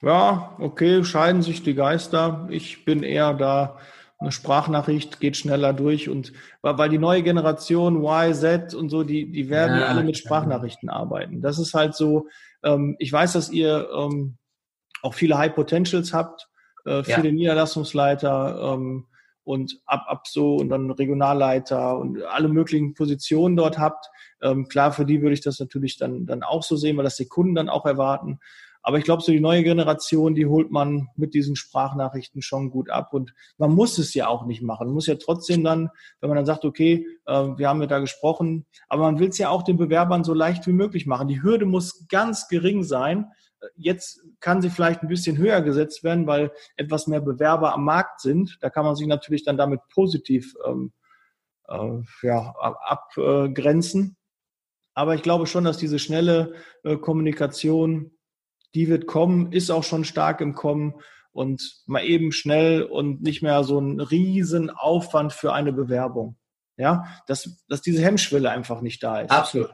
Ja, 0.03 0.57
okay, 0.59 1.05
scheiden 1.05 1.43
sich 1.43 1.63
die 1.63 1.75
Geister. 1.75 2.47
Ich 2.51 2.85
bin 2.85 3.03
eher 3.03 3.35
da 3.35 3.79
eine 4.19 4.33
Sprachnachricht 4.33 5.21
geht 5.21 5.37
schneller 5.37 5.73
durch 5.75 6.09
und 6.09 6.33
weil 6.63 6.89
die 6.89 6.99
neue 6.99 7.23
Generation 7.23 8.03
Y, 8.03 8.35
Z 8.35 8.75
und 8.75 8.89
so, 8.89 9.05
die, 9.05 9.31
die 9.31 9.51
werden 9.51 9.79
ja, 9.79 9.87
alle 9.87 10.05
mit 10.05 10.17
Sprachnachrichten 10.17 10.89
arbeiten. 10.89 11.43
Das 11.43 11.59
ist 11.59 11.75
halt 11.75 11.95
so, 11.95 12.29
ähm, 12.63 12.97
ich 12.99 13.13
weiß, 13.13 13.35
dass 13.35 13.51
ihr 13.51 13.89
ähm, 13.95 14.39
auch 15.03 15.13
viele 15.13 15.37
High 15.37 15.55
Potentials 15.55 16.15
habt, 16.15 16.49
äh, 16.87 17.03
viele 17.05 17.29
ja. 17.29 17.33
Niederlassungsleiter 17.33 18.75
ähm, 18.75 19.07
und 19.47 19.81
ab, 19.87 20.07
ab 20.09 20.27
so 20.27 20.57
und 20.57 20.69
dann 20.71 20.91
Regionalleiter 20.91 21.97
und 21.99 22.21
alle 22.25 22.49
möglichen 22.49 22.95
Positionen 22.95 23.57
dort 23.57 23.79
habt. 23.79 24.11
Ähm, 24.43 24.67
klar, 24.67 24.93
für 24.93 25.07
die 25.07 25.23
würde 25.23 25.35
ich 25.35 25.41
das 25.41 25.61
natürlich 25.61 25.97
dann, 25.97 26.27
dann 26.27 26.43
auch 26.43 26.65
so 26.65 26.75
sehen, 26.77 26.97
weil 26.97 27.05
das 27.05 27.17
die 27.17 27.29
Kunden 27.29 27.55
dann 27.55 27.69
auch 27.69 27.87
erwarten. 27.87 28.41
Aber 28.83 28.99
ich 28.99 29.05
glaube, 29.05 29.23
so 29.23 29.33
die 29.33 29.41
neue 29.41 29.63
Generation, 29.63 30.35
die 30.35 30.47
holt 30.47 30.71
man 30.71 31.09
mit 31.17 31.35
diesen 31.35 31.57
Sprachnachrichten 31.57 32.43
schon 32.43 32.71
gut 32.71 32.91
ab. 32.91 33.15
Und 33.15 33.35
man 33.57 33.73
muss 33.73 33.99
es 33.99 34.15
ja 34.15 34.27
auch 34.29 34.47
nicht 34.47 34.63
machen. 34.63 34.89
Man 34.89 34.95
muss 34.95 35.07
ja 35.07 35.15
trotzdem 35.17 35.63
dann, 35.63 35.91
wenn 36.21 36.29
man 36.29 36.37
dann 36.37 36.47
sagt, 36.47 36.65
okay, 36.65 37.07
äh, 37.27 37.33
wir 37.33 37.69
haben 37.69 37.81
ja 37.81 37.87
da 37.87 38.01
gesprochen, 38.01 38.67
aber 38.89 39.03
man 39.05 39.21
will 39.21 39.29
es 39.29 39.39
ja 39.39 39.49
auch 39.49 39.63
den 39.63 39.77
Bewerbern 39.77 40.25
so 40.25 40.35
leicht 40.35 40.67
wie 40.67 40.73
möglich 40.73 41.07
machen. 41.07 41.29
Die 41.29 41.43
Hürde 41.43 41.67
muss 41.67 42.07
ganz 42.09 42.49
gering 42.49 42.83
sein. 42.83 43.27
Jetzt 43.75 44.21
kann 44.41 44.63
sie 44.63 44.71
vielleicht 44.71 45.03
ein 45.03 45.09
bisschen 45.09 45.37
höher 45.39 45.61
gesetzt 45.63 46.05
werden, 46.05 46.27
weil 46.27 46.53
etwas 46.77 47.07
mehr 47.07 47.21
Bewerber 47.21 47.75
am 47.75 47.85
Markt 47.85 48.21
sind. 48.21 48.59
Da 48.61 48.71
kann 48.71 48.85
man 48.85 48.97
sich 48.97 49.07
natürlich 49.07 49.45
dann 49.45 49.57
damit 49.57 49.81
positiv 49.89 50.55
ähm, 50.67 50.93
äh, 51.69 52.01
ja, 52.23 52.55
abgrenzen. 52.59 54.17
Aber 54.95 55.15
ich 55.15 55.23
glaube 55.23 55.47
schon, 55.47 55.65
dass 55.65 55.77
diese 55.77 55.99
schnelle 55.99 56.55
äh, 56.83 56.97
Kommunikation 56.97 58.17
die 58.77 58.89
wird 58.89 59.07
kommen, 59.07 59.53
ist 59.53 59.71
auch 59.71 59.85
schon 59.85 60.05
stark 60.05 60.43
im 60.43 60.55
Kommen 60.55 60.95
und 61.33 61.83
mal 61.87 62.05
eben 62.05 62.31
schnell 62.31 62.83
und 62.83 63.23
nicht 63.23 63.43
mehr 63.43 63.65
so 63.65 63.79
ein 63.79 64.01
riesen 64.01 64.69
Aufwand 64.69 65.33
für 65.33 65.55
eine 65.55 65.73
Bewerbung. 65.73 66.37
Ja, 66.77 67.07
dass, 67.27 67.65
dass 67.69 67.81
diese 67.81 68.03
Hemmschwelle 68.03 68.51
einfach 68.51 68.83
nicht 68.83 69.03
da 69.03 69.23
ist. 69.23 69.31
Absolut. 69.31 69.71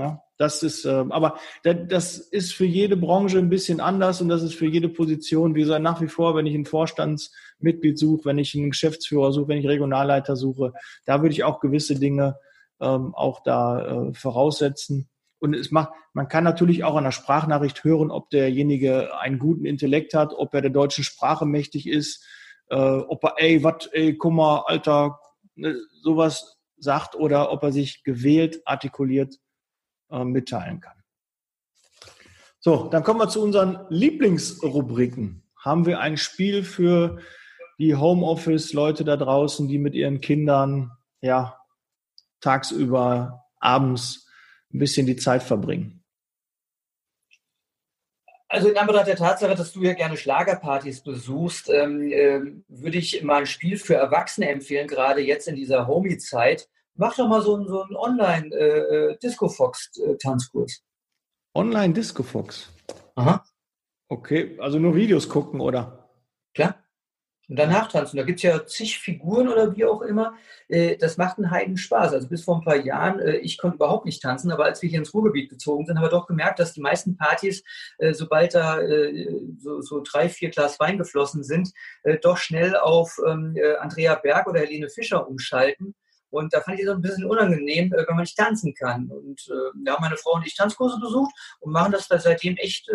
Ja, 0.00 0.22
das 0.38 0.62
ist, 0.62 0.86
äh, 0.86 1.04
aber 1.10 1.38
das 1.62 2.16
ist 2.16 2.54
für 2.54 2.64
jede 2.64 2.96
Branche 2.96 3.36
ein 3.36 3.50
bisschen 3.50 3.80
anders 3.80 4.22
und 4.22 4.30
das 4.30 4.42
ist 4.42 4.54
für 4.54 4.66
jede 4.66 4.88
Position, 4.88 5.54
wie 5.54 5.60
gesagt, 5.60 5.82
nach 5.82 6.00
wie 6.00 6.08
vor, 6.08 6.34
wenn 6.34 6.46
ich 6.46 6.54
ein 6.54 6.64
Vorstandsmitglied 6.64 7.98
suche, 7.98 8.24
wenn 8.24 8.38
ich 8.38 8.54
einen 8.54 8.70
Geschäftsführer 8.70 9.30
suche, 9.30 9.48
wenn 9.48 9.58
ich 9.58 9.68
Regionalleiter 9.68 10.36
suche, 10.36 10.72
da 11.04 11.20
würde 11.20 11.34
ich 11.34 11.44
auch 11.44 11.60
gewisse 11.60 11.96
Dinge 11.96 12.36
ähm, 12.80 13.14
auch 13.14 13.42
da 13.42 14.08
äh, 14.08 14.14
voraussetzen. 14.14 15.10
Und 15.38 15.52
es 15.52 15.70
macht, 15.70 15.90
man 16.14 16.28
kann 16.28 16.44
natürlich 16.44 16.82
auch 16.82 16.96
an 16.96 17.04
der 17.04 17.10
Sprachnachricht 17.10 17.84
hören, 17.84 18.10
ob 18.10 18.30
derjenige 18.30 19.18
einen 19.18 19.38
guten 19.38 19.66
Intellekt 19.66 20.14
hat, 20.14 20.32
ob 20.32 20.54
er 20.54 20.62
der 20.62 20.70
deutschen 20.70 21.04
Sprache 21.04 21.44
mächtig 21.44 21.86
ist, 21.86 22.24
äh, 22.70 22.76
ob 22.76 23.22
er, 23.24 23.34
ey, 23.36 23.62
was, 23.62 23.90
ey, 23.92 24.16
guck 24.16 24.32
mal, 24.32 24.62
Alter, 24.66 25.20
ne, 25.54 25.76
sowas 26.02 26.56
sagt 26.78 27.14
oder 27.14 27.52
ob 27.52 27.62
er 27.62 27.72
sich 27.72 28.04
gewählt, 28.04 28.62
artikuliert 28.64 29.36
äh, 30.10 30.24
mitteilen 30.24 30.80
kann. 30.80 30.96
So, 32.58 32.88
dann 32.88 33.02
kommen 33.02 33.20
wir 33.20 33.28
zu 33.28 33.42
unseren 33.42 33.86
Lieblingsrubriken. 33.88 35.42
Haben 35.56 35.86
wir 35.86 36.00
ein 36.00 36.16
Spiel 36.16 36.62
für 36.62 37.18
die 37.78 37.96
Homeoffice-Leute 37.96 39.04
da 39.04 39.16
draußen, 39.16 39.66
die 39.66 39.78
mit 39.78 39.94
ihren 39.94 40.20
Kindern 40.20 40.90
ja 41.22 41.58
tagsüber, 42.40 43.46
abends 43.58 44.28
ein 44.72 44.78
bisschen 44.78 45.06
die 45.06 45.16
Zeit 45.16 45.42
verbringen? 45.42 46.00
Also 48.48 48.68
in 48.68 48.76
Anbetracht 48.76 49.06
der 49.06 49.16
Tatsache, 49.16 49.54
dass 49.54 49.72
du 49.72 49.82
ja 49.82 49.92
gerne 49.94 50.16
Schlagerpartys 50.16 51.02
besuchst, 51.02 51.70
ähm, 51.70 52.10
äh, 52.10 52.40
würde 52.68 52.98
ich 52.98 53.22
mal 53.22 53.40
ein 53.42 53.46
Spiel 53.46 53.78
für 53.78 53.94
Erwachsene 53.94 54.48
empfehlen, 54.48 54.88
gerade 54.88 55.20
jetzt 55.20 55.46
in 55.46 55.54
dieser 55.54 55.86
Homie-Zeit. 55.86 56.68
Mach 56.94 57.14
doch 57.16 57.28
mal 57.28 57.42
so, 57.42 57.56
einen, 57.56 57.68
so 57.68 57.82
einen 57.82 57.96
Online-Disco-Fox-Tanzkurs. 57.96 60.72
Äh, 60.72 60.76
äh, 60.76 61.58
Online-Disco-Fox? 61.58 62.70
Aha. 63.14 63.44
Okay, 64.08 64.58
also 64.60 64.78
nur 64.78 64.94
Videos 64.94 65.28
gucken, 65.28 65.60
oder? 65.60 66.08
Klar 66.54 66.76
und 67.50 67.56
danach 67.56 67.88
tanzen. 67.88 68.16
Da 68.16 68.22
gibt 68.22 68.38
es 68.38 68.44
ja 68.44 68.64
zig 68.64 69.00
Figuren 69.00 69.48
oder 69.48 69.76
wie 69.76 69.84
auch 69.84 70.02
immer. 70.02 70.34
Äh, 70.68 70.96
das 70.96 71.16
macht 71.16 71.36
einen 71.36 71.50
Heiden 71.50 71.76
Spaß. 71.76 72.12
Also 72.12 72.28
bis 72.28 72.44
vor 72.44 72.58
ein 72.58 72.64
paar 72.64 72.76
Jahren, 72.76 73.20
ich 73.42 73.58
konnte 73.58 73.74
überhaupt 73.74 74.06
nicht 74.06 74.22
tanzen, 74.22 74.52
aber 74.52 74.64
als 74.64 74.80
wir 74.80 74.88
hier 74.88 75.00
ins 75.00 75.12
Ruhrgebiet 75.12 75.50
gezogen 75.50 75.84
sind, 75.84 75.96
haben 75.96 76.04
wir 76.04 76.10
doch 76.10 76.28
gemerkt, 76.28 76.60
dass 76.60 76.72
die 76.72 76.80
meisten 76.80 77.16
Partys, 77.16 77.64
sobald 78.12 78.54
da 78.54 78.78
so, 79.58 79.80
so 79.80 80.00
drei, 80.00 80.28
vier 80.28 80.50
Glas 80.50 80.78
Wein 80.78 80.96
geflossen 80.96 81.42
sind, 81.42 81.72
doch 82.22 82.36
schnell 82.36 82.76
auf 82.76 83.18
ähm, 83.26 83.56
Andrea 83.80 84.14
Berg 84.14 84.46
oder 84.46 84.60
Helene 84.60 84.88
Fischer 84.88 85.28
umschalten. 85.28 85.96
Und 86.30 86.54
da 86.54 86.60
fand 86.60 86.78
ich 86.78 86.86
es 86.86 86.90
ein 86.90 87.02
bisschen 87.02 87.24
unangenehm, 87.24 87.90
wenn 87.90 88.04
man 88.08 88.20
nicht 88.20 88.36
tanzen 88.36 88.74
kann. 88.74 89.10
Und 89.10 89.50
da 89.84 89.94
haben 89.94 90.02
meine 90.02 90.16
Frau 90.16 90.34
und 90.34 90.46
ich 90.46 90.56
Tanzkurse 90.56 90.98
besucht 91.00 91.32
und 91.60 91.72
machen 91.72 91.92
das 91.92 92.08
seitdem 92.08 92.56
echt 92.56 92.90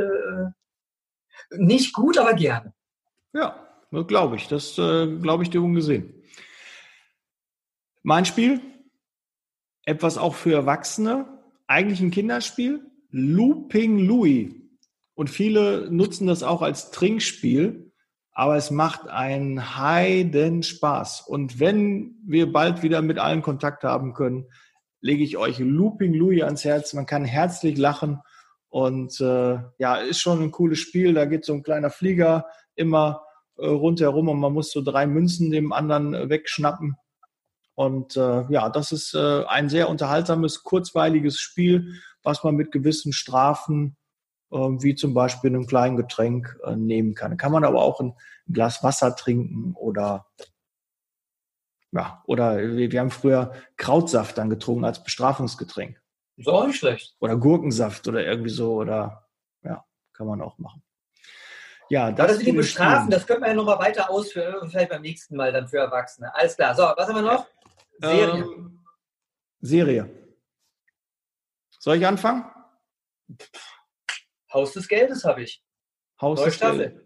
nicht 1.52 1.94
gut, 1.94 2.18
aber 2.18 2.34
gerne. 2.34 2.74
Ja, 3.34 3.66
Glaube 4.04 4.36
ich. 4.36 4.48
Das 4.48 4.78
äh, 4.78 5.08
glaube 5.18 5.44
ich 5.44 5.50
dir 5.50 5.62
ungesehen. 5.62 6.14
Mein 8.04 8.26
Spiel, 8.26 8.62
etwas 9.84 10.18
auch 10.18 10.36
für 10.36 10.54
Erwachsene, 10.54 11.28
eigentlich 11.68 12.02
ein 12.02 12.12
Kinderspiel, 12.12 12.86
Looping 13.10 14.00
Louis. 14.00 14.54
Und 15.16 15.30
viele 15.30 15.90
nutzen 15.90 16.28
das 16.28 16.44
auch 16.44 16.62
als 16.62 16.92
Trinkspiel, 16.92 17.85
aber 18.36 18.58
es 18.58 18.70
macht 18.70 19.08
einen 19.08 19.78
heiden 19.78 20.62
Spaß. 20.62 21.22
Und 21.22 21.60
wenn 21.62 22.18
wir 22.28 22.52
bald 22.52 22.84
wieder 22.84 23.02
mit 23.02 23.18
allen 23.18 23.42
Kontakt 23.42 23.86
haben 23.86 24.14
können, 24.14 24.46
lege 25.00 25.24
ich 25.24 25.38
euch 25.38 25.60
Looping 25.60 26.14
Louis 26.14 26.44
ans 26.44 26.66
Herz. 26.66 26.94
Man 26.94 27.06
kann 27.06 27.24
herzlich 27.24 27.78
lachen 27.78 28.20
und 28.68 29.22
äh, 29.22 29.60
ja, 29.78 29.96
ist 29.96 30.20
schon 30.20 30.42
ein 30.42 30.52
cooles 30.52 30.80
Spiel. 30.80 31.14
Da 31.14 31.24
geht 31.26 31.46
so 31.46 31.54
ein 31.54 31.64
kleiner 31.64 31.90
Flieger 31.90 32.46
immer 32.76 33.24
äh, 33.58 33.68
rundherum 33.68 34.28
und 34.28 34.40
man 34.40 34.52
muss 34.52 34.70
so 34.70 34.82
drei 34.82 35.08
Münzen 35.08 35.50
dem 35.50 35.72
anderen 35.72 36.14
äh, 36.14 36.30
wegschnappen. 36.30 36.98
Und 37.74 38.18
äh, 38.18 38.44
ja, 38.50 38.70
das 38.70 38.92
ist 38.92 39.14
äh, 39.14 39.46
ein 39.46 39.70
sehr 39.70 39.88
unterhaltsames, 39.88 40.64
kurzweiliges 40.64 41.40
Spiel, 41.40 42.02
was 42.22 42.44
man 42.44 42.56
mit 42.56 42.74
gewissen 42.74 43.14
Strafen, 43.14 43.96
wie 44.56 44.96
zum 44.96 45.14
Beispiel 45.14 45.50
einem 45.50 45.68
kleinen 45.68 45.98
Getränk, 45.98 46.60
äh, 46.64 46.76
nehmen 46.76 47.14
kann. 47.16 47.38
Kann 47.38 47.52
man 47.52 47.64
aber 47.64 47.82
auch 47.82 48.00
ein, 48.00 48.16
Glas 48.52 48.84
Wasser 48.84 49.16
trinken 49.16 49.74
oder 49.76 50.28
ja, 51.92 52.22
oder 52.26 52.58
wir, 52.58 53.00
haben 53.00 53.10
früher 53.10 53.54
Krautsaft 53.78 54.38
dann 54.38 54.50
getrunken 54.50 54.84
als 54.84 55.04
Bestrafungsgetränk. 55.04 56.02
Ist 56.36 56.50
auch 56.50 56.68
nicht 56.68 56.78
schlecht. 56.78 57.16
Oder 57.20 57.38
Gurkensaft 57.38 58.08
oder 58.08 58.26
irgendwie 58.26 58.50
so 58.50 58.76
oder 58.76 59.30
ja, 59.64 59.86
kann 60.14 60.28
man 60.28 60.42
auch 60.42 60.58
machen. 60.58 60.84
Ja, 61.90 62.12
das, 62.12 62.28
das 62.28 62.38
sind 62.38 62.48
die 62.48 62.52
Bestrafen, 62.52 63.10
das 63.10 63.26
können 63.26 63.42
wir 63.42 63.50
ja 63.50 63.54
nochmal 63.54 63.80
weiter 63.80 64.10
ausführen, 64.10 64.70
vielleicht 64.70 64.90
beim 64.90 65.04
nächsten 65.04 65.36
Mal 65.36 65.54
dann 65.54 65.68
für 65.68 65.78
Erwachsene. 65.78 66.34
Alles 66.36 66.56
klar. 66.56 66.76
So, 66.76 66.84
was 66.84 67.08
haben 67.08 67.16
wir 67.16 67.22
noch? 67.22 67.48
Serie. 68.00 68.44
Ähm, 68.44 68.86
Serie. 69.62 70.10
Soll 71.80 71.98
ich 71.98 72.06
anfangen? 72.06 72.44
Haus 74.56 74.74
des 74.74 74.88
Geldes 74.88 75.24
habe 75.26 75.44
ich. 75.44 75.64
Haus 76.20 76.40
Neue 76.40 76.46
des 76.48 76.56
Staffel. 76.56 76.78
Geldes. 76.80 77.02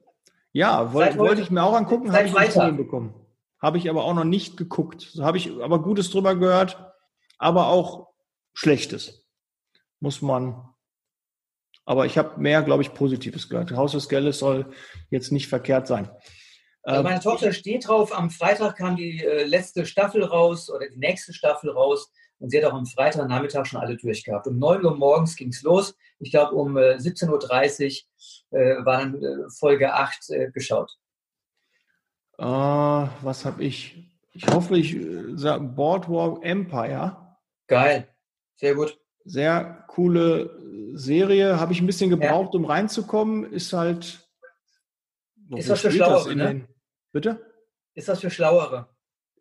Ja, 0.52 0.94
wollte 0.94 1.18
wollt 1.18 1.40
ich 1.40 1.52
mir 1.52 1.64
auch 1.64 1.74
angucken, 1.74 2.14
habe 2.14 2.28
ich 2.28 2.34
nicht 2.34 2.78
bekommen. 2.78 3.14
Habe 3.62 3.78
ich 3.78 3.90
aber 3.90 4.06
auch 4.06 4.14
noch 4.14 4.24
nicht 4.24 4.56
geguckt. 4.56 5.18
Habe 5.20 5.38
ich 5.38 5.52
aber 5.62 5.82
Gutes 5.82 6.10
drüber 6.10 6.36
gehört, 6.36 6.94
aber 7.38 7.68
auch 7.68 8.08
Schlechtes. 8.54 9.26
Muss 10.00 10.22
man. 10.22 10.70
Aber 11.86 12.06
ich 12.06 12.18
habe 12.18 12.40
mehr, 12.40 12.62
glaube 12.62 12.84
ich, 12.84 12.94
Positives 12.94 13.50
gehört. 13.50 13.72
Haus 13.72 13.92
des 13.92 14.08
Geldes 14.08 14.40
soll 14.40 14.72
jetzt 15.10 15.32
nicht 15.32 15.48
verkehrt 15.48 15.88
sein. 15.88 16.10
Also 16.84 17.04
meine 17.04 17.20
Tochter 17.20 17.52
steht 17.52 17.88
drauf. 17.88 18.16
Am 18.18 18.30
Freitag 18.30 18.78
kam 18.78 18.96
die 18.96 19.24
äh, 19.24 19.44
letzte 19.44 19.86
Staffel 19.86 20.24
raus 20.24 20.70
oder 20.70 20.88
die 20.88 20.98
nächste 20.98 21.34
Staffel 21.34 21.72
raus. 21.72 22.12
Und 22.40 22.50
sie 22.50 22.58
hat 22.58 22.72
auch 22.72 22.78
am 22.78 22.86
Freitagnachmittag 22.86 23.66
schon 23.66 23.82
alle 23.82 23.98
durchgehabt. 23.98 24.48
Um 24.48 24.58
9 24.58 24.86
Uhr 24.86 24.96
morgens 24.96 25.36
ging 25.36 25.50
es 25.50 25.62
los. 25.62 25.96
Ich 26.20 26.32
glaube, 26.32 26.56
um 26.56 26.78
äh, 26.78 26.96
17.30 26.96 28.04
Uhr 28.52 28.60
äh, 28.60 28.86
war 28.86 29.00
dann 29.00 29.22
äh, 29.22 29.50
Folge 29.50 29.94
8 29.94 30.30
äh, 30.30 30.52
geschaut. 30.52 30.98
Äh, 32.38 32.44
was 32.44 33.44
habe 33.44 33.64
ich? 33.64 34.10
Ich 34.34 34.48
hoffe, 34.48 34.78
ich 34.78 34.96
äh, 34.96 35.36
sage 35.36 35.66
Boardwalk 35.66 36.44
Empire. 36.44 37.38
Geil. 37.68 38.08
Sehr 38.56 38.76
gut. 38.76 38.98
Sehr 39.26 39.84
coole 39.88 40.58
Serie. 40.94 41.60
Habe 41.60 41.74
ich 41.74 41.82
ein 41.82 41.88
bisschen 41.88 42.10
gebraucht, 42.10 42.54
ja. 42.54 42.60
um 42.60 42.66
reinzukommen. 42.66 43.52
Ist 43.52 43.74
halt. 43.74 44.26
Ist 45.56 45.70
das 45.70 45.82
für 45.82 45.92
Schlauere, 45.92 46.36
ne? 46.36 46.68
Bitte? 47.12 47.46
Ist 47.96 48.08
das 48.08 48.22
für 48.22 48.30
Schlauere? 48.30 48.88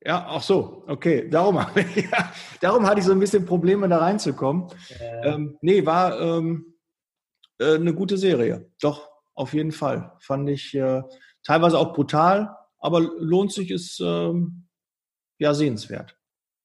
Ja, 0.05 0.26
ach 0.28 0.42
so, 0.42 0.84
okay. 0.86 1.28
Darum, 1.28 1.57
ja, 1.76 2.32
darum 2.61 2.86
hatte 2.86 3.01
ich 3.01 3.07
so 3.07 3.12
ein 3.12 3.20
bisschen 3.20 3.44
Probleme, 3.44 3.88
da 3.88 3.99
reinzukommen. 3.99 4.68
Ja. 5.01 5.34
Ähm, 5.34 5.59
nee, 5.61 5.84
war 5.84 6.20
ähm, 6.20 6.74
äh, 7.59 7.74
eine 7.74 7.94
gute 7.94 8.16
Serie. 8.16 8.70
Doch, 8.80 9.09
auf 9.34 9.55
jeden 9.55 9.72
Fall. 9.72 10.12
Fand 10.20 10.49
ich 10.49 10.74
äh, 10.74 11.03
teilweise 11.44 11.78
auch 11.78 11.94
brutal, 11.94 12.57
aber 12.78 13.01
lohnt 13.01 13.53
sich, 13.53 13.70
ist 13.70 14.01
ähm, 14.01 14.68
ja 15.38 15.55
sehenswert. 15.55 16.16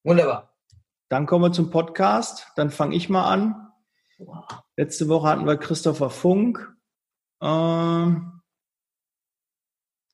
Wunderbar. 0.04 0.56
Dann 1.10 1.26
kommen 1.26 1.46
wir 1.46 1.52
zum 1.52 1.70
Podcast. 1.70 2.48
Dann 2.56 2.70
fange 2.72 2.96
ich 2.96 3.10
mal 3.10 3.26
an. 3.26 3.72
Letzte 4.78 5.10
Woche 5.10 5.28
hatten 5.28 5.46
wir 5.46 5.58
Christopher 5.58 6.10
Funk. 6.10 6.76
Ähm, 7.42 8.42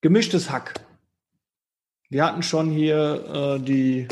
gemischtes 0.01 0.49
Hack. 0.49 0.88
Wir 2.11 2.25
hatten 2.25 2.41
schon 2.41 2.71
hier 2.71 3.59
äh, 3.59 3.59
die 3.59 4.07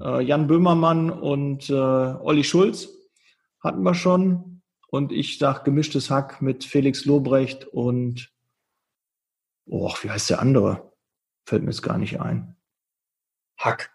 äh, 0.00 0.22
Jan 0.22 0.46
Böhmermann 0.46 1.10
und 1.10 1.68
äh, 1.68 1.74
Olli 1.74 2.44
Schulz 2.44 2.88
hatten 3.60 3.82
wir 3.82 3.94
schon. 3.94 4.62
Und 4.90 5.12
ich 5.12 5.38
sag 5.38 5.64
gemischtes 5.64 6.08
Hack 6.08 6.40
mit 6.40 6.64
Felix 6.64 7.04
Lobrecht 7.04 7.66
und 7.66 8.32
oh, 9.66 9.92
wie 10.00 10.10
heißt 10.10 10.30
der 10.30 10.40
andere? 10.40 10.94
Fällt 11.44 11.62
mir 11.62 11.70
jetzt 11.70 11.82
gar 11.82 11.98
nicht 11.98 12.20
ein. 12.20 12.56
Hack. 13.58 13.94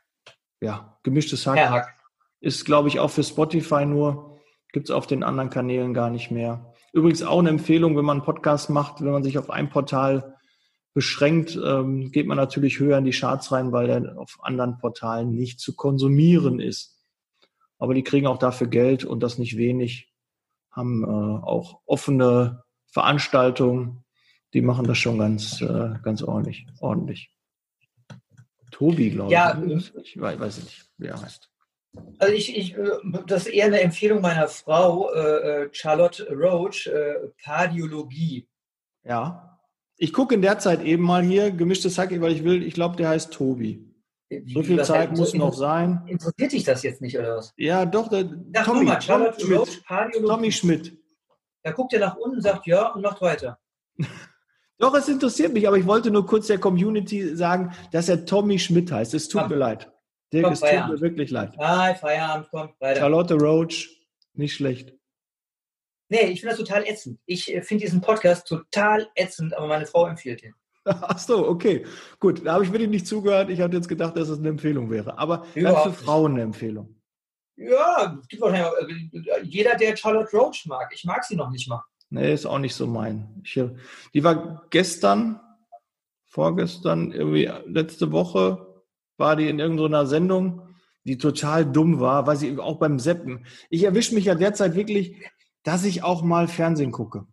Ja, 0.61 0.99
gemischtes 1.01 1.47
Hack. 1.47 1.57
Hack. 1.57 1.99
Ist, 2.41 2.63
glaube 2.63 2.89
ich, 2.89 2.99
auch 2.99 3.09
für 3.09 3.23
Spotify 3.23 3.85
nur. 3.85 4.39
Gibt 4.71 4.89
es 4.89 4.95
auf 4.95 5.07
den 5.07 5.23
anderen 5.23 5.49
Kanälen 5.49 5.95
gar 5.95 6.11
nicht 6.11 6.29
mehr. 6.29 6.73
Übrigens 6.91 7.23
auch 7.23 7.39
eine 7.39 7.49
Empfehlung, 7.49 7.97
wenn 7.97 8.05
man 8.05 8.17
einen 8.17 8.25
Podcast 8.25 8.69
macht, 8.69 9.01
wenn 9.01 9.11
man 9.11 9.23
sich 9.23 9.39
auf 9.39 9.49
ein 9.49 9.69
Portal 9.69 10.37
beschränkt, 10.93 11.55
ähm, 11.55 12.11
geht 12.11 12.27
man 12.27 12.37
natürlich 12.37 12.79
höher 12.79 12.97
in 12.97 13.05
die 13.05 13.11
Charts 13.11 13.51
rein, 13.51 13.71
weil 13.71 13.87
der 13.87 14.17
auf 14.17 14.37
anderen 14.41 14.77
Portalen 14.77 15.35
nicht 15.35 15.59
zu 15.59 15.75
konsumieren 15.75 16.59
ist. 16.59 16.99
Aber 17.79 17.93
die 17.93 18.03
kriegen 18.03 18.27
auch 18.27 18.37
dafür 18.37 18.67
Geld 18.67 19.03
und 19.03 19.21
das 19.21 19.37
nicht 19.37 19.57
wenig, 19.57 20.13
haben 20.71 21.03
äh, 21.03 21.07
auch 21.07 21.81
offene 21.85 22.63
Veranstaltungen, 22.85 24.03
die 24.53 24.61
machen 24.61 24.85
das 24.85 24.99
schon 24.99 25.17
ganz, 25.17 25.61
äh, 25.61 25.95
ganz 26.03 26.21
ordentlich, 26.21 26.67
ordentlich. 26.79 27.31
Tobi, 28.71 29.11
glaube 29.11 29.31
ja, 29.31 29.61
ich. 29.63 29.93
Ich 29.95 30.19
weiß, 30.19 30.39
weiß 30.39 30.63
nicht, 30.63 30.85
wer 30.97 31.19
heißt. 31.19 31.49
Also 32.17 32.33
ich, 32.33 32.55
ich, 32.57 32.75
äh, 32.75 32.89
das 33.27 33.47
ist 33.47 33.53
eher 33.53 33.65
eine 33.65 33.81
Empfehlung 33.81 34.21
meiner 34.21 34.47
Frau, 34.47 35.11
äh, 35.13 35.63
äh 35.63 35.69
Charlotte 35.71 36.27
Roach, 36.31 36.87
äh, 36.87 37.15
Kardiologie. 37.43 38.47
Ja. 39.03 39.52
Ich 40.03 40.11
gucke 40.11 40.35
in 40.35 40.41
der 40.41 40.59
Zeit 40.59 40.83
eben 40.83 41.01
mal 41.01 41.23
hier 41.23 41.49
gemischtes 41.49 41.97
Hack, 41.97 42.09
weil 42.19 42.33
ich 42.33 42.43
will, 42.43 42.61
ich 42.61 42.73
glaube, 42.73 42.97
der 42.97 43.07
heißt 43.07 43.31
Tobi. 43.31 43.89
So 44.47 44.61
viel 44.61 44.83
Zeit 44.83 45.11
heißt, 45.11 45.17
muss 45.17 45.33
noch 45.33 45.53
sein. 45.53 46.01
Interessiert 46.07 46.51
dich 46.51 46.65
das 46.65 46.83
jetzt 46.83 47.01
nicht, 47.01 47.17
oder 47.17 47.37
was? 47.37 47.53
Ja, 47.55 47.85
doch. 47.85 48.09
Der, 48.09 48.29
Sag 48.53 48.65
Tommy, 48.65 48.83
mal, 48.83 49.01
Charlotte 49.01 49.37
Tommy 49.37 49.55
Roach, 49.55 49.81
Tommy 50.27 50.51
Schmidt. 50.51 50.97
Da 51.63 51.71
guckt 51.71 51.93
er 51.93 52.01
nach 52.01 52.17
unten, 52.17 52.41
sagt 52.41 52.67
ja 52.67 52.89
und 52.89 53.01
macht 53.01 53.21
weiter. 53.21 53.57
doch, 54.77 54.93
es 54.93 55.07
interessiert 55.07 55.53
mich, 55.53 55.65
aber 55.69 55.77
ich 55.77 55.85
wollte 55.85 56.11
nur 56.11 56.25
kurz 56.25 56.47
der 56.47 56.57
Community 56.57 57.33
sagen, 57.37 57.71
dass 57.93 58.09
er 58.09 58.25
Tommy 58.25 58.59
Schmidt 58.59 58.91
heißt. 58.91 59.13
Es 59.13 59.29
tut 59.29 59.43
komm. 59.43 59.51
mir 59.51 59.57
leid. 59.57 59.89
Dirk, 60.33 60.51
es 60.51 60.59
tut 60.59 60.69
mir 60.69 60.99
wirklich 60.99 61.31
leid. 61.31 61.53
Ah, 61.59 61.93
Feierabend, 61.93 62.49
komm, 62.51 62.71
weiter. 62.79 62.99
Charlotte 62.99 63.35
Roach, 63.35 63.89
nicht 64.33 64.53
schlecht. 64.53 64.93
Nee, 66.13 66.25
ich 66.27 66.41
finde 66.41 66.55
das 66.55 66.63
total 66.63 66.87
ätzend. 66.87 67.19
Ich 67.25 67.51
äh, 67.51 67.63
finde 67.63 67.85
diesen 67.85 67.99
Podcast 67.99 68.47
total 68.47 69.07
ätzend, 69.15 69.57
aber 69.57 69.65
meine 69.65 69.87
Frau 69.87 70.05
empfiehlt 70.05 70.43
ihn. 70.43 70.53
Ach 70.85 71.17
so, 71.17 71.47
okay. 71.47 71.87
Gut, 72.19 72.45
da 72.45 72.53
habe 72.53 72.63
ich 72.63 72.71
wirklich 72.71 72.91
nicht 72.91 73.07
zugehört. 73.07 73.49
Ich 73.49 73.59
hatte 73.59 73.77
jetzt 73.77 73.87
gedacht, 73.87 74.15
dass 74.15 74.29
es 74.29 74.37
eine 74.37 74.49
Empfehlung 74.49 74.91
wäre. 74.91 75.17
Aber 75.17 75.43
Überhaupt 75.55 75.95
für 75.95 76.03
Frauen 76.03 76.33
eine 76.33 76.43
Empfehlung. 76.43 77.01
Ja, 77.55 78.21
gibt 78.29 78.43
wahrscheinlich 78.43 79.11
äh, 79.25 79.41
jeder, 79.41 79.73
der 79.73 79.97
Charlotte 79.97 80.37
Roach 80.37 80.67
mag. 80.67 80.91
Ich 80.93 81.03
mag 81.03 81.23
sie 81.23 81.35
noch 81.35 81.49
nicht 81.49 81.67
mal. 81.67 81.83
Nee, 82.11 82.31
ist 82.31 82.45
auch 82.45 82.59
nicht 82.59 82.75
so 82.75 82.85
mein. 82.85 83.41
Ich, 83.43 83.57
äh, 83.57 83.71
die 84.13 84.23
war 84.23 84.67
gestern, 84.69 85.39
vorgestern, 86.27 87.11
irgendwie 87.11 87.49
letzte 87.65 88.11
Woche, 88.11 88.83
war 89.17 89.35
die 89.35 89.49
in 89.49 89.57
irgendeiner 89.57 90.05
Sendung, 90.05 90.61
die 91.05 91.17
total 91.17 91.65
dumm 91.65 91.99
war, 91.99 92.27
weil 92.27 92.37
sie 92.37 92.57
auch 92.59 92.77
beim 92.77 92.99
Seppen. 92.99 93.45
Ich 93.69 93.83
erwische 93.83 94.15
mich 94.15 94.25
ja 94.25 94.35
derzeit 94.35 94.75
wirklich, 94.75 95.17
dass 95.63 95.85
ich 95.85 96.03
auch 96.03 96.21
mal 96.21 96.47
Fernsehen 96.47 96.91
gucke. 96.91 97.25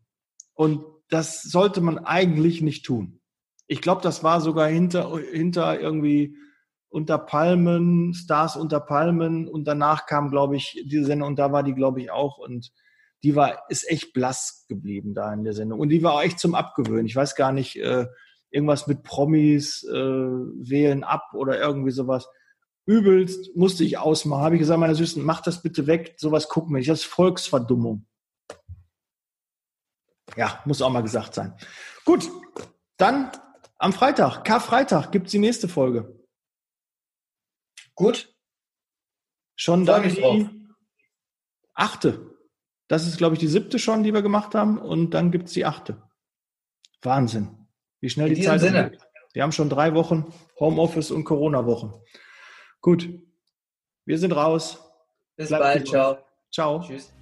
Und 0.54 0.84
das 1.08 1.42
sollte 1.42 1.80
man 1.80 1.98
eigentlich 1.98 2.62
nicht 2.62 2.84
tun. 2.84 3.20
Ich 3.66 3.80
glaube, 3.80 4.02
das 4.02 4.22
war 4.24 4.40
sogar 4.40 4.68
hinter, 4.68 5.18
hinter 5.18 5.80
irgendwie 5.80 6.36
unter 6.88 7.18
Palmen, 7.18 8.14
Stars 8.14 8.56
unter 8.56 8.80
Palmen 8.80 9.48
und 9.48 9.64
danach 9.64 10.06
kam, 10.06 10.30
glaube 10.30 10.56
ich, 10.56 10.82
diese 10.86 11.04
Sendung 11.04 11.28
und 11.28 11.38
da 11.38 11.52
war 11.52 11.62
die, 11.62 11.74
glaube 11.74 12.00
ich, 12.00 12.10
auch 12.10 12.38
und 12.38 12.72
die 13.22 13.36
war, 13.36 13.64
ist 13.68 13.88
echt 13.88 14.12
blass 14.12 14.64
geblieben 14.68 15.14
da 15.14 15.32
in 15.32 15.44
der 15.44 15.52
Sendung 15.52 15.78
und 15.78 15.90
die 15.90 16.02
war 16.02 16.14
auch 16.14 16.22
echt 16.22 16.40
zum 16.40 16.54
Abgewöhnen. 16.54 17.06
Ich 17.06 17.14
weiß 17.14 17.36
gar 17.36 17.52
nicht, 17.52 17.76
äh, 17.76 18.06
irgendwas 18.50 18.86
mit 18.86 19.04
Promis 19.04 19.84
äh, 19.84 19.94
wählen 19.94 21.04
ab 21.04 21.30
oder 21.34 21.60
irgendwie 21.60 21.92
sowas. 21.92 22.28
Übelst 22.86 23.54
musste 23.54 23.84
ich 23.84 23.98
ausmachen. 23.98 24.42
Habe 24.42 24.56
ich 24.56 24.60
gesagt, 24.60 24.80
meine 24.80 24.96
Süßen, 24.96 25.22
mach 25.22 25.42
das 25.42 25.62
bitte 25.62 25.86
weg. 25.86 26.14
Sowas 26.16 26.48
gucken 26.48 26.72
wir 26.72 26.78
nicht. 26.78 26.88
Das 26.88 27.00
ist 27.00 27.06
Volksverdummung. 27.06 28.06
Ja, 30.36 30.60
muss 30.64 30.82
auch 30.82 30.90
mal 30.90 31.02
gesagt 31.02 31.34
sein. 31.34 31.56
Gut, 32.04 32.28
dann 32.96 33.30
am 33.78 33.92
Freitag, 33.92 34.44
Karfreitag, 34.44 35.10
gibt 35.10 35.26
es 35.26 35.32
die 35.32 35.38
nächste 35.38 35.68
Folge. 35.68 36.20
Gut. 37.94 38.34
Schon 39.56 39.84
dann 39.84 40.02
die 40.02 40.48
achte. 41.74 42.36
Das 42.88 43.06
ist, 43.06 43.18
glaube 43.18 43.34
ich, 43.34 43.40
die 43.40 43.46
siebte 43.46 43.78
schon, 43.78 44.02
die 44.02 44.12
wir 44.12 44.22
gemacht 44.22 44.54
haben. 44.54 44.78
Und 44.78 45.10
dann 45.10 45.30
gibt 45.30 45.48
es 45.48 45.54
die 45.54 45.64
achte. 45.64 46.02
Wahnsinn. 47.02 47.68
Wie 48.00 48.10
schnell 48.10 48.28
In 48.28 48.34
die 48.34 48.42
Zeit 48.42 48.60
Sinne. 48.60 48.90
Geht. 48.90 49.00
Wir 49.32 49.42
haben 49.42 49.52
schon 49.52 49.70
drei 49.70 49.94
Wochen 49.94 50.32
Homeoffice 50.58 51.10
und 51.10 51.24
Corona-Wochen. 51.24 51.92
Gut. 52.80 53.08
Wir 54.04 54.18
sind 54.18 54.32
raus. 54.32 54.78
Bis 55.36 55.48
Bleibt 55.48 55.62
bald. 55.62 55.88
Ciao. 55.88 56.18
Ciao. 56.50 56.80
Tschüss. 56.80 57.12